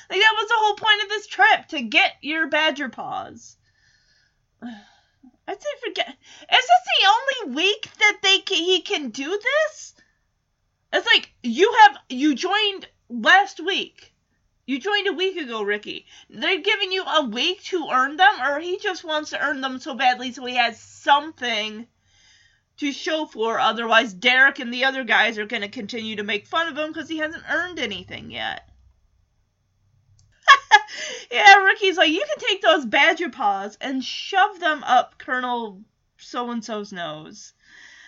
Like 0.09 0.19
that 0.19 0.35
was 0.37 0.47
the 0.47 0.55
whole 0.57 0.75
point 0.75 1.03
of 1.03 1.09
this 1.09 1.27
trip 1.27 1.67
to 1.69 1.81
get 1.81 2.17
your 2.21 2.47
badger 2.47 2.89
paws." 2.89 3.57
I'd 5.47 5.61
say 5.61 5.69
forget. 5.83 6.09
Is 6.09 6.47
this 6.47 6.69
the 7.01 7.07
only 7.07 7.55
week 7.55 7.89
that 7.97 8.19
they 8.21 8.37
can, 8.39 8.57
he 8.57 8.81
can 8.81 9.09
do 9.09 9.29
this? 9.29 9.95
It's 10.93 11.07
like 11.07 11.31
you 11.41 11.73
have 11.81 11.97
you 12.09 12.35
joined 12.35 12.87
last 13.09 13.59
week. 13.59 14.08
You 14.69 14.77
joined 14.77 15.07
a 15.07 15.13
week 15.13 15.35
ago, 15.35 15.63
Ricky. 15.63 16.05
They're 16.29 16.61
giving 16.61 16.91
you 16.91 17.03
a 17.03 17.25
week 17.25 17.63
to 17.63 17.89
earn 17.91 18.17
them, 18.17 18.39
or 18.39 18.59
he 18.59 18.77
just 18.77 19.03
wants 19.03 19.31
to 19.31 19.43
earn 19.43 19.61
them 19.61 19.79
so 19.79 19.95
badly 19.95 20.31
so 20.31 20.45
he 20.45 20.57
has 20.57 20.79
something 20.79 21.87
to 22.77 22.91
show 22.91 23.25
for. 23.25 23.59
Otherwise, 23.59 24.13
Derek 24.13 24.59
and 24.59 24.71
the 24.71 24.85
other 24.85 25.03
guys 25.03 25.39
are 25.39 25.47
going 25.47 25.63
to 25.63 25.69
continue 25.69 26.17
to 26.17 26.23
make 26.23 26.45
fun 26.45 26.67
of 26.67 26.77
him 26.77 26.89
because 26.89 27.09
he 27.09 27.17
hasn't 27.17 27.49
earned 27.49 27.79
anything 27.79 28.29
yet. 28.29 28.69
yeah, 31.31 31.55
Ricky's 31.63 31.97
like, 31.97 32.11
you 32.11 32.23
can 32.23 32.47
take 32.47 32.61
those 32.61 32.85
badger 32.85 33.31
paws 33.31 33.75
and 33.81 34.05
shove 34.05 34.59
them 34.59 34.83
up 34.83 35.17
Colonel 35.17 35.81
so 36.17 36.51
and 36.51 36.63
so's 36.63 36.93
nose, 36.93 37.53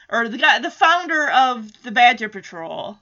or 0.09 0.29
the 0.29 0.37
guy, 0.37 0.59
the 0.59 0.69
founder 0.69 1.27
of 1.27 1.81
the 1.81 1.91
Badger 1.91 2.29
Patrol. 2.29 2.99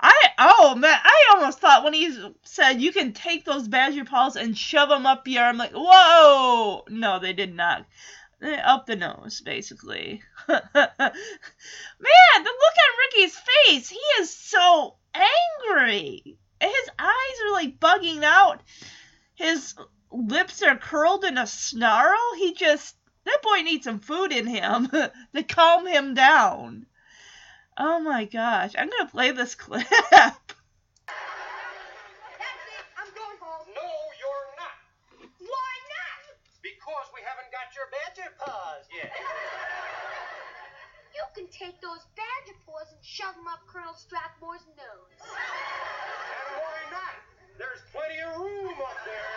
I 0.00 0.14
oh 0.38 0.74
man, 0.74 0.98
I 1.02 1.34
almost 1.34 1.58
thought 1.58 1.84
when 1.84 1.94
he 1.94 2.16
said 2.42 2.80
you 2.82 2.92
can 2.92 3.12
take 3.12 3.44
those 3.44 3.68
badger 3.68 4.04
paws 4.04 4.36
and 4.36 4.56
shove 4.56 4.88
them 4.88 5.06
up 5.06 5.26
your, 5.26 5.44
I'm 5.44 5.56
like, 5.56 5.72
whoa! 5.72 6.84
No, 6.88 7.18
they 7.18 7.32
did 7.32 7.54
not. 7.54 7.86
Up 8.42 8.84
the 8.86 8.96
nose, 8.96 9.40
basically. 9.40 10.22
man, 10.48 10.62
the 10.68 10.74
look 11.98 12.76
on 12.84 12.98
Ricky's 13.14 13.40
face, 13.64 13.88
he 13.88 14.00
is 14.20 14.30
so 14.30 14.96
angry. 15.14 16.36
His 16.60 16.90
eyes 16.98 17.40
are 17.46 17.52
like 17.52 17.80
bugging 17.80 18.22
out. 18.22 18.60
His 19.34 19.74
lips 20.10 20.62
are 20.62 20.76
curled 20.76 21.24
in 21.24 21.38
a 21.38 21.46
snarl. 21.46 22.34
He 22.36 22.54
just 22.54 22.96
that 23.24 23.42
boy 23.42 23.62
needs 23.62 23.84
some 23.84 24.00
food 24.00 24.32
in 24.32 24.46
him 24.46 24.88
to 25.34 25.42
calm 25.42 25.86
him 25.86 26.14
down. 26.14 26.86
Oh 27.76 28.00
my 28.00 28.24
gosh, 28.24 28.72
I'm 28.78 28.88
gonna 28.88 29.10
play 29.10 29.32
this 29.32 29.54
clip. 29.62 29.84
That's 29.84 30.40
it. 30.40 30.56
I'm 32.96 33.10
going 33.12 33.36
home. 33.36 33.68
No, 33.76 33.88
you're 34.16 34.48
not. 34.56 34.76
Why 35.44 35.72
not? 35.92 36.40
Because 36.64 37.06
we 37.12 37.20
haven't 37.20 37.52
got 37.52 37.68
your 37.76 37.84
badger 37.92 38.32
paws 38.40 38.88
yet. 38.96 39.12
You 41.12 41.24
can 41.36 41.52
take 41.52 41.76
those 41.84 42.00
badger 42.16 42.56
paws 42.64 42.88
and 42.96 43.00
shove 43.04 43.36
them 43.36 43.44
up 43.44 43.60
Colonel 43.68 43.92
Strathmore's 43.92 44.64
nose. 44.72 45.12
And 45.20 46.56
why 46.56 46.80
not? 46.88 47.12
There's 47.60 47.84
plenty 47.92 48.24
of 48.24 48.40
room 48.40 48.72
up 48.80 49.00
there. 49.04 49.32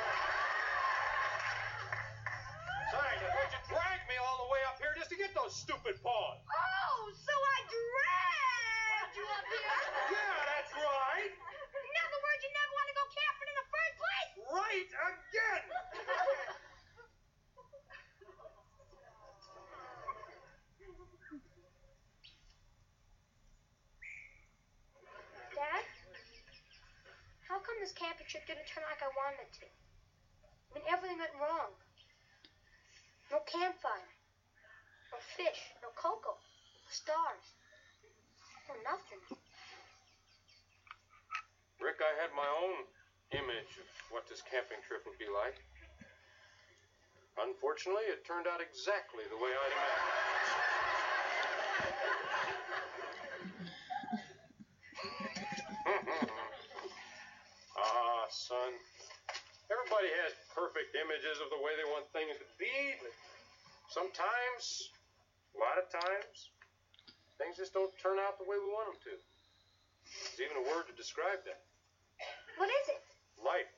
Besides, 2.88 3.20
I 3.20 3.30
thought 3.36 3.52
you 3.52 3.62
dragged 3.68 4.08
me 4.08 4.16
all 4.16 4.48
the 4.48 4.50
way 4.52 4.64
up 4.64 4.80
here 4.80 4.96
just 4.96 5.12
to 5.12 5.18
get 5.20 5.36
those 5.36 5.52
stupid 5.56 6.00
paws. 6.00 6.40
Oh, 6.48 7.12
so 7.12 7.36
I 7.36 7.58
dragged 7.68 8.29
yeah, 9.20 10.36
that's 10.48 10.74
right. 10.74 11.34
In 11.36 11.96
other 12.00 12.20
words, 12.24 12.40
you 12.44 12.52
never 12.56 12.74
want 12.74 12.88
to 12.88 12.96
go 12.96 13.06
camping 13.12 13.50
in 13.52 13.58
the 13.60 13.68
first 13.68 13.96
place. 14.00 14.32
Right 14.48 14.90
again. 14.90 15.64
Dad, 25.52 25.84
how 27.52 27.60
come 27.60 27.76
this 27.84 27.92
camping 27.92 28.28
trip 28.32 28.48
didn't 28.48 28.68
turn 28.72 28.88
like 28.88 29.04
I 29.04 29.12
wanted 29.12 29.44
it 29.44 29.52
to? 29.60 29.68
I 29.68 30.80
mean, 30.80 30.86
everything 30.88 31.20
went 31.20 31.36
wrong. 31.36 31.76
No 33.30 33.44
campfire, 33.46 34.10
no 35.12 35.20
fish, 35.36 35.76
no 35.84 35.90
cocoa, 35.94 36.40
no 36.40 36.90
stars. 36.90 37.59
No 38.70 38.78
nothing. 38.86 39.18
Rick, 41.82 42.06
I 42.06 42.14
had 42.22 42.30
my 42.38 42.46
own 42.46 42.86
image 43.34 43.82
of 43.82 43.90
what 44.14 44.30
this 44.30 44.46
camping 44.46 44.78
trip 44.86 45.02
would 45.10 45.18
be 45.18 45.26
like. 45.26 45.58
Unfortunately, 47.42 48.06
it 48.14 48.22
turned 48.30 48.46
out 48.46 48.62
exactly 48.62 49.26
the 49.26 49.42
way 49.42 49.50
I'd 49.50 49.74
imagined. 49.74 50.14
ah, 57.82 58.30
son. 58.30 58.70
Everybody 59.74 60.14
has 60.22 60.38
perfect 60.54 60.94
images 60.94 61.42
of 61.42 61.50
the 61.50 61.58
way 61.58 61.74
they 61.74 61.90
want 61.90 62.06
things 62.14 62.38
to 62.38 62.46
be, 62.62 63.02
but 63.02 63.18
sometimes, 63.90 64.94
a 65.58 65.58
lot 65.58 65.82
of 65.82 65.90
times, 65.90 66.54
things 67.40 67.56
just 67.56 67.72
don't 67.72 67.90
turn 67.98 68.20
out 68.20 68.36
the 68.38 68.46
way 68.46 68.60
we 68.60 68.70
want 68.70 68.92
them 68.92 69.00
to. 69.08 69.14
There's 69.16 70.44
even 70.44 70.60
a 70.60 70.66
word 70.68 70.92
to 70.92 70.96
describe 71.00 71.40
that. 71.48 71.64
What 72.60 72.68
is 72.68 72.86
it? 72.92 73.04
Life. 73.40 73.72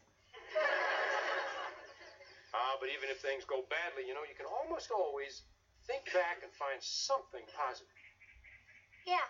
Ah, 2.51 2.75
but 2.81 2.91
even 2.91 3.07
if 3.07 3.23
things 3.23 3.47
go 3.47 3.63
badly, 3.71 4.03
you 4.03 4.17
know, 4.17 4.25
you 4.27 4.35
can 4.35 4.49
almost 4.49 4.91
always 4.91 5.45
think 5.87 6.03
back 6.11 6.43
and 6.43 6.51
find 6.57 6.81
something 6.81 7.45
positive. 7.55 7.95
Yeah. 9.07 9.23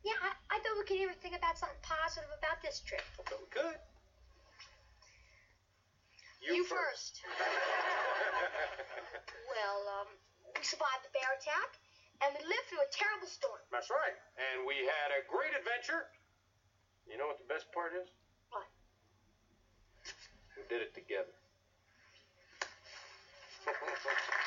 Yeah, 0.00 0.18
I, 0.18 0.34
I 0.50 0.56
thought 0.62 0.78
we 0.78 0.86
could 0.86 1.02
even 1.02 1.18
think 1.20 1.36
about 1.36 1.58
something 1.58 1.78
positive 1.82 2.30
about 2.34 2.62
this 2.62 2.80
trip. 2.82 3.04
Okay, 3.20 3.36
we 3.36 3.48
could. 3.52 3.78
You, 6.42 6.66
first. 6.66 7.22
well, 9.54 9.78
um, 10.00 10.08
we 10.58 10.64
survived 10.66 11.06
the 11.06 11.12
bear 11.14 11.38
attack, 11.38 11.78
and 12.22 12.30
we 12.38 12.42
lived 12.46 12.66
through 12.70 12.82
a 12.86 12.90
terrible 12.94 13.26
storm. 13.26 13.58
That's 13.74 13.90
right. 13.90 14.16
And 14.38 14.66
we 14.66 14.78
had 14.86 15.10
a 15.10 15.26
great 15.26 15.50
adventure. 15.58 16.06
You 17.10 17.18
know 17.18 17.26
what 17.26 17.38
the 17.42 17.50
best 17.50 17.66
part 17.74 17.92
is? 17.98 18.06
What? 18.50 18.66
We 20.56 20.62
did 20.70 20.82
it 20.82 20.94
together. 20.94 21.34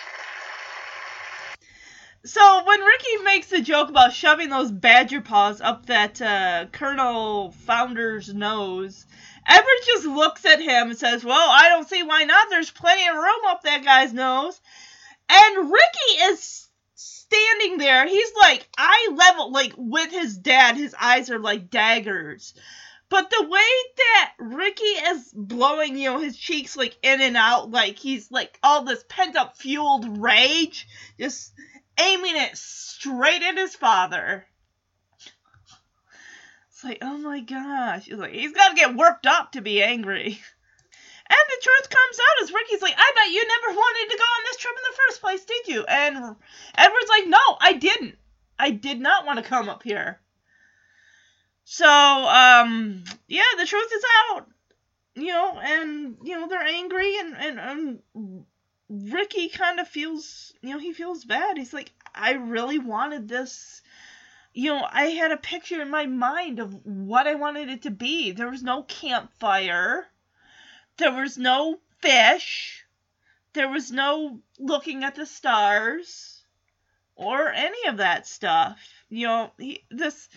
So 2.26 2.64
when 2.66 2.80
Ricky 2.82 3.18
makes 3.24 3.48
the 3.50 3.62
joke 3.62 3.90
about 3.90 4.12
shoving 4.12 4.50
those 4.50 4.72
badger 4.72 5.22
paws 5.22 5.62
up 5.62 5.86
that 5.86 6.20
uh, 6.20 6.66
Colonel 6.72 7.52
Founder's 7.52 8.34
nose, 8.34 9.06
Edward 9.46 9.82
just 9.86 10.06
looks 10.06 10.44
at 10.44 10.60
him 10.60 10.90
and 10.90 10.98
says, 10.98 11.24
"Well, 11.24 11.50
I 11.52 11.70
don't 11.70 11.88
see 11.88 12.02
why 12.02 12.24
not. 12.24 12.50
There's 12.50 12.72
plenty 12.72 13.08
of 13.08 13.16
room 13.16 13.46
up 13.46 13.62
that 13.62 13.86
guy's 13.86 14.12
nose." 14.12 14.60
And 15.30 15.72
Ricky 15.72 16.24
is 16.24 16.65
standing 17.26 17.78
there. 17.78 18.08
He's 18.08 18.32
like 18.40 18.68
eye 18.78 19.10
level, 19.14 19.52
like 19.52 19.74
with 19.78 20.12
his 20.12 20.38
dad. 20.38 20.76
His 20.76 20.96
eyes 21.00 21.30
are 21.30 21.40
like 21.40 21.70
daggers. 21.70 22.54
But 23.10 23.30
the 23.30 23.48
way 23.48 23.72
that 23.98 24.34
Ricky 24.40 24.84
is 24.84 25.32
blowing, 25.34 25.98
you 25.98 26.12
know, 26.12 26.20
his 26.20 26.38
cheeks 26.38 26.76
like 26.76 26.98
in 27.04 27.22
and 27.22 27.38
out, 27.38 27.70
like 27.70 28.00
he's 28.00 28.32
like 28.32 28.58
all 28.64 28.84
this 28.84 29.04
pent 29.08 29.36
up 29.36 29.58
fueled 29.58 30.18
rage, 30.18 30.88
just 31.20 31.54
aiming 32.00 32.36
it 32.36 32.58
straight 32.58 33.44
at 33.44 33.58
his 33.58 33.76
father. 33.76 34.46
It's 36.70 36.84
like, 36.84 36.98
oh 37.02 37.18
my 37.20 37.42
gosh. 37.42 38.06
He's 38.06 38.16
like, 38.16 38.34
he's 38.34 38.54
got 38.54 38.70
to 38.70 38.76
get 38.76 38.96
worked 38.96 39.28
up 39.28 39.54
to 39.54 39.62
be 39.62 39.82
angry. 39.82 40.42
And 41.28 41.40
the 41.50 41.64
truth 41.64 41.90
comes 41.90 42.20
out 42.20 42.44
as 42.44 42.54
Ricky's 42.54 42.82
like, 42.82 42.96
I 42.98 43.12
bet 43.16 43.34
you 43.34 43.48
never 43.48 43.78
wanted 43.78 44.12
to 44.12 44.18
go 44.18 44.24
on 44.24 44.44
this 44.46 44.58
trip 44.58 44.76
in 44.76 44.84
the 44.90 44.98
first 45.08 45.22
place, 45.22 45.46
did 45.46 45.68
you? 45.68 45.86
And 45.86 46.36
Edward's 46.78 47.10
like, 47.10 47.28
no, 47.28 47.58
I 47.60 47.74
didn't. 47.74 48.16
I 48.60 48.72
did 48.72 49.00
not 49.00 49.26
want 49.26 49.40
to 49.40 49.50
come 49.50 49.68
up 49.68 49.84
here. 49.84 50.20
So, 51.64 51.88
um, 51.88 53.04
yeah, 53.28 53.42
the 53.58 53.66
truth 53.66 53.92
is 53.94 54.04
out. 54.30 54.48
You 55.16 55.28
know, 55.28 55.58
and, 55.58 56.18
you 56.24 56.40
know, 56.40 56.48
they're 56.48 56.62
angry 56.62 57.18
and, 57.18 57.36
and, 57.38 57.60
and 57.60 58.46
Ricky 58.90 59.50
kind 59.50 59.80
of 59.80 59.88
feels, 59.88 60.54
you 60.62 60.72
know, 60.72 60.80
he 60.80 60.94
feels 60.94 61.26
bad. 61.26 61.58
He's 61.58 61.74
like, 61.74 61.92
I 62.14 62.34
really 62.34 62.80
wanted 62.80 63.28
this. 63.28 63.82
You 64.54 64.74
know, 64.74 64.88
I 64.90 65.08
had 65.08 65.32
a 65.32 65.38
picture 65.38 65.82
in 65.82 65.90
my 65.90 66.06
mind 66.06 66.60
of 66.60 66.86
what 66.86 67.28
I 67.28 67.36
wanted 67.36 67.70
it 67.70 67.82
to 67.84 67.92
be. 67.92 68.32
There 68.32 68.50
was 68.50 68.62
no 68.62 68.84
campfire. 68.84 70.06
There 70.98 71.14
was 71.14 71.38
no 71.38 71.80
fish. 72.02 72.86
There 73.54 73.70
was 73.70 73.92
no 73.92 74.42
looking 74.60 75.04
at 75.04 75.16
the 75.16 75.26
stars 75.26 76.44
or 77.16 77.52
any 77.52 77.88
of 77.88 77.98
that 77.98 78.28
stuff. 78.28 78.80
You 79.10 79.28
know, 79.28 79.52
he, 79.58 79.84
this 79.90 80.30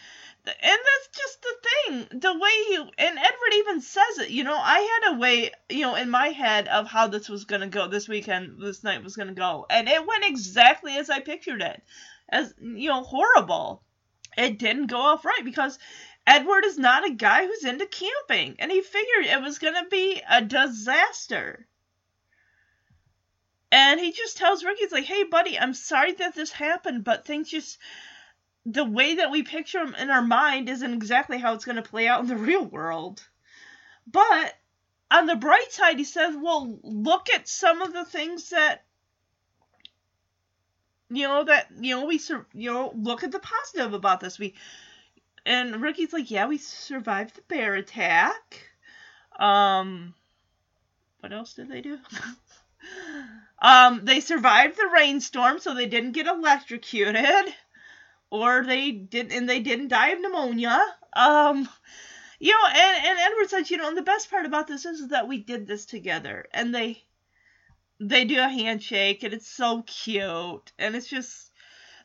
and 0.46 0.78
that's 0.78 1.08
just 1.16 1.42
the 1.42 1.54
thing 1.68 2.20
the 2.20 2.32
way 2.32 2.50
you 2.70 2.82
and 2.96 3.18
edward 3.18 3.54
even 3.54 3.80
says 3.80 4.18
it 4.18 4.30
you 4.30 4.44
know 4.44 4.56
i 4.56 4.78
had 4.78 5.14
a 5.14 5.18
way 5.18 5.50
you 5.68 5.80
know 5.80 5.94
in 5.94 6.08
my 6.08 6.28
head 6.28 6.68
of 6.68 6.86
how 6.86 7.06
this 7.06 7.28
was 7.28 7.44
going 7.44 7.60
to 7.60 7.66
go 7.66 7.86
this 7.86 8.08
weekend 8.08 8.56
this 8.60 8.82
night 8.82 9.04
was 9.04 9.16
going 9.16 9.28
to 9.28 9.34
go 9.34 9.66
and 9.68 9.88
it 9.88 10.06
went 10.06 10.24
exactly 10.24 10.96
as 10.96 11.10
i 11.10 11.20
pictured 11.20 11.60
it 11.60 11.82
as 12.28 12.54
you 12.60 12.88
know 12.88 13.02
horrible 13.02 13.82
it 14.36 14.58
didn't 14.58 14.86
go 14.86 14.98
off 14.98 15.24
right 15.24 15.44
because 15.44 15.78
edward 16.28 16.64
is 16.64 16.78
not 16.78 17.06
a 17.06 17.14
guy 17.14 17.46
who's 17.46 17.64
into 17.64 17.86
camping 17.86 18.56
and 18.58 18.70
he 18.70 18.80
figured 18.80 19.26
it 19.26 19.42
was 19.42 19.58
going 19.58 19.74
to 19.74 19.88
be 19.90 20.20
a 20.30 20.42
disaster 20.42 21.66
and 23.72 23.98
he 23.98 24.12
just 24.12 24.36
tells 24.36 24.64
ricky 24.64 24.80
he's 24.80 24.92
like 24.92 25.04
hey 25.04 25.24
buddy 25.24 25.58
i'm 25.58 25.74
sorry 25.74 26.12
that 26.12 26.34
this 26.34 26.52
happened 26.52 27.02
but 27.04 27.24
things 27.24 27.50
just 27.50 27.78
the 28.72 28.84
way 28.84 29.14
that 29.16 29.30
we 29.30 29.42
picture 29.42 29.80
him 29.80 29.94
in 29.94 30.10
our 30.10 30.22
mind 30.22 30.68
isn't 30.68 30.92
exactly 30.92 31.38
how 31.38 31.54
it's 31.54 31.64
going 31.64 31.76
to 31.76 31.82
play 31.82 32.06
out 32.06 32.20
in 32.20 32.26
the 32.26 32.36
real 32.50 32.64
world. 32.64 33.26
But 34.06 34.54
on 35.10 35.26
the 35.26 35.36
bright 35.36 35.72
side, 35.72 35.98
he 35.98 36.04
says, 36.04 36.36
well, 36.40 36.78
look 36.82 37.28
at 37.34 37.48
some 37.48 37.82
of 37.82 37.92
the 37.92 38.04
things 38.04 38.50
that 38.50 38.84
you 41.10 41.26
know 41.26 41.42
that 41.44 41.68
you 41.80 41.96
know 41.96 42.04
we 42.04 42.20
you 42.52 42.70
know 42.70 42.92
look 42.94 43.24
at 43.24 43.32
the 43.32 43.38
positive 43.38 43.94
about 43.94 44.20
this 44.20 44.38
we 44.38 44.54
and 45.48 45.82
Ricky's 45.82 46.12
like 46.12 46.30
yeah 46.30 46.46
we 46.46 46.58
survived 46.58 47.36
the 47.36 47.42
bear 47.42 47.74
attack 47.74 48.62
um 49.38 50.14
what 51.20 51.32
else 51.32 51.54
did 51.54 51.68
they 51.68 51.80
do 51.80 51.98
um 53.62 54.04
they 54.04 54.20
survived 54.20 54.76
the 54.76 54.90
rainstorm 54.92 55.58
so 55.58 55.74
they 55.74 55.86
didn't 55.86 56.12
get 56.12 56.26
electrocuted 56.26 57.54
or 58.30 58.64
they 58.64 58.90
didn't 58.90 59.32
and 59.32 59.48
they 59.48 59.60
didn't 59.60 59.88
die 59.88 60.10
of 60.10 60.20
pneumonia. 60.20 60.80
Um 61.14 61.68
you 62.40 62.52
know, 62.52 62.68
and, 62.68 63.06
and 63.06 63.18
Edward 63.18 63.50
says, 63.50 63.68
you 63.68 63.78
know, 63.78 63.88
and 63.88 63.96
the 63.96 64.02
best 64.02 64.30
part 64.30 64.46
about 64.46 64.68
this 64.68 64.84
is 64.84 65.08
that 65.08 65.26
we 65.26 65.38
did 65.42 65.66
this 65.66 65.86
together. 65.86 66.46
And 66.52 66.74
they 66.74 67.02
they 68.00 68.24
do 68.24 68.38
a 68.38 68.48
handshake 68.48 69.24
and 69.24 69.34
it's 69.34 69.48
so 69.48 69.82
cute. 69.82 70.72
And 70.78 70.94
it's 70.94 71.08
just 71.08 71.47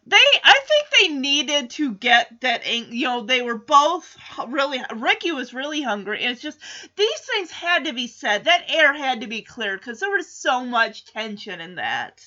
they 0.05 0.17
I 0.43 0.59
think 0.67 0.87
they 0.99 1.15
needed 1.19 1.69
to 1.71 1.93
get 1.93 2.41
that 2.41 2.65
you 2.65 3.05
know, 3.05 3.21
they 3.21 3.41
were 3.41 3.57
both 3.57 4.17
really 4.47 4.81
Ricky 4.95 5.31
was 5.31 5.53
really 5.53 5.81
hungry. 5.81 6.23
It's 6.23 6.41
just 6.41 6.59
these 6.95 7.19
things 7.21 7.51
had 7.51 7.85
to 7.85 7.93
be 7.93 8.07
said. 8.07 8.45
That 8.45 8.65
air 8.69 8.93
had 8.93 9.21
to 9.21 9.27
be 9.27 9.41
cleared 9.41 9.81
cuz 9.81 9.99
there 9.99 10.11
was 10.11 10.31
so 10.31 10.65
much 10.65 11.05
tension 11.05 11.61
in 11.61 11.75
that. 11.75 12.25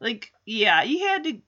Like, 0.00 0.32
yeah, 0.44 0.82
you 0.82 1.06
had 1.06 1.24
to 1.24 1.40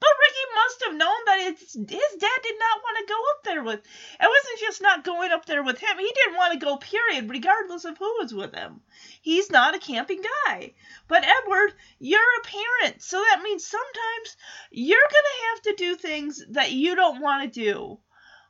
but 0.00 0.08
Ricky 0.18 0.54
must 0.54 0.84
have 0.86 0.94
known 0.94 1.24
that 1.26 1.40
his, 1.40 1.72
dad 1.74 2.40
did 2.42 2.58
not 2.58 2.82
want 2.82 2.98
to 2.98 3.12
go 3.12 3.20
up 3.30 3.44
there 3.44 3.62
with. 3.62 3.80
It 4.18 4.28
wasn't 4.28 4.60
just 4.60 4.80
not 4.80 5.04
going 5.04 5.30
up 5.30 5.44
there 5.44 5.62
with 5.62 5.78
him. 5.78 5.98
He 5.98 6.10
didn't 6.14 6.36
want 6.36 6.54
to 6.54 6.58
go, 6.58 6.78
period, 6.78 7.28
regardless 7.28 7.84
of 7.84 7.98
who 7.98 8.16
was 8.18 8.32
with 8.32 8.54
him. 8.54 8.80
He's 9.20 9.50
not 9.50 9.74
a 9.74 9.78
camping 9.78 10.22
guy. 10.46 10.72
But 11.06 11.24
Edward, 11.24 11.74
you're 11.98 12.20
a 12.38 12.44
parent, 12.46 13.02
so 13.02 13.20
that 13.20 13.42
means 13.42 13.66
sometimes 13.66 14.36
you're 14.70 14.98
going 14.98 15.10
to 15.10 15.46
have 15.48 15.62
to 15.62 15.84
do 15.84 15.96
things 15.96 16.42
that 16.50 16.72
you 16.72 16.94
don't 16.96 17.20
want 17.20 17.52
to 17.52 17.60
do. 17.60 17.98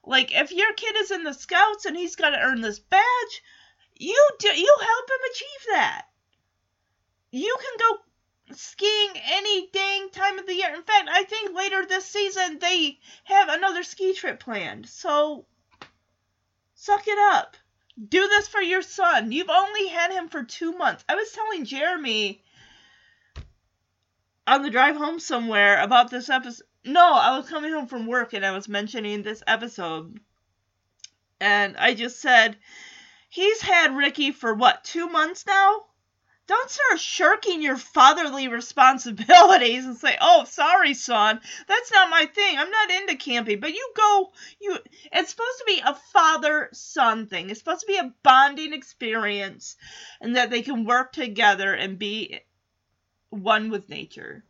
Like 0.05 0.32
if 0.32 0.52
your 0.52 0.72
kid 0.74 0.97
is 0.97 1.10
in 1.10 1.24
the 1.24 1.35
scouts 1.35 1.85
and 1.85 1.97
he's 1.97 2.16
got 2.16 2.31
to 2.31 2.40
earn 2.40 2.60
this 2.60 2.78
badge, 2.78 3.43
you 3.97 4.28
do, 4.39 4.48
you 4.48 4.77
help 4.81 5.10
him 5.10 5.31
achieve 5.31 5.66
that. 5.72 6.06
You 7.32 7.56
can 7.60 7.78
go 7.78 7.98
skiing 8.55 9.10
any 9.24 9.68
dang 9.72 10.10
time 10.10 10.39
of 10.39 10.47
the 10.47 10.55
year. 10.55 10.74
In 10.74 10.82
fact, 10.82 11.09
I 11.10 11.24
think 11.24 11.56
later 11.56 11.85
this 11.86 12.06
season 12.06 12.59
they 12.60 12.98
have 13.24 13.48
another 13.48 13.82
ski 13.82 14.14
trip 14.14 14.40
planned. 14.40 14.86
So 14.86 15.47
suck 16.74 17.06
it 17.06 17.18
up. 17.35 17.56
Do 18.09 18.28
this 18.28 18.48
for 18.48 18.60
your 18.60 18.82
son. 18.82 19.32
You've 19.32 19.51
only 19.51 19.89
had 19.89 20.12
him 20.12 20.28
for 20.28 20.43
two 20.43 20.72
months. 20.72 21.05
I 21.09 21.14
was 21.16 21.31
telling 21.32 21.64
Jeremy 21.64 22.43
on 24.47 24.62
the 24.62 24.70
drive 24.70 24.97
home 24.97 25.20
somewhere 25.20 25.81
about 25.81 26.10
this 26.10 26.31
episode. 26.31 26.66
No, 26.85 27.12
I 27.14 27.36
was 27.36 27.48
coming 27.48 27.72
home 27.72 27.86
from 27.86 28.06
work 28.06 28.32
and 28.32 28.44
I 28.44 28.52
was 28.52 28.68
mentioning 28.68 29.22
this 29.22 29.43
episode. 29.47 30.18
And 31.40 31.77
I 31.77 31.94
just 31.94 32.20
said, 32.20 32.56
he's 33.28 33.60
had 33.60 33.97
Ricky 33.97 34.32
for 34.32 34.55
what, 34.55 34.85
two 34.85 35.09
months 35.09 35.47
now? 35.47 35.85
Don't 36.51 36.68
start 36.68 36.98
shirking 36.98 37.62
your 37.62 37.77
fatherly 37.77 38.48
responsibilities 38.48 39.85
and 39.85 39.97
say, 39.97 40.18
"Oh, 40.20 40.43
sorry, 40.43 40.94
son. 40.94 41.40
That's 41.68 41.93
not 41.93 42.10
my 42.10 42.27
thing. 42.27 42.59
I'm 42.59 42.72
not 42.72 42.90
into 42.90 43.14
camping." 43.14 43.60
But 43.60 43.72
you 43.72 43.93
go, 43.97 44.32
you 44.60 44.77
it's 45.12 45.31
supposed 45.31 45.59
to 45.59 45.64
be 45.64 45.81
a 45.86 45.94
father-son 46.12 47.28
thing. 47.28 47.51
It's 47.51 47.60
supposed 47.60 47.82
to 47.82 47.86
be 47.86 47.98
a 47.98 48.12
bonding 48.24 48.72
experience 48.72 49.77
and 50.20 50.35
that 50.35 50.51
they 50.51 50.62
can 50.62 50.85
work 50.85 51.12
together 51.12 51.72
and 51.72 52.01
be 52.01 52.40
one 53.28 53.70
with 53.70 53.89
nature. 53.89 54.44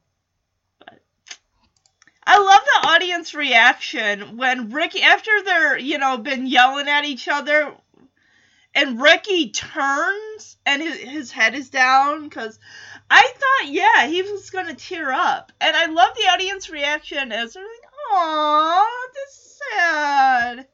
I 2.27 2.39
love 2.39 2.65
the 2.65 2.89
audience 2.89 3.35
reaction 3.35 4.39
when 4.39 4.71
Ricky 4.71 5.03
after 5.03 5.43
they're, 5.45 5.77
you 5.77 5.99
know, 5.99 6.17
been 6.17 6.47
yelling 6.47 6.89
at 6.89 7.05
each 7.05 7.29
other 7.29 7.77
and 8.81 8.99
Ricky 8.99 9.51
turns 9.51 10.57
and 10.65 10.81
his, 10.81 10.97
his 10.97 11.31
head 11.31 11.55
is 11.55 11.69
down 11.69 12.25
because 12.25 12.59
I 13.11 13.21
thought, 13.21 13.71
yeah, 13.71 14.07
he 14.07 14.23
was 14.23 14.49
gonna 14.49 14.75
tear 14.75 15.13
up, 15.13 15.53
and 15.61 15.77
I 15.77 15.87
love 15.87 16.17
the 16.17 16.31
audience 16.31 16.71
reaction 16.71 17.31
as 17.31 17.53
they're 17.53 17.63
like, 17.63 17.93
"Aw, 18.13 18.87
this 19.15 19.37
is 19.37 19.59
sad." 19.71 20.67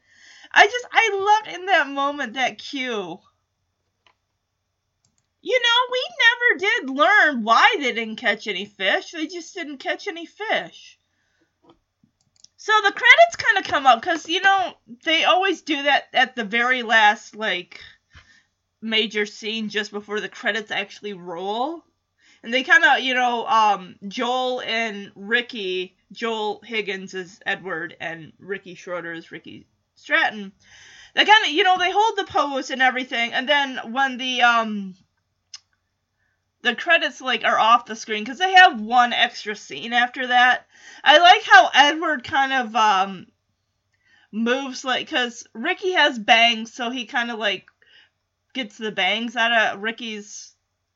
I 0.52 0.66
just 0.66 0.86
I 0.92 1.42
loved 1.44 1.56
in 1.56 1.66
that 1.66 1.88
moment 1.88 2.34
that 2.34 2.58
cue. 2.58 3.18
You 5.42 5.60
know, 5.60 5.92
we 5.92 6.06
never 6.20 6.58
did 6.58 6.90
learn 6.90 7.42
why 7.42 7.76
they 7.78 7.92
didn't 7.92 8.16
catch 8.16 8.46
any 8.46 8.66
fish. 8.66 9.10
They 9.10 9.26
just 9.26 9.52
didn't 9.54 9.78
catch 9.78 10.06
any 10.06 10.26
fish. 10.26 10.98
So 12.56 12.72
the 12.82 12.92
credits 12.92 13.36
kind 13.36 13.58
of 13.58 13.70
come 13.70 13.86
up 13.86 14.00
because 14.00 14.28
you 14.28 14.40
know 14.40 14.74
they 15.04 15.24
always 15.24 15.62
do 15.62 15.82
that 15.82 16.04
at 16.12 16.36
the 16.36 16.44
very 16.44 16.82
last 16.82 17.36
like 17.36 17.80
major 18.80 19.26
scene 19.26 19.68
just 19.68 19.90
before 19.90 20.20
the 20.20 20.28
credits 20.28 20.70
actually 20.70 21.14
roll, 21.14 21.82
and 22.42 22.52
they 22.52 22.62
kind 22.62 22.84
of 22.84 23.00
you 23.00 23.14
know 23.14 23.46
um 23.46 23.96
Joel 24.06 24.60
and 24.60 25.12
Ricky, 25.14 25.96
Joel 26.12 26.60
Higgins 26.64 27.14
is 27.14 27.40
Edward 27.46 27.96
and 28.00 28.32
Ricky 28.38 28.74
Schroder 28.74 29.12
is 29.12 29.32
Ricky 29.32 29.66
Stratton. 29.94 30.52
They 31.14 31.24
kind 31.24 31.46
of 31.46 31.52
you 31.52 31.64
know 31.64 31.78
they 31.78 31.90
hold 31.90 32.16
the 32.16 32.30
pose 32.30 32.70
and 32.70 32.82
everything, 32.82 33.32
and 33.32 33.48
then 33.48 33.92
when 33.92 34.18
the 34.18 34.42
um 34.42 34.94
the 36.62 36.74
credits 36.74 37.20
like 37.20 37.44
are 37.44 37.58
off 37.58 37.86
the 37.86 37.96
screen 37.96 38.24
because 38.24 38.38
they 38.38 38.52
have 38.52 38.80
one 38.80 39.12
extra 39.12 39.54
scene 39.54 39.92
after 39.92 40.26
that. 40.26 40.66
I 41.04 41.18
like 41.18 41.42
how 41.44 41.70
Edward 41.72 42.24
kind 42.24 42.52
of 42.52 42.76
um 42.76 43.26
moves 44.32 44.84
like 44.84 45.06
because 45.06 45.46
Ricky 45.54 45.92
has 45.92 46.18
bangs, 46.18 46.72
so 46.74 46.90
he 46.90 47.06
kind 47.06 47.30
of 47.30 47.38
like 47.38 47.66
gets 48.56 48.78
the 48.78 48.90
bangs 48.90 49.36
out 49.36 49.52
of 49.52 49.82
Ricky's. 49.82 50.54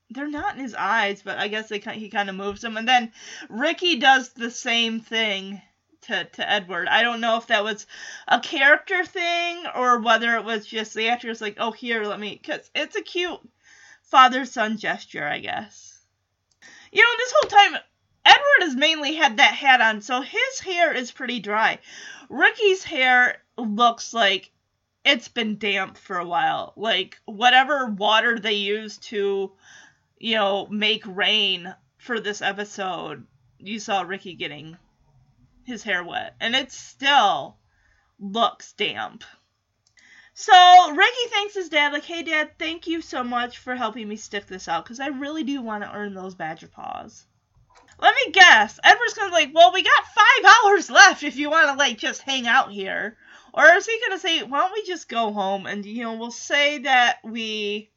They're 0.08 0.26
not 0.26 0.56
in 0.56 0.62
his 0.62 0.74
eyes, 0.74 1.22
but 1.22 1.38
I 1.38 1.46
guess 1.46 1.68
they 1.68 1.78
he 1.78 2.08
kind 2.08 2.28
of 2.28 2.34
moves 2.34 2.62
them, 2.62 2.76
and 2.76 2.88
then 2.88 3.12
Ricky 3.48 3.96
does 3.98 4.30
the 4.30 4.50
same 4.50 5.00
thing 5.00 5.62
to 6.02 6.24
to 6.24 6.50
Edward. 6.50 6.88
I 6.88 7.02
don't 7.02 7.20
know 7.20 7.36
if 7.36 7.46
that 7.48 7.62
was 7.62 7.86
a 8.26 8.40
character 8.40 9.04
thing 9.04 9.66
or 9.74 10.00
whether 10.00 10.34
it 10.36 10.44
was 10.44 10.66
just 10.66 10.94
the 10.94 11.10
actors 11.10 11.40
like, 11.40 11.58
oh 11.60 11.70
here, 11.70 12.02
let 12.04 12.18
me, 12.18 12.40
because 12.42 12.70
it's 12.74 12.96
a 12.96 13.02
cute 13.02 13.40
father 14.02 14.46
son 14.46 14.78
gesture, 14.78 15.28
I 15.28 15.38
guess. 15.38 16.00
You 16.90 17.02
know, 17.02 17.16
this 17.18 17.34
whole 17.36 17.50
time, 17.50 17.80
Edward 18.24 18.62
has 18.62 18.74
mainly 18.74 19.14
had 19.14 19.36
that 19.36 19.54
hat 19.54 19.80
on, 19.80 20.00
so 20.00 20.22
his 20.22 20.60
hair 20.60 20.92
is 20.92 21.12
pretty 21.12 21.40
dry. 21.40 21.78
Ricky's 22.28 22.82
hair 22.82 23.42
looks 23.56 24.12
like 24.12 24.50
it's 25.10 25.28
been 25.28 25.58
damp 25.58 25.96
for 25.96 26.18
a 26.18 26.26
while. 26.26 26.72
Like, 26.76 27.18
whatever 27.26 27.86
water 27.86 28.38
they 28.38 28.54
used 28.54 29.02
to, 29.04 29.52
you 30.18 30.34
know, 30.34 30.66
make 30.68 31.04
rain 31.06 31.74
for 31.98 32.20
this 32.20 32.42
episode, 32.42 33.26
you 33.58 33.78
saw 33.78 34.02
Ricky 34.02 34.34
getting 34.34 34.76
his 35.64 35.82
hair 35.82 36.02
wet. 36.02 36.34
And 36.40 36.54
it 36.54 36.72
still 36.72 37.56
looks 38.18 38.72
damp. 38.72 39.24
So 40.32 40.90
Ricky 40.92 41.28
thanks 41.28 41.54
his 41.54 41.68
dad, 41.68 41.92
like, 41.92 42.04
hey 42.04 42.22
dad, 42.22 42.52
thank 42.58 42.86
you 42.86 43.02
so 43.02 43.22
much 43.22 43.58
for 43.58 43.74
helping 43.74 44.08
me 44.08 44.16
stick 44.16 44.46
this 44.46 44.68
out, 44.68 44.84
because 44.84 45.00
I 45.00 45.08
really 45.08 45.44
do 45.44 45.60
want 45.60 45.84
to 45.84 45.92
earn 45.92 46.14
those 46.14 46.34
badger 46.34 46.68
paws. 46.68 47.26
Let 47.98 48.14
me 48.14 48.32
guess. 48.32 48.80
Edward's 48.82 49.12
gonna 49.12 49.28
be 49.28 49.34
like, 49.34 49.50
well, 49.54 49.72
we 49.72 49.82
got 49.82 50.14
five 50.14 50.54
hours 50.64 50.88
left 50.88 51.24
if 51.24 51.36
you 51.36 51.50
want 51.50 51.68
to 51.68 51.76
like 51.76 51.98
just 51.98 52.22
hang 52.22 52.46
out 52.46 52.72
here, 52.72 53.18
or 53.52 53.64
is 53.74 53.86
he 53.86 54.00
gonna 54.06 54.20
say, 54.20 54.42
why 54.42 54.60
don't 54.60 54.72
we 54.72 54.84
just 54.84 55.08
go 55.08 55.32
home 55.32 55.66
and 55.66 55.84
you 55.84 56.02
know 56.02 56.14
we'll 56.14 56.30
say 56.30 56.78
that 56.78 57.18
we 57.24 57.90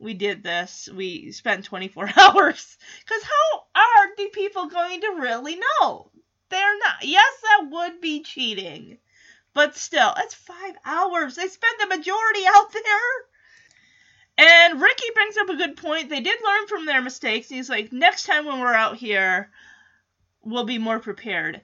we 0.00 0.14
did 0.14 0.42
this, 0.42 0.88
we 0.92 1.30
spent 1.30 1.66
24 1.66 2.10
hours, 2.16 2.78
because 3.00 3.22
how 3.22 3.64
are 3.74 4.16
the 4.16 4.28
people 4.32 4.66
going 4.66 5.00
to 5.02 5.16
really 5.20 5.56
know? 5.56 6.10
They're 6.48 6.78
not. 6.78 7.02
Yes, 7.02 7.32
that 7.42 7.68
would 7.70 8.00
be 8.00 8.22
cheating. 8.22 8.98
But 9.52 9.76
still, 9.76 10.12
it's 10.16 10.34
five 10.34 10.74
hours. 10.84 11.34
They 11.34 11.48
spent 11.48 11.80
the 11.80 11.96
majority 11.96 12.40
out 12.48 12.72
there. 12.72 12.82
And 14.38 14.80
Ricky 14.80 15.06
brings 15.14 15.36
up 15.36 15.48
a 15.50 15.56
good 15.56 15.76
point. 15.76 16.08
They 16.08 16.20
did 16.20 16.38
learn 16.42 16.66
from 16.66 16.86
their 16.86 17.02
mistakes. 17.02 17.48
He's 17.48 17.68
like, 17.68 17.92
next 17.92 18.26
time 18.26 18.46
when 18.46 18.60
we're 18.60 18.72
out 18.72 18.96
here, 18.96 19.50
we'll 20.42 20.64
be 20.64 20.78
more 20.78 20.98
prepared. 20.98 21.60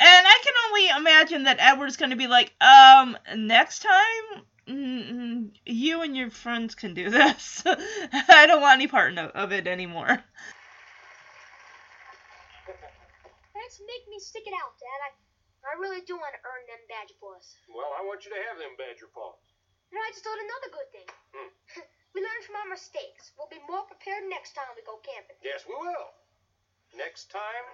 And 0.00 0.26
I 0.26 0.38
can 0.44 0.54
only 0.68 0.88
imagine 0.88 1.42
that 1.44 1.58
Edward's 1.58 1.96
going 1.96 2.10
to 2.10 2.16
be 2.16 2.28
like, 2.28 2.54
um, 2.60 3.16
next 3.36 3.82
time, 3.82 4.44
you 5.66 6.02
and 6.02 6.16
your 6.16 6.30
friends 6.30 6.74
can 6.74 6.94
do 6.94 7.10
this. 7.10 7.62
I 7.66 8.46
don't 8.46 8.60
want 8.60 8.78
any 8.78 8.86
part 8.86 9.18
of 9.18 9.52
it 9.52 9.66
anymore. 9.66 10.22
Thanks 13.54 13.80
make 13.80 14.06
me 14.08 14.20
stick 14.20 14.44
it 14.46 14.54
out, 14.54 14.78
Dad. 14.78 15.00
I 15.02 15.10
I 15.68 15.76
really 15.76 16.00
do 16.08 16.16
want 16.16 16.32
to 16.32 16.40
earn 16.48 16.64
them 16.64 16.80
badger 16.88 17.18
paws. 17.20 17.60
Well, 17.68 17.92
I 17.92 18.00
want 18.00 18.24
you 18.24 18.32
to 18.32 18.40
have 18.48 18.56
them 18.56 18.72
badger 18.80 19.10
paws. 19.12 19.36
You 19.92 20.00
know, 20.00 20.04
I 20.04 20.10
just 20.16 20.24
thought 20.24 20.40
another 20.40 20.70
good 20.72 20.88
thing. 20.96 21.08
Hmm. 21.36 21.50
we 22.16 22.24
learned 22.24 22.44
from 22.48 22.56
our 22.56 22.68
mistakes. 22.72 23.36
We'll 23.36 23.52
be 23.52 23.60
more 23.68 23.84
prepared 23.84 24.24
next 24.32 24.56
time 24.56 24.72
we 24.72 24.80
go 24.88 24.96
camping. 25.04 25.36
Yes, 25.44 25.68
we 25.68 25.76
will. 25.76 26.08
Next 26.96 27.28
time. 27.28 27.64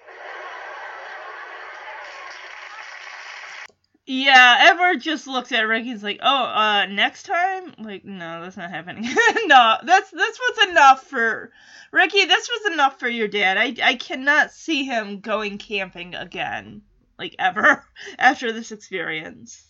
Yeah, 4.06 4.70
Edward 4.70 5.00
just 5.00 5.26
looks 5.26 5.50
at 5.52 5.62
Ricky. 5.62 5.88
He's 5.88 6.02
like, 6.02 6.20
"Oh, 6.22 6.44
uh, 6.44 6.86
next 6.86 7.22
time? 7.22 7.74
Like, 7.78 8.04
no, 8.04 8.42
that's 8.42 8.56
not 8.56 8.70
happening. 8.70 9.04
no, 9.46 9.76
that's 9.82 10.10
this 10.10 10.38
was 10.38 10.68
enough 10.68 11.06
for 11.06 11.52
Ricky. 11.90 12.26
This 12.26 12.48
was 12.48 12.72
enough 12.72 12.98
for 13.00 13.08
your 13.08 13.28
dad. 13.28 13.56
I 13.56 13.74
I 13.82 13.94
cannot 13.94 14.52
see 14.52 14.84
him 14.84 15.20
going 15.20 15.56
camping 15.56 16.14
again, 16.14 16.82
like 17.18 17.34
ever, 17.38 17.82
after 18.18 18.52
this 18.52 18.72
experience. 18.72 19.64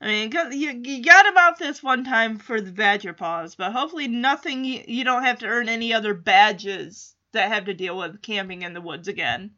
I 0.00 0.06
mean, 0.06 0.32
you 0.52 0.80
you 0.84 1.02
got 1.02 1.28
about 1.28 1.58
this 1.58 1.82
one 1.82 2.04
time 2.04 2.38
for 2.38 2.60
the 2.60 2.70
badger 2.70 3.12
paws, 3.12 3.56
but 3.56 3.72
hopefully 3.72 4.06
nothing. 4.06 4.64
You, 4.64 4.84
you 4.86 5.02
don't 5.02 5.24
have 5.24 5.40
to 5.40 5.46
earn 5.46 5.68
any 5.68 5.92
other 5.92 6.14
badges 6.14 7.16
that 7.32 7.50
have 7.50 7.64
to 7.64 7.74
deal 7.74 7.98
with 7.98 8.22
camping 8.22 8.62
in 8.62 8.72
the 8.72 8.80
woods 8.80 9.08
again 9.08 9.50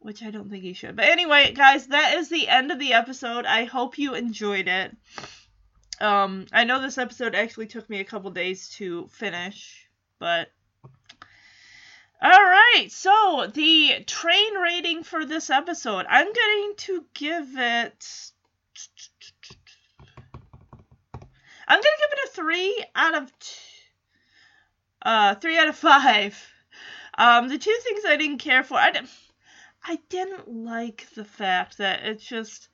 which 0.00 0.22
I 0.22 0.30
don't 0.30 0.50
think 0.50 0.64
he 0.64 0.72
should. 0.72 0.96
But 0.96 1.06
anyway, 1.06 1.52
guys, 1.52 1.86
that 1.88 2.14
is 2.14 2.28
the 2.28 2.48
end 2.48 2.70
of 2.70 2.78
the 2.78 2.94
episode. 2.94 3.44
I 3.44 3.64
hope 3.64 3.98
you 3.98 4.14
enjoyed 4.14 4.66
it. 4.66 4.96
Um, 6.00 6.46
I 6.52 6.64
know 6.64 6.80
this 6.80 6.98
episode 6.98 7.34
actually 7.34 7.66
took 7.66 7.88
me 7.90 8.00
a 8.00 8.04
couple 8.04 8.30
days 8.30 8.70
to 8.76 9.08
finish, 9.08 9.86
but 10.18 10.48
all 12.22 12.30
right. 12.30 12.86
So 12.88 13.50
the 13.52 14.04
train 14.06 14.54
rating 14.54 15.04
for 15.04 15.24
this 15.24 15.50
episode, 15.50 16.06
I'm 16.08 16.32
going 16.32 16.74
to 16.76 17.04
give 17.14 17.48
it. 17.56 18.06
I'm 21.68 21.76
gonna 21.76 21.82
give 21.82 22.12
it 22.12 22.28
a 22.28 22.32
three 22.32 22.84
out 22.96 23.14
of 23.14 23.32
uh 25.02 25.34
three 25.36 25.58
out 25.58 25.68
of 25.68 25.76
five. 25.76 26.36
Um, 27.16 27.48
the 27.48 27.58
two 27.58 27.76
things 27.82 28.02
I 28.06 28.16
didn't 28.16 28.38
care 28.38 28.64
for, 28.64 28.78
I 28.78 28.90
didn't. 28.90 29.10
I 29.84 29.98
didn't 30.08 30.48
like 30.48 31.08
the 31.14 31.24
fact 31.24 31.78
that 31.78 32.04
it's 32.04 32.24
just 32.24 32.68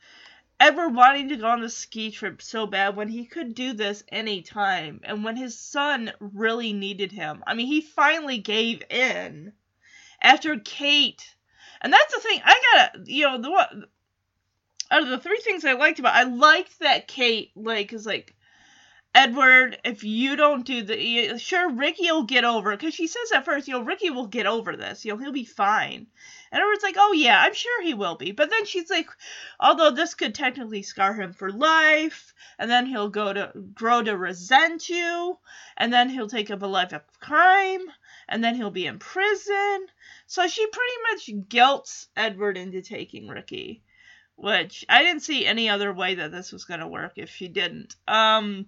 ever 0.59 0.89
wanting 0.89 1.29
to 1.29 1.37
go 1.37 1.49
on 1.49 1.61
the 1.61 1.69
ski 1.69 2.11
trip 2.11 2.41
so 2.41 2.67
bad 2.67 2.97
when 2.97 3.09
he 3.09 3.27
could 3.27 3.55
do 3.55 3.73
this 3.73 4.03
anytime 4.09 5.01
and 5.05 5.23
when 5.23 5.37
his 5.37 5.59
son 5.59 6.13
really 6.21 6.73
needed 6.73 7.13
him. 7.13 7.43
I 7.47 7.55
mean, 7.55 7.67
he 7.67 7.81
finally 7.81 8.39
gave 8.39 8.83
in 8.91 9.53
after 10.21 10.59
Kate. 10.59 11.35
And 11.81 11.93
that's 11.93 12.15
the 12.15 12.21
thing. 12.21 12.41
I 12.45 12.61
gotta, 12.73 13.05
you 13.11 13.25
know, 13.25 13.41
the 13.41 13.51
one 13.51 13.85
out 14.91 15.03
of 15.03 15.09
the 15.09 15.19
three 15.19 15.39
things 15.39 15.65
I 15.65 15.73
liked 15.73 15.99
about, 15.99 16.15
I 16.15 16.23
liked 16.25 16.79
that 16.79 17.09
Kate 17.09 17.51
like 17.57 17.93
is 17.93 18.07
like 18.07 18.36
Edward, 19.17 19.79
if 19.83 20.05
you 20.05 20.37
don't 20.37 20.67
do 20.67 20.83
the, 20.83 21.39
sure, 21.39 21.71
Ricky 21.71 22.13
will 22.13 22.25
get 22.25 22.45
over 22.45 22.73
it. 22.73 22.79
Because 22.79 22.93
she 22.93 23.07
says 23.07 23.33
at 23.33 23.47
first, 23.47 23.67
you 23.67 23.73
know, 23.73 23.81
Ricky 23.81 24.11
will 24.11 24.27
get 24.27 24.45
over 24.45 24.77
this. 24.77 25.07
You 25.07 25.13
know, 25.13 25.19
he'll 25.19 25.33
be 25.33 25.47
fine. 25.47 26.07
And 26.53 26.61
Edward's 26.61 26.83
like, 26.83 26.97
oh, 26.99 27.15
yeah, 27.15 27.41
I'm 27.41 27.55
sure 27.55 27.83
he 27.83 27.95
will 27.95 28.17
be. 28.17 28.33
But 28.33 28.51
then 28.51 28.67
she's 28.67 28.91
like, 28.91 29.09
although 29.59 29.91
this 29.91 30.13
could 30.13 30.35
technically 30.35 30.83
scar 30.83 31.15
him 31.15 31.33
for 31.33 31.51
life, 31.51 32.35
and 32.59 32.71
then 32.71 32.85
he'll 32.85 33.09
go 33.09 33.33
to 33.33 33.53
grow 33.75 34.03
to 34.03 34.15
resent 34.19 34.91
you, 34.91 35.39
and 35.79 35.91
then 35.91 36.11
he'll 36.11 36.29
take 36.29 36.51
up 36.51 36.61
a 36.61 36.67
life 36.67 36.93
of 36.93 37.01
crime, 37.19 37.87
and 38.29 38.45
then 38.45 38.55
he'll 38.55 38.71
be 38.71 38.87
in 38.87 38.99
prison. 38.99 39.87
So 40.27 40.47
she 40.47 40.67
pretty 40.67 41.33
much 41.39 41.49
guilts 41.49 42.09
Edward 42.19 42.59
into 42.59 42.83
taking 42.83 43.29
Ricky. 43.29 43.83
Which 44.39 44.85
I 44.91 45.03
didn't 45.03 45.23
see 45.23 45.47
any 45.47 45.71
other 45.71 45.91
way 45.95 46.17
that 46.17 46.31
this 46.31 46.53
was 46.53 46.67
going 46.67 46.81
to 46.81 46.87
work 46.87 47.13
if 47.17 47.31
she 47.31 47.49
didn't. 47.49 47.97
Um, 48.07 48.67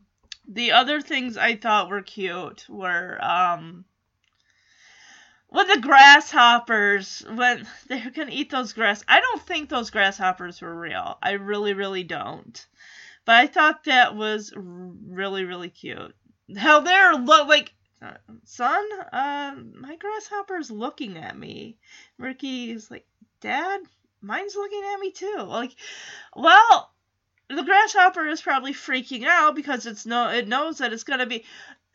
the 0.48 0.72
other 0.72 1.00
things 1.00 1.36
I 1.36 1.56
thought 1.56 1.90
were 1.90 2.02
cute 2.02 2.66
were 2.68 3.18
um 3.22 3.84
when 5.48 5.68
the 5.68 5.80
grasshoppers 5.80 7.24
when 7.32 7.66
they're 7.88 8.10
gonna 8.10 8.32
eat 8.32 8.50
those 8.50 8.72
grass 8.72 9.04
I 9.06 9.20
don't 9.20 9.42
think 9.42 9.68
those 9.68 9.90
grasshoppers 9.90 10.60
were 10.60 10.74
real. 10.74 11.18
I 11.22 11.32
really, 11.32 11.74
really 11.74 12.04
don't. 12.04 12.66
But 13.24 13.36
I 13.36 13.46
thought 13.46 13.84
that 13.84 14.16
was 14.16 14.52
really, 14.56 15.44
really 15.44 15.68
cute. 15.68 16.14
How 16.56 16.80
they're 16.80 17.14
look 17.14 17.46
like 17.46 17.74
son, 18.44 18.84
uh, 19.12 19.54
my 19.74 19.96
grasshopper's 19.96 20.70
looking 20.70 21.16
at 21.18 21.38
me. 21.38 21.76
Ricky 22.16 22.70
is 22.70 22.90
like, 22.90 23.06
Dad, 23.40 23.80
mine's 24.22 24.56
looking 24.56 24.82
at 24.94 25.00
me 25.00 25.10
too. 25.10 25.44
Like, 25.46 25.74
well, 26.34 26.92
the 27.48 27.62
grasshopper 27.62 28.26
is 28.26 28.42
probably 28.42 28.72
freaking 28.72 29.24
out 29.24 29.54
because 29.56 29.86
it's 29.86 30.06
no 30.06 30.28
it 30.28 30.48
knows 30.48 30.78
that 30.78 30.92
it's 30.92 31.04
gonna 31.04 31.26
be 31.26 31.44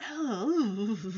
oh. 0.09 0.97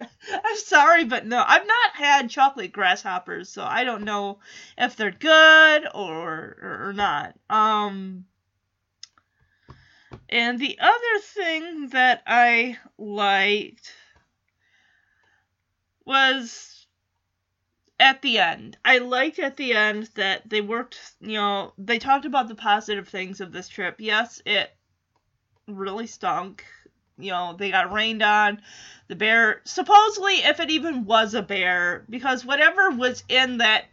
I'm 0.00 0.56
sorry, 0.56 1.04
but 1.04 1.26
no, 1.26 1.42
I've 1.44 1.66
not 1.66 1.94
had 1.94 2.30
chocolate 2.30 2.72
grasshoppers, 2.72 3.48
so 3.48 3.64
I 3.64 3.84
don't 3.84 4.04
know 4.04 4.38
if 4.76 4.96
they're 4.96 5.10
good 5.10 5.88
or 5.94 6.86
or 6.86 6.92
not. 6.94 7.34
Um 7.50 8.26
and 10.28 10.58
the 10.58 10.78
other 10.80 11.20
thing 11.22 11.88
that 11.88 12.22
I 12.26 12.78
liked 12.98 13.94
was 16.04 16.77
at 18.00 18.22
the 18.22 18.38
end. 18.38 18.76
I 18.84 18.98
liked 18.98 19.38
at 19.38 19.56
the 19.56 19.72
end 19.72 20.08
that 20.14 20.48
they 20.48 20.60
worked, 20.60 20.98
you 21.20 21.34
know, 21.34 21.72
they 21.78 21.98
talked 21.98 22.24
about 22.24 22.48
the 22.48 22.54
positive 22.54 23.08
things 23.08 23.40
of 23.40 23.52
this 23.52 23.68
trip. 23.68 23.96
Yes, 23.98 24.40
it 24.46 24.70
really 25.66 26.06
stunk. 26.06 26.64
You 27.18 27.32
know, 27.32 27.56
they 27.58 27.70
got 27.70 27.92
rained 27.92 28.22
on. 28.22 28.62
The 29.08 29.16
bear, 29.16 29.60
supposedly, 29.64 30.34
if 30.34 30.60
it 30.60 30.70
even 30.70 31.04
was 31.04 31.34
a 31.34 31.42
bear, 31.42 32.04
because 32.08 32.44
whatever 32.44 32.90
was 32.90 33.24
in 33.28 33.58
that 33.58 33.86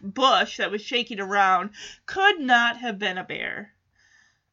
bush 0.00 0.56
that 0.56 0.70
was 0.70 0.82
shaking 0.82 1.20
around 1.20 1.70
could 2.06 2.40
not 2.40 2.78
have 2.78 2.98
been 2.98 3.18
a 3.18 3.24
bear. 3.24 3.72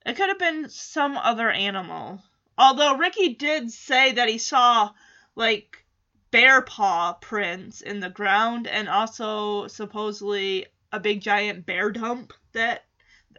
It 0.05 0.15
could 0.15 0.29
have 0.29 0.39
been 0.39 0.69
some 0.69 1.17
other 1.17 1.49
animal. 1.49 2.21
Although 2.57 2.97
Ricky 2.97 3.35
did 3.35 3.71
say 3.71 4.11
that 4.13 4.29
he 4.29 4.37
saw, 4.37 4.91
like, 5.35 5.85
bear 6.31 6.61
paw 6.61 7.13
prints 7.13 7.81
in 7.81 7.99
the 7.99 8.09
ground 8.09 8.67
and 8.67 8.87
also 8.87 9.67
supposedly 9.67 10.65
a 10.91 10.99
big 10.99 11.21
giant 11.21 11.65
bear 11.65 11.91
dump 11.91 12.33
that 12.53 12.85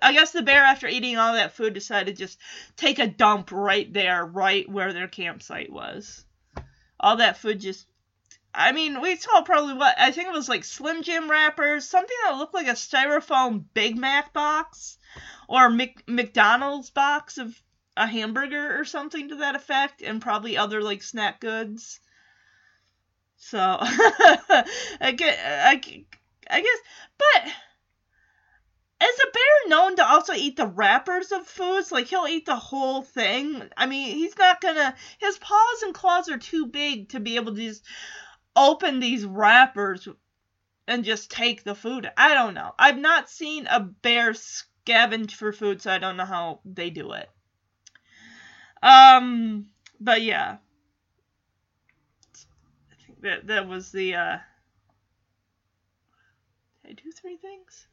I 0.03 0.13
guess 0.13 0.33
the 0.33 0.43
bear 0.43 0.63
after 0.63 0.87
eating 0.87 1.19
all 1.19 1.35
that 1.35 1.53
food 1.53 1.75
decided 1.75 2.17
to 2.17 2.25
just 2.25 2.39
take 2.77 2.99
a 2.99 3.07
dump 3.07 3.51
right 3.53 3.93
there, 3.93 4.25
right 4.25 4.69
where 4.69 4.93
their 4.93 5.09
campsite 5.09 5.71
was. 5.71 6.25
All 6.99 7.17
that 7.17 7.37
food 7.37 7.61
just 7.61 7.87
I 8.53 8.73
mean, 8.73 9.01
we 9.01 9.15
saw 9.15 9.43
probably 9.43 9.75
what 9.75 9.97
I 9.99 10.11
think 10.11 10.29
it 10.29 10.33
was 10.33 10.49
like 10.49 10.65
Slim 10.65 11.03
Jim 11.03 11.31
wrappers, 11.31 11.89
something 11.89 12.17
that 12.25 12.37
looked 12.37 12.55
like 12.55 12.67
a 12.67 12.73
styrofoam 12.73 13.65
Big 13.75 13.97
Mac 13.97 14.33
box 14.33 14.99
or 15.49 15.71
Mc- 15.71 16.09
McDonald's 16.09 16.91
box 16.91 17.39
of 17.39 17.61
a 17.97 18.07
hamburger 18.07 18.79
or 18.79 18.85
something 18.85 19.29
to 19.29 19.37
that 19.37 19.55
effect, 19.55 20.03
and 20.03 20.21
probably 20.21 20.57
other 20.57 20.83
like 20.83 21.03
snack 21.03 21.41
goods. 21.41 22.01
So 23.43 23.59
I 23.81 25.15
get 25.17 25.39
I, 25.43 25.81
I 26.51 26.61
guess 26.61 26.79
but 27.19 27.53
is 29.03 29.19
a 29.19 29.33
bear 29.33 29.69
known 29.69 29.97
to 29.97 30.07
also 30.07 30.35
eat 30.35 30.57
the 30.57 30.67
wrappers 30.67 31.33
of 31.33 31.47
foods? 31.47 31.91
Like 31.91 32.07
he'll 32.07 32.27
eat 32.29 32.45
the 32.45 32.57
whole 32.57 33.03
thing. 33.03 33.63
I 33.79 33.87
mean, 33.87 34.15
he's 34.15 34.37
not 34.37 34.61
gonna. 34.61 34.95
His 35.19 35.39
paws 35.39 35.83
and 35.83 35.95
claws 35.95 36.29
are 36.29 36.37
too 36.37 36.67
big 36.67 37.09
to 37.11 37.21
be 37.21 37.37
able 37.37 37.55
to 37.55 37.61
just 37.61 37.83
open 38.55 39.01
these 39.01 39.25
wrappers 39.25 40.07
and 40.87 41.03
just 41.03 41.31
take 41.31 41.65
the 41.65 41.75
food. 41.75 42.11
I 42.19 42.35
don't 42.35 42.53
know. 42.53 42.75
I've 42.79 42.99
not 42.99 43.31
seen 43.31 43.67
a 43.69 43.81
bear 43.81 44.33
scavenge 44.33 45.33
for 45.33 45.53
food, 45.53 45.81
so 45.81 45.91
I 45.91 45.99
don't 45.99 46.19
know 46.19 46.27
how 46.27 46.61
they 46.67 46.91
do 46.91 47.13
it. 47.13 47.31
Um, 48.83 49.69
but 49.99 50.21
yeah, 50.21 50.59
that 53.23 53.47
that 53.47 53.69
was 53.69 53.93
the 53.93 54.15
uh 54.15 54.39
did 56.85 56.99
I 56.99 57.03
do 57.03 57.13
three 57.13 57.37
things? 57.37 57.87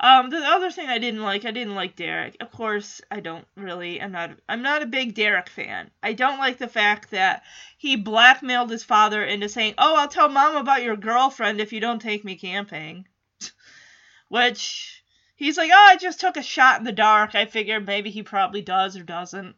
Um, 0.00 0.30
the 0.30 0.38
other 0.38 0.70
thing 0.70 0.88
I 0.88 0.98
didn't 0.98 1.22
like, 1.22 1.44
I 1.44 1.50
didn't 1.50 1.74
like 1.74 1.96
Derek. 1.96 2.36
Of 2.38 2.52
course, 2.52 3.00
I 3.10 3.18
don't 3.18 3.46
really. 3.56 4.00
I'm 4.00 4.12
not. 4.12 4.30
I'm 4.48 4.62
not 4.62 4.82
a 4.82 4.86
big 4.86 5.14
Derek 5.14 5.48
fan. 5.48 5.90
I 6.02 6.12
don't 6.12 6.38
like 6.38 6.58
the 6.58 6.68
fact 6.68 7.10
that 7.10 7.42
he 7.76 7.96
blackmailed 7.96 8.70
his 8.70 8.84
father 8.84 9.24
into 9.24 9.48
saying, 9.48 9.74
"Oh, 9.76 9.96
I'll 9.96 10.08
tell 10.08 10.28
mom 10.28 10.56
about 10.56 10.84
your 10.84 10.96
girlfriend 10.96 11.60
if 11.60 11.72
you 11.72 11.80
don't 11.80 12.00
take 12.00 12.24
me 12.24 12.36
camping," 12.36 13.08
which 14.28 15.02
he's 15.34 15.58
like, 15.58 15.70
"Oh, 15.72 15.86
I 15.90 15.96
just 15.96 16.20
took 16.20 16.36
a 16.36 16.42
shot 16.44 16.78
in 16.78 16.84
the 16.84 16.92
dark. 16.92 17.34
I 17.34 17.46
figured 17.46 17.84
maybe 17.84 18.10
he 18.10 18.22
probably 18.22 18.62
does 18.62 18.96
or 18.96 19.02
doesn't." 19.02 19.56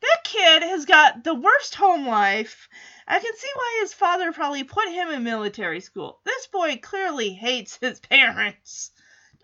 That 0.00 0.24
kid 0.24 0.62
has 0.62 0.86
got 0.86 1.22
the 1.22 1.34
worst 1.34 1.74
home 1.74 2.06
life 2.06 2.66
I 3.12 3.18
can 3.20 3.36
see 3.36 3.50
why 3.54 3.78
his 3.82 3.92
father 3.92 4.32
probably 4.32 4.64
put 4.64 4.88
him 4.88 5.10
in 5.10 5.22
military 5.22 5.80
school. 5.80 6.20
This 6.24 6.46
boy 6.46 6.78
clearly 6.78 7.34
hates 7.34 7.76
his 7.76 8.00
parents, 8.10 8.90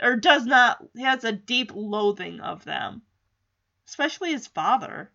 or 0.01 0.17
does 0.17 0.47
not, 0.47 0.83
has 0.99 1.23
a 1.23 1.33
deep 1.33 1.73
loathing 1.75 2.41
of 2.41 2.65
them, 2.65 3.03
especially 3.87 4.31
his 4.31 4.47
father. 4.47 5.11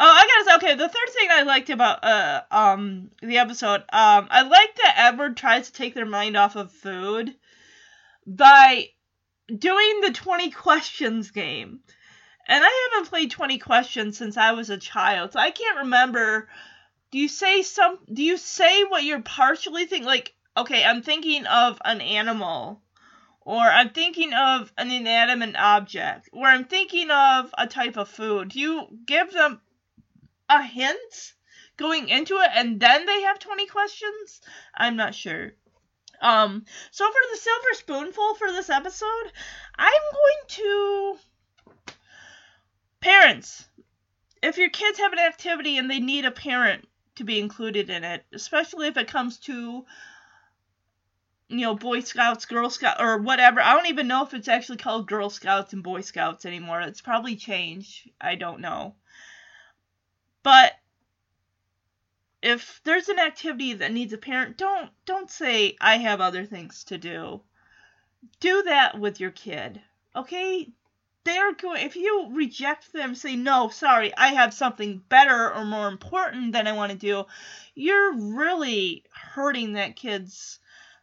Oh, 0.00 0.06
I 0.06 0.24
gotta 0.24 0.44
say, 0.44 0.68
okay, 0.68 0.74
the 0.76 0.88
third 0.88 1.08
thing 1.12 1.28
I 1.32 1.42
liked 1.42 1.70
about 1.70 2.04
uh 2.04 2.42
um 2.52 3.10
the 3.20 3.38
episode, 3.38 3.80
um, 3.92 4.28
I 4.30 4.42
like 4.42 4.76
that 4.76 4.94
Edward 4.96 5.36
tries 5.36 5.66
to 5.66 5.72
take 5.72 5.94
their 5.94 6.06
mind 6.06 6.36
off 6.36 6.54
of 6.54 6.70
food 6.70 7.34
by 8.24 8.90
doing 9.52 10.00
the 10.02 10.12
20 10.12 10.52
questions 10.52 11.32
game. 11.32 11.80
And 12.46 12.64
I 12.64 12.88
haven't 12.92 13.10
played 13.10 13.32
20 13.32 13.58
questions 13.58 14.16
since 14.16 14.36
I 14.36 14.52
was 14.52 14.70
a 14.70 14.78
child, 14.78 15.32
so 15.32 15.40
I 15.40 15.50
can't 15.50 15.78
remember 15.78 16.48
do 17.10 17.18
you 17.18 17.28
say 17.28 17.62
some 17.62 17.98
do 18.12 18.22
you 18.22 18.36
say 18.36 18.84
what 18.84 19.04
you're 19.04 19.22
partially 19.22 19.86
thinking 19.86 20.06
like 20.06 20.34
okay 20.56 20.84
i'm 20.84 21.02
thinking 21.02 21.46
of 21.46 21.80
an 21.84 22.00
animal 22.00 22.82
or 23.48 23.62
i'm 23.62 23.88
thinking 23.88 24.34
of 24.34 24.70
an 24.76 24.90
inanimate 24.90 25.56
object 25.56 26.28
or 26.32 26.46
i'm 26.46 26.66
thinking 26.66 27.10
of 27.10 27.54
a 27.56 27.66
type 27.66 27.96
of 27.96 28.08
food. 28.08 28.50
Do 28.50 28.60
you 28.60 28.86
give 29.06 29.32
them 29.32 29.60
a 30.50 30.62
hint 30.62 31.32
going 31.78 32.10
into 32.10 32.34
it 32.36 32.50
and 32.54 32.78
then 32.78 33.06
they 33.06 33.22
have 33.22 33.38
20 33.38 33.66
questions? 33.66 34.40
I'm 34.74 34.96
not 34.96 35.14
sure. 35.14 35.52
Um 36.20 36.64
so 36.90 37.06
for 37.06 37.20
the 37.30 37.38
silver 37.38 37.74
spoonful 37.74 38.34
for 38.34 38.52
this 38.52 38.68
episode 38.68 39.32
i'm 39.76 40.02
going 40.12 40.48
to 40.48 41.16
parents 43.00 43.66
if 44.42 44.58
your 44.58 44.70
kids 44.70 44.98
have 44.98 45.12
an 45.12 45.20
activity 45.20 45.78
and 45.78 45.90
they 45.90 46.00
need 46.00 46.24
a 46.24 46.30
parent 46.30 46.87
to 47.18 47.24
be 47.24 47.38
included 47.38 47.90
in 47.90 48.02
it, 48.02 48.24
especially 48.32 48.88
if 48.88 48.96
it 48.96 49.08
comes 49.08 49.38
to 49.40 49.84
you 51.48 51.60
know, 51.60 51.74
Boy 51.74 52.00
Scouts, 52.00 52.44
Girl 52.44 52.68
Scouts, 52.68 53.00
or 53.00 53.18
whatever. 53.18 53.60
I 53.60 53.72
don't 53.72 53.88
even 53.88 54.06
know 54.06 54.22
if 54.22 54.34
it's 54.34 54.48
actually 54.48 54.76
called 54.76 55.08
Girl 55.08 55.30
Scouts 55.30 55.72
and 55.72 55.82
Boy 55.82 56.02
Scouts 56.02 56.44
anymore. 56.44 56.82
It's 56.82 57.00
probably 57.00 57.36
changed. 57.36 58.10
I 58.20 58.34
don't 58.34 58.60
know. 58.60 58.94
But 60.42 60.72
if 62.42 62.80
there's 62.84 63.08
an 63.08 63.18
activity 63.18 63.74
that 63.74 63.92
needs 63.92 64.12
a 64.12 64.18
parent, 64.18 64.58
don't 64.58 64.90
don't 65.06 65.30
say 65.30 65.76
I 65.80 65.96
have 65.98 66.20
other 66.20 66.44
things 66.44 66.84
to 66.84 66.98
do. 66.98 67.42
Do 68.40 68.62
that 68.64 68.98
with 68.98 69.18
your 69.18 69.30
kid. 69.30 69.80
Okay? 70.14 70.68
They're 71.28 71.52
going 71.52 71.84
if 71.84 71.94
you 71.94 72.30
reject 72.32 72.90
them 72.94 73.14
say 73.14 73.36
no 73.36 73.68
sorry 73.68 74.16
i 74.16 74.28
have 74.28 74.54
something 74.54 75.02
better 75.10 75.52
or 75.52 75.64
more 75.64 75.88
important 75.88 76.52
than 76.52 76.66
i 76.66 76.72
want 76.72 76.90
to 76.90 76.96
do 76.96 77.24
you're 77.74 78.14
really 78.14 79.04
hurting 79.12 79.74
that 79.74 79.94
kid's 79.94 80.58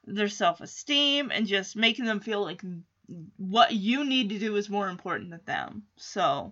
their 0.06 0.28
self-esteem 0.28 1.32
and 1.32 1.46
just 1.46 1.76
making 1.76 2.06
them 2.06 2.20
feel 2.20 2.42
like 2.42 2.64
what 3.38 3.72
you 3.72 4.04
need 4.04 4.30
to 4.30 4.40
do 4.40 4.56
is 4.56 4.68
more 4.68 4.90
important 4.90 5.30
than 5.30 5.42
them 5.46 5.84
so 5.96 6.52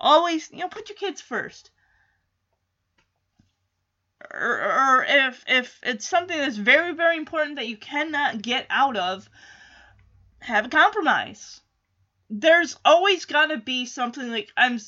always 0.00 0.48
you 0.52 0.58
know 0.58 0.68
put 0.68 0.88
your 0.88 0.96
kids 0.96 1.20
first 1.20 1.72
or, 4.32 4.62
or 4.62 5.04
if 5.08 5.44
if 5.48 5.80
it's 5.82 6.08
something 6.08 6.38
that's 6.38 6.56
very 6.56 6.94
very 6.94 7.16
important 7.16 7.56
that 7.56 7.66
you 7.66 7.76
cannot 7.76 8.42
get 8.42 8.66
out 8.70 8.96
of, 8.96 9.28
have 10.40 10.66
a 10.66 10.68
compromise. 10.68 11.61
There's 12.34 12.78
always 12.82 13.26
got 13.26 13.46
to 13.46 13.58
be 13.58 13.84
something 13.84 14.30
like 14.30 14.50
I'm 14.56 14.80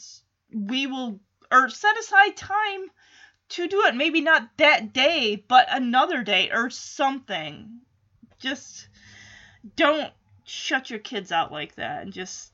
we 0.51 0.87
will 0.87 1.21
or 1.53 1.69
set 1.69 1.99
aside 1.99 2.37
time 2.37 2.91
to 3.51 3.69
do 3.69 3.85
it. 3.85 3.95
Maybe 3.95 4.23
not 4.23 4.49
that 4.57 4.95
day, 4.95 5.45
but 5.47 5.67
another 5.71 6.23
day 6.23 6.51
or 6.51 6.71
something. 6.71 7.81
Just 8.39 8.89
don't 9.77 10.13
shut 10.45 10.89
your 10.89 10.99
kids 10.99 11.33
out 11.33 11.53
like 11.53 11.75
that 11.75 12.03
and 12.03 12.13
just 12.13 12.53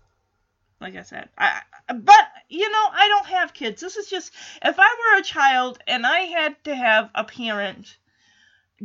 like 0.80 0.96
I 0.96 1.02
said. 1.02 1.28
I 1.38 1.60
but 1.88 2.26
you 2.48 2.70
know, 2.70 2.88
I 2.92 3.08
don't 3.08 3.26
have 3.26 3.54
kids. 3.54 3.80
This 3.80 3.96
is 3.96 4.08
just 4.08 4.32
if 4.62 4.76
I 4.76 4.96
were 4.98 5.20
a 5.20 5.24
child 5.24 5.78
and 5.86 6.04
I 6.04 6.20
had 6.20 6.62
to 6.64 6.74
have 6.74 7.10
a 7.14 7.24
parent 7.24 7.96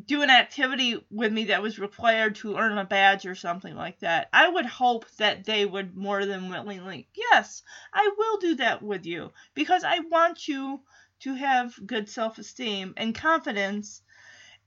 do 0.05 0.22
an 0.22 0.30
activity 0.30 1.01
with 1.09 1.31
me 1.31 1.45
that 1.45 1.61
was 1.61 1.80
required 1.80 2.35
to 2.35 2.57
earn 2.57 2.77
a 2.77 2.84
badge 2.84 3.26
or 3.26 3.35
something 3.35 3.76
like 3.76 3.99
that, 3.99 4.27
I 4.34 4.47
would 4.47 4.65
hope 4.65 5.09
that 5.17 5.45
they 5.45 5.65
would 5.65 5.95
more 5.95 6.26
than 6.26 6.49
willingly, 6.49 7.07
yes, 7.15 7.63
I 7.93 8.11
will 8.17 8.38
do 8.38 8.55
that 8.55 8.81
with 8.81 9.05
you 9.05 9.31
because 9.53 9.84
I 9.84 9.99
want 9.99 10.47
you 10.47 10.81
to 11.22 11.35
have 11.35 11.73
good 11.85 12.09
self 12.09 12.38
esteem 12.38 12.93
and 12.97 13.15
confidence 13.15 14.01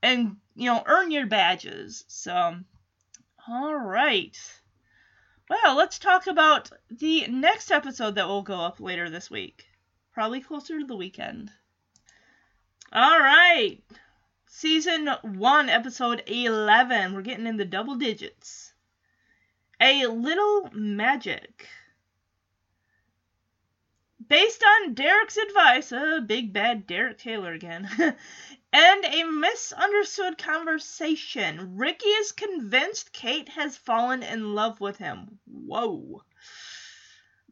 and, 0.02 0.36
you 0.54 0.66
know, 0.66 0.82
earn 0.86 1.10
your 1.10 1.26
badges. 1.26 2.04
So, 2.08 2.60
all 3.46 3.76
right. 3.76 4.36
Well, 5.50 5.76
let's 5.76 5.98
talk 5.98 6.26
about 6.26 6.70
the 6.90 7.26
next 7.26 7.70
episode 7.70 8.14
that 8.14 8.28
will 8.28 8.42
go 8.42 8.60
up 8.60 8.80
later 8.80 9.10
this 9.10 9.30
week. 9.30 9.66
Probably 10.12 10.40
closer 10.40 10.78
to 10.78 10.86
the 10.86 10.96
weekend. 10.96 11.50
All 12.92 13.18
right. 13.18 13.82
Season 14.60 15.06
1, 15.22 15.68
episode 15.68 16.24
11. 16.26 17.14
We're 17.14 17.22
getting 17.22 17.46
in 17.46 17.58
the 17.58 17.64
double 17.64 17.94
digits. 17.94 18.72
A 19.80 20.06
Little 20.06 20.68
Magic. 20.72 21.68
Based 24.26 24.64
on 24.64 24.94
Derek's 24.94 25.36
advice, 25.36 25.92
uh, 25.92 26.18
big 26.26 26.52
bad 26.52 26.88
Derek 26.88 27.18
Taylor 27.18 27.52
again, 27.52 27.88
and 28.72 29.04
a 29.04 29.22
misunderstood 29.22 30.38
conversation, 30.38 31.76
Ricky 31.76 32.08
is 32.08 32.32
convinced 32.32 33.12
Kate 33.12 33.50
has 33.50 33.76
fallen 33.76 34.24
in 34.24 34.56
love 34.56 34.80
with 34.80 34.98
him. 34.98 35.38
Whoa. 35.44 36.24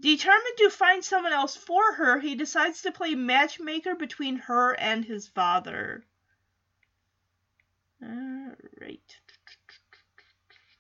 Determined 0.00 0.56
to 0.56 0.70
find 0.70 1.04
someone 1.04 1.32
else 1.32 1.54
for 1.54 1.92
her, 1.92 2.18
he 2.18 2.34
decides 2.34 2.82
to 2.82 2.90
play 2.90 3.14
matchmaker 3.14 3.94
between 3.94 4.38
her 4.38 4.72
and 4.72 5.04
his 5.04 5.28
father. 5.28 6.04
Alright. 8.02 9.16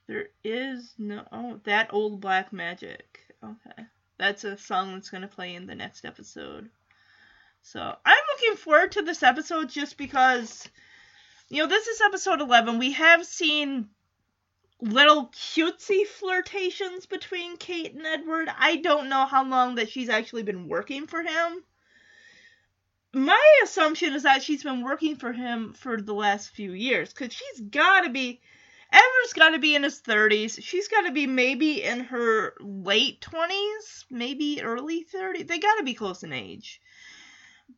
There 0.06 0.28
is 0.44 0.94
no. 0.98 1.26
Oh, 1.32 1.60
that 1.64 1.92
old 1.92 2.20
black 2.20 2.52
magic. 2.52 3.20
Okay 3.42 3.86
that's 4.18 4.44
a 4.44 4.56
song 4.56 4.94
that's 4.94 5.10
going 5.10 5.22
to 5.22 5.28
play 5.28 5.54
in 5.54 5.66
the 5.66 5.74
next 5.74 6.04
episode. 6.04 6.68
So 7.62 7.80
I'm 7.80 8.24
looking 8.32 8.56
forward 8.56 8.92
to 8.92 9.02
this 9.02 9.22
episode 9.22 9.68
just 9.68 9.96
because, 9.96 10.68
you 11.48 11.62
know, 11.62 11.68
this 11.68 11.86
is 11.86 12.00
episode 12.00 12.40
11. 12.40 12.78
We 12.78 12.92
have 12.92 13.26
seen 13.26 13.88
little 14.80 15.28
cutesy 15.28 16.06
flirtations 16.06 17.06
between 17.06 17.56
Kate 17.56 17.94
and 17.94 18.06
Edward. 18.06 18.48
I 18.56 18.76
don't 18.76 19.08
know 19.08 19.26
how 19.26 19.44
long 19.44 19.76
that 19.76 19.90
she's 19.90 20.08
actually 20.08 20.44
been 20.44 20.68
working 20.68 21.06
for 21.06 21.22
him. 21.22 21.64
My 23.16 23.42
assumption 23.64 24.12
is 24.12 24.24
that 24.24 24.42
she's 24.42 24.62
been 24.62 24.82
working 24.82 25.16
for 25.16 25.32
him 25.32 25.72
for 25.72 26.02
the 26.02 26.12
last 26.12 26.50
few 26.50 26.72
years 26.72 27.14
because 27.14 27.32
she's 27.32 27.60
got 27.62 28.02
to 28.02 28.10
be 28.10 28.42
Edward's 28.92 29.32
got 29.32 29.50
to 29.50 29.58
be 29.58 29.74
in 29.74 29.84
his 29.84 30.02
30s. 30.02 30.62
She's 30.62 30.88
got 30.88 31.06
to 31.06 31.12
be 31.12 31.26
maybe 31.26 31.82
in 31.82 32.00
her 32.00 32.52
late 32.60 33.22
20s, 33.22 34.04
maybe 34.10 34.60
early 34.62 35.06
30s. 35.14 35.48
They 35.48 35.58
got 35.58 35.76
to 35.76 35.82
be 35.82 35.94
close 35.94 36.24
in 36.24 36.34
age. 36.34 36.82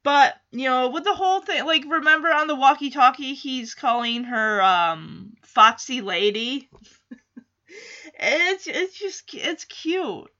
But, 0.02 0.34
you 0.50 0.68
know, 0.68 0.90
with 0.90 1.04
the 1.04 1.14
whole 1.14 1.40
thing, 1.40 1.64
like, 1.64 1.84
remember 1.86 2.32
on 2.32 2.48
the 2.48 2.56
walkie 2.56 2.90
talkie, 2.90 3.34
he's 3.34 3.76
calling 3.76 4.24
her, 4.24 4.60
um, 4.60 5.34
Foxy 5.44 6.00
Lady? 6.00 6.68
it's, 8.18 8.66
it's 8.66 8.98
just, 8.98 9.32
it's 9.34 9.64
cute. 9.66 10.30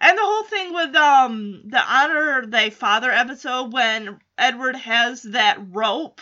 And 0.00 0.16
the 0.16 0.22
whole 0.22 0.44
thing 0.44 0.72
with, 0.74 0.94
um, 0.94 1.62
the 1.66 1.80
Honor 1.80 2.46
Thy 2.46 2.70
Father 2.70 3.10
episode 3.10 3.72
when 3.72 4.20
Edward 4.36 4.76
has 4.76 5.22
that 5.22 5.58
rope 5.70 6.20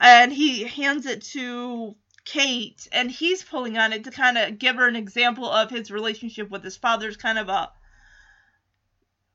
and 0.00 0.32
he 0.32 0.64
hands 0.64 1.06
it 1.06 1.22
to 1.22 1.96
Kate, 2.24 2.86
and 2.92 3.10
he's 3.10 3.42
pulling 3.44 3.78
on 3.78 3.92
it 3.92 4.04
to 4.04 4.10
kind 4.10 4.36
of 4.36 4.58
give 4.58 4.76
her 4.76 4.88
an 4.88 4.96
example 4.96 5.48
of 5.50 5.70
his 5.70 5.90
relationship 5.90 6.50
with 6.50 6.64
his 6.64 6.76
father's 6.76 7.16
kind 7.16 7.38
of 7.38 7.48
a 7.48 7.70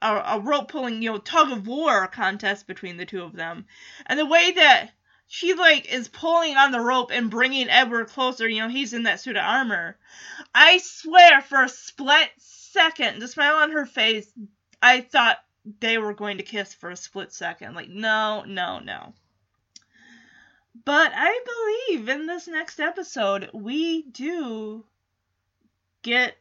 a, 0.01 0.15
a 0.35 0.39
rope 0.39 0.69
pulling, 0.69 1.01
you 1.01 1.11
know, 1.11 1.17
tug 1.17 1.51
of 1.51 1.67
war 1.67 2.07
contest 2.07 2.67
between 2.67 2.97
the 2.97 3.05
two 3.05 3.23
of 3.23 3.33
them, 3.33 3.65
and 4.07 4.19
the 4.19 4.25
way 4.25 4.51
that 4.51 4.89
she 5.33 5.53
like 5.53 5.89
is 5.89 6.09
pulling 6.09 6.57
on 6.57 6.73
the 6.73 6.81
rope 6.81 7.09
and 7.09 7.31
bringing 7.31 7.69
Edward 7.69 8.09
closer. 8.09 8.49
You 8.49 8.63
know, 8.63 8.67
he's 8.67 8.91
in 8.91 9.03
that 9.03 9.21
suit 9.21 9.37
of 9.37 9.45
armor. 9.45 9.97
I 10.53 10.79
swear, 10.79 11.39
for 11.39 11.63
a 11.63 11.69
split 11.69 12.29
second, 12.37 13.19
the 13.19 13.29
smile 13.29 13.55
on 13.55 13.71
her 13.71 13.85
face, 13.85 14.29
I 14.81 14.99
thought 14.99 15.37
they 15.79 15.97
were 15.97 16.13
going 16.13 16.39
to 16.39 16.43
kiss 16.43 16.73
for 16.73 16.89
a 16.89 16.97
split 16.97 17.31
second. 17.31 17.75
Like, 17.75 17.87
no, 17.87 18.43
no, 18.43 18.79
no. 18.79 19.13
But 20.83 21.13
I 21.15 21.87
believe 21.87 22.09
in 22.09 22.25
this 22.25 22.49
next 22.49 22.81
episode 22.81 23.51
we 23.53 24.01
do 24.01 24.83
get 26.01 26.35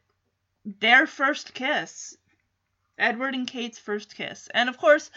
their 0.65 1.07
first 1.07 1.55
kiss. 1.55 2.17
Edward 3.01 3.35
and 3.35 3.47
Kate's 3.47 3.79
first 3.79 4.15
kiss. 4.15 4.49
And 4.55 4.69
of 4.69 4.79
course, 4.79 5.11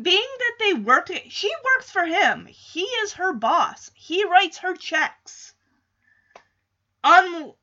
being 0.00 0.28
that 0.38 0.56
they 0.58 0.74
work, 0.74 1.10
she 1.28 1.50
works 1.76 1.90
for 1.90 2.04
him. 2.04 2.46
He 2.46 2.82
is 2.82 3.14
her 3.14 3.32
boss. 3.32 3.90
He 3.94 4.24
writes 4.24 4.58
her 4.58 4.74
checks. 4.74 5.54
Unless, 7.04 7.54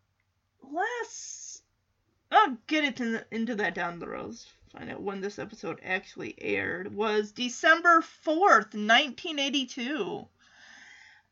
I'll 2.31 2.57
get 2.67 2.85
into, 2.85 3.25
into 3.31 3.55
that 3.55 3.75
down 3.75 3.99
the 3.99 4.07
road. 4.07 4.37
Find 4.71 4.89
out 4.89 5.01
when 5.01 5.21
this 5.21 5.39
episode 5.39 5.79
actually 5.83 6.35
aired. 6.41 6.93
Was 6.93 7.31
December 7.31 8.01
4th, 8.01 8.73
1982. 8.73 10.27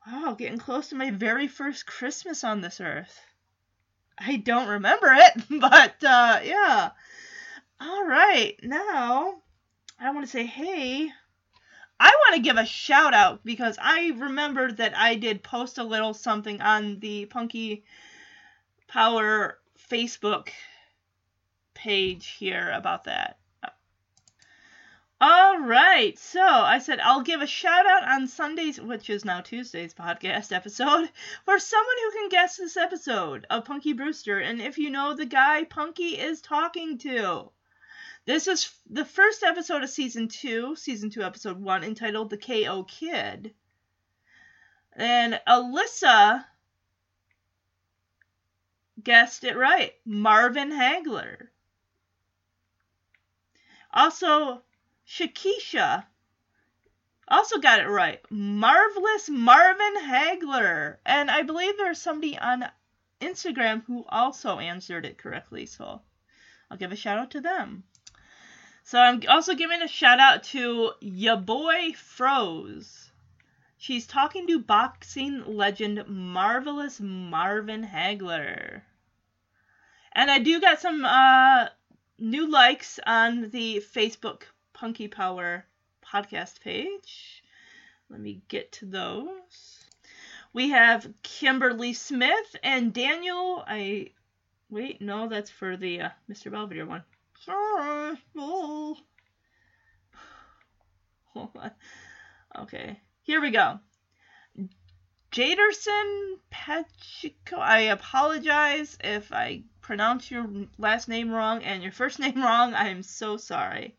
Wow, 0.05 0.35
getting 0.37 0.59
close 0.59 0.89
to 0.89 0.95
my 0.95 1.11
very 1.11 1.47
first 1.47 1.85
Christmas 1.85 2.43
on 2.43 2.61
this 2.61 2.81
earth. 2.81 3.21
I 4.17 4.37
don't 4.37 4.67
remember 4.67 5.07
it, 5.11 5.43
but 5.61 6.03
uh, 6.03 6.39
yeah. 6.43 6.91
All 7.85 8.05
right, 8.05 8.57
now 8.63 9.41
I 9.99 10.11
want 10.11 10.25
to 10.25 10.31
say, 10.31 10.45
hey, 10.45 11.11
I 11.99 12.07
want 12.07 12.35
to 12.35 12.41
give 12.41 12.55
a 12.55 12.65
shout 12.65 13.13
out 13.13 13.43
because 13.43 13.77
I 13.77 14.13
remembered 14.15 14.77
that 14.77 14.95
I 14.95 15.15
did 15.15 15.43
post 15.43 15.77
a 15.77 15.83
little 15.83 16.13
something 16.13 16.61
on 16.61 16.99
the 17.01 17.25
Punky 17.25 17.83
Power 18.87 19.59
Facebook 19.91 20.47
page 21.73 22.27
here 22.27 22.71
about 22.73 23.03
that. 23.03 23.37
All 25.19 25.59
right. 25.59 26.17
So 26.17 26.41
I 26.41 26.79
said 26.79 27.01
I'll 27.01 27.21
give 27.21 27.41
a 27.41 27.47
shout 27.47 27.85
out 27.85 28.07
on 28.07 28.29
Sunday's, 28.29 28.79
which 28.79 29.09
is 29.09 29.25
now 29.25 29.41
Tuesday's 29.41 29.93
podcast 29.93 30.53
episode, 30.53 31.09
for 31.45 31.59
someone 31.59 31.95
who 32.01 32.11
can 32.11 32.29
guess 32.29 32.55
this 32.55 32.77
episode 32.77 33.45
of 33.49 33.65
Punky 33.65 33.91
Brewster 33.91 34.39
and 34.39 34.61
if 34.61 34.77
you 34.77 34.89
know 34.89 35.13
the 35.13 35.25
guy 35.25 35.65
Punky 35.65 36.17
is 36.17 36.39
talking 36.39 36.97
to. 36.99 37.51
This 38.25 38.47
is 38.47 38.71
the 38.89 39.03
first 39.03 39.43
episode 39.43 39.83
of 39.83 39.89
season 39.89 40.29
two, 40.29 40.77
season 40.77 41.09
two, 41.09 41.23
episode 41.23 41.61
one, 41.61 41.83
entitled 41.83 42.29
The 42.29 42.37
KO 42.37 42.83
Kid. 42.83 43.53
And 44.93 45.41
Alyssa 45.45 46.45
guessed 49.03 49.43
it 49.43 49.57
right 49.57 49.93
Marvin 50.05 50.71
Hagler. 50.71 51.49
Also, 53.91 54.63
Shakisha 55.05 56.05
also 57.27 57.59
got 57.59 57.81
it 57.81 57.89
right. 57.89 58.21
Marvelous 58.31 59.27
Marvin 59.27 59.95
Hagler. 59.97 60.95
And 61.05 61.29
I 61.29 61.41
believe 61.41 61.75
there's 61.75 62.01
somebody 62.01 62.37
on 62.37 62.69
Instagram 63.19 63.83
who 63.83 64.05
also 64.07 64.59
answered 64.59 65.05
it 65.05 65.17
correctly. 65.17 65.65
So 65.65 66.01
I'll 66.71 66.77
give 66.77 66.93
a 66.93 66.95
shout 66.95 67.17
out 67.17 67.31
to 67.31 67.41
them. 67.41 67.83
So 68.85 68.99
I'm 68.99 69.21
also 69.29 69.55
giving 69.55 69.81
a 69.81 69.87
shout 69.87 70.19
out 70.19 70.43
to 70.51 70.91
ya 70.99 71.37
boy 71.37 71.93
Froze. 71.93 73.11
She's 73.77 74.05
talking 74.05 74.45
to 74.47 74.59
boxing 74.59 75.43
legend 75.45 76.05
Marvelous 76.07 76.99
Marvin 76.99 77.85
Hagler. 77.85 78.81
And 80.11 80.29
I 80.29 80.39
do 80.39 80.59
got 80.59 80.81
some 80.81 81.05
uh, 81.05 81.69
new 82.19 82.51
likes 82.51 82.99
on 83.07 83.49
the 83.51 83.81
Facebook 83.95 84.43
Punky 84.73 85.07
Power 85.07 85.65
podcast 86.05 86.59
page. 86.59 87.41
let 88.09 88.19
me 88.19 88.41
get 88.49 88.73
to 88.73 88.85
those. 88.85 89.85
We 90.51 90.69
have 90.69 91.11
Kimberly 91.23 91.93
Smith 91.93 92.55
and 92.61 92.93
Daniel. 92.93 93.63
I 93.65 94.11
wait, 94.69 95.01
no, 95.01 95.29
that's 95.29 95.49
for 95.49 95.77
the 95.77 96.01
uh, 96.01 96.09
Mr. 96.29 96.51
Belvedere 96.51 96.85
one. 96.85 97.03
Sorry. 97.45 98.17
Oh. 98.37 98.97
Okay, 102.55 103.01
here 103.23 103.41
we 103.41 103.49
go. 103.49 103.79
Jaderson 105.31 106.35
Pachico. 106.51 107.57
I 107.57 107.79
apologize 107.79 108.95
if 109.03 109.33
I 109.33 109.63
pronounce 109.81 110.29
your 110.29 110.47
last 110.77 111.09
name 111.09 111.31
wrong 111.31 111.63
and 111.63 111.81
your 111.81 111.91
first 111.91 112.19
name 112.19 112.43
wrong. 112.43 112.75
I 112.75 112.89
am 112.89 113.01
so 113.01 113.37
sorry. 113.37 113.97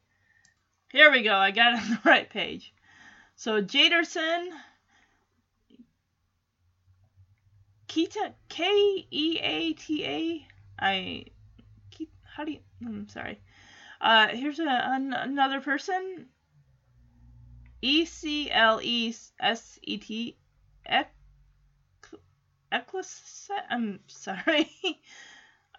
Here 0.93 1.11
we 1.11 1.25
go. 1.25 1.35
I 1.35 1.51
got 1.51 1.73
it 1.73 1.81
on 1.81 1.91
the 1.91 2.01
right 2.05 2.31
page. 2.31 2.73
So 3.35 3.61
Jaderson 3.61 4.51
Kita 7.89 8.35
K 8.49 9.07
E 9.11 9.39
A 9.43 9.73
T 9.73 10.05
A. 10.05 10.47
I 10.79 11.25
how 12.37 12.45
do 12.45 12.53
you? 12.53 12.59
I'm 12.87 13.09
sorry. 13.09 13.41
Uh, 14.01 14.29
here's 14.29 14.59
a, 14.59 14.69
an, 14.69 15.13
another 15.13 15.61
person. 15.61 16.27
E 17.83 18.05
C 18.05 18.51
L 18.51 18.81
E 18.83 19.15
S 19.41 19.79
E 19.83 19.99
T 19.99 20.37
Eccles. 22.73 23.51
I'm 23.71 24.01
sorry. 24.07 24.71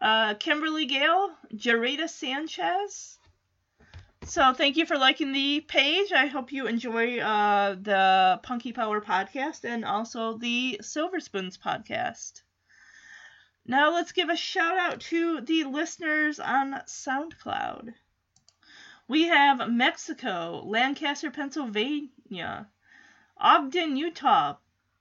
Uh, 0.02 0.34
Kimberly 0.34 0.86
Gale, 0.86 1.30
Jarita 1.54 2.10
Sanchez. 2.10 3.18
So 4.26 4.54
thank 4.54 4.76
you 4.76 4.86
for 4.86 4.98
liking 4.98 5.32
the 5.32 5.62
page. 5.62 6.12
I 6.12 6.26
hope 6.26 6.52
you 6.52 6.68
enjoy 6.68 7.20
uh, 7.20 7.76
the 7.76 8.40
Punky 8.44 8.74
Power 8.74 9.00
podcast 9.00 9.64
and 9.64 9.86
also 9.86 10.38
the 10.38 10.80
Silver 10.82 11.22
Spoons 11.22 11.58
podcast. 11.58 12.42
Now 13.68 13.92
let's 13.92 14.12
give 14.12 14.30
a 14.30 14.36
shout 14.36 14.78
out 14.78 15.02
to 15.02 15.42
the 15.42 15.64
listeners 15.64 16.40
on 16.40 16.74
SoundCloud. 16.86 17.96
We 19.08 19.24
have 19.24 19.72
Mexico, 19.72 20.62
Lancaster, 20.64 21.32
Pennsylvania, 21.32 22.68
Ogden, 23.38 23.98
Utah, 23.98 24.58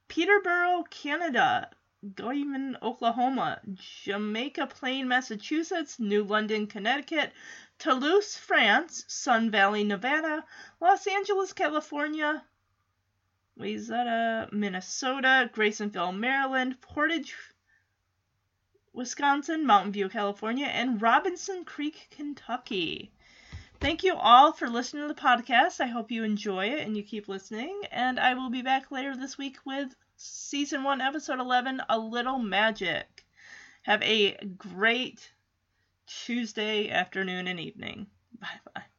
Peterborough, 0.08 0.84
Canada, 0.88 1.68
Guymon, 2.14 2.76
Oklahoma, 2.80 3.60
Jamaica 4.02 4.66
Plain, 4.66 5.08
Massachusetts, 5.08 5.98
New 5.98 6.24
London, 6.24 6.66
Connecticut, 6.66 7.32
Toulouse, 7.78 8.36
France, 8.36 9.04
Sun 9.08 9.50
Valley, 9.50 9.84
Nevada, 9.84 10.42
Los 10.80 11.06
Angeles, 11.06 11.52
California, 11.52 12.42
Wayzata, 13.58 14.50
Minnesota, 14.52 15.50
Grasonville, 15.52 16.12
Maryland, 16.12 16.80
Portage, 16.80 17.34
Wisconsin, 18.94 19.66
Mountain 19.66 19.92
View, 19.92 20.08
California, 20.08 20.66
and 20.66 21.02
Robinson 21.02 21.64
Creek, 21.64 22.08
Kentucky. 22.10 23.10
Thank 23.80 24.04
you 24.04 24.14
all 24.14 24.52
for 24.52 24.68
listening 24.70 25.02
to 25.02 25.12
the 25.12 25.20
podcast. 25.20 25.80
I 25.80 25.86
hope 25.86 26.10
you 26.10 26.24
enjoy 26.24 26.66
it 26.66 26.86
and 26.86 26.96
you 26.96 27.02
keep 27.02 27.28
listening. 27.28 27.82
And 27.90 28.18
I 28.18 28.34
will 28.34 28.50
be 28.50 28.62
back 28.62 28.90
later 28.90 29.16
this 29.16 29.36
week 29.36 29.58
with 29.66 29.94
season 30.16 30.84
1, 30.84 31.00
episode 31.00 31.40
11 31.40 31.82
A 31.88 31.98
Little 31.98 32.38
Magic. 32.38 33.24
Have 33.82 34.02
a 34.02 34.36
great 34.56 35.30
Tuesday 36.06 36.88
afternoon 36.88 37.48
and 37.48 37.60
evening. 37.60 38.06
Bye 38.40 38.60
bye. 38.74 38.93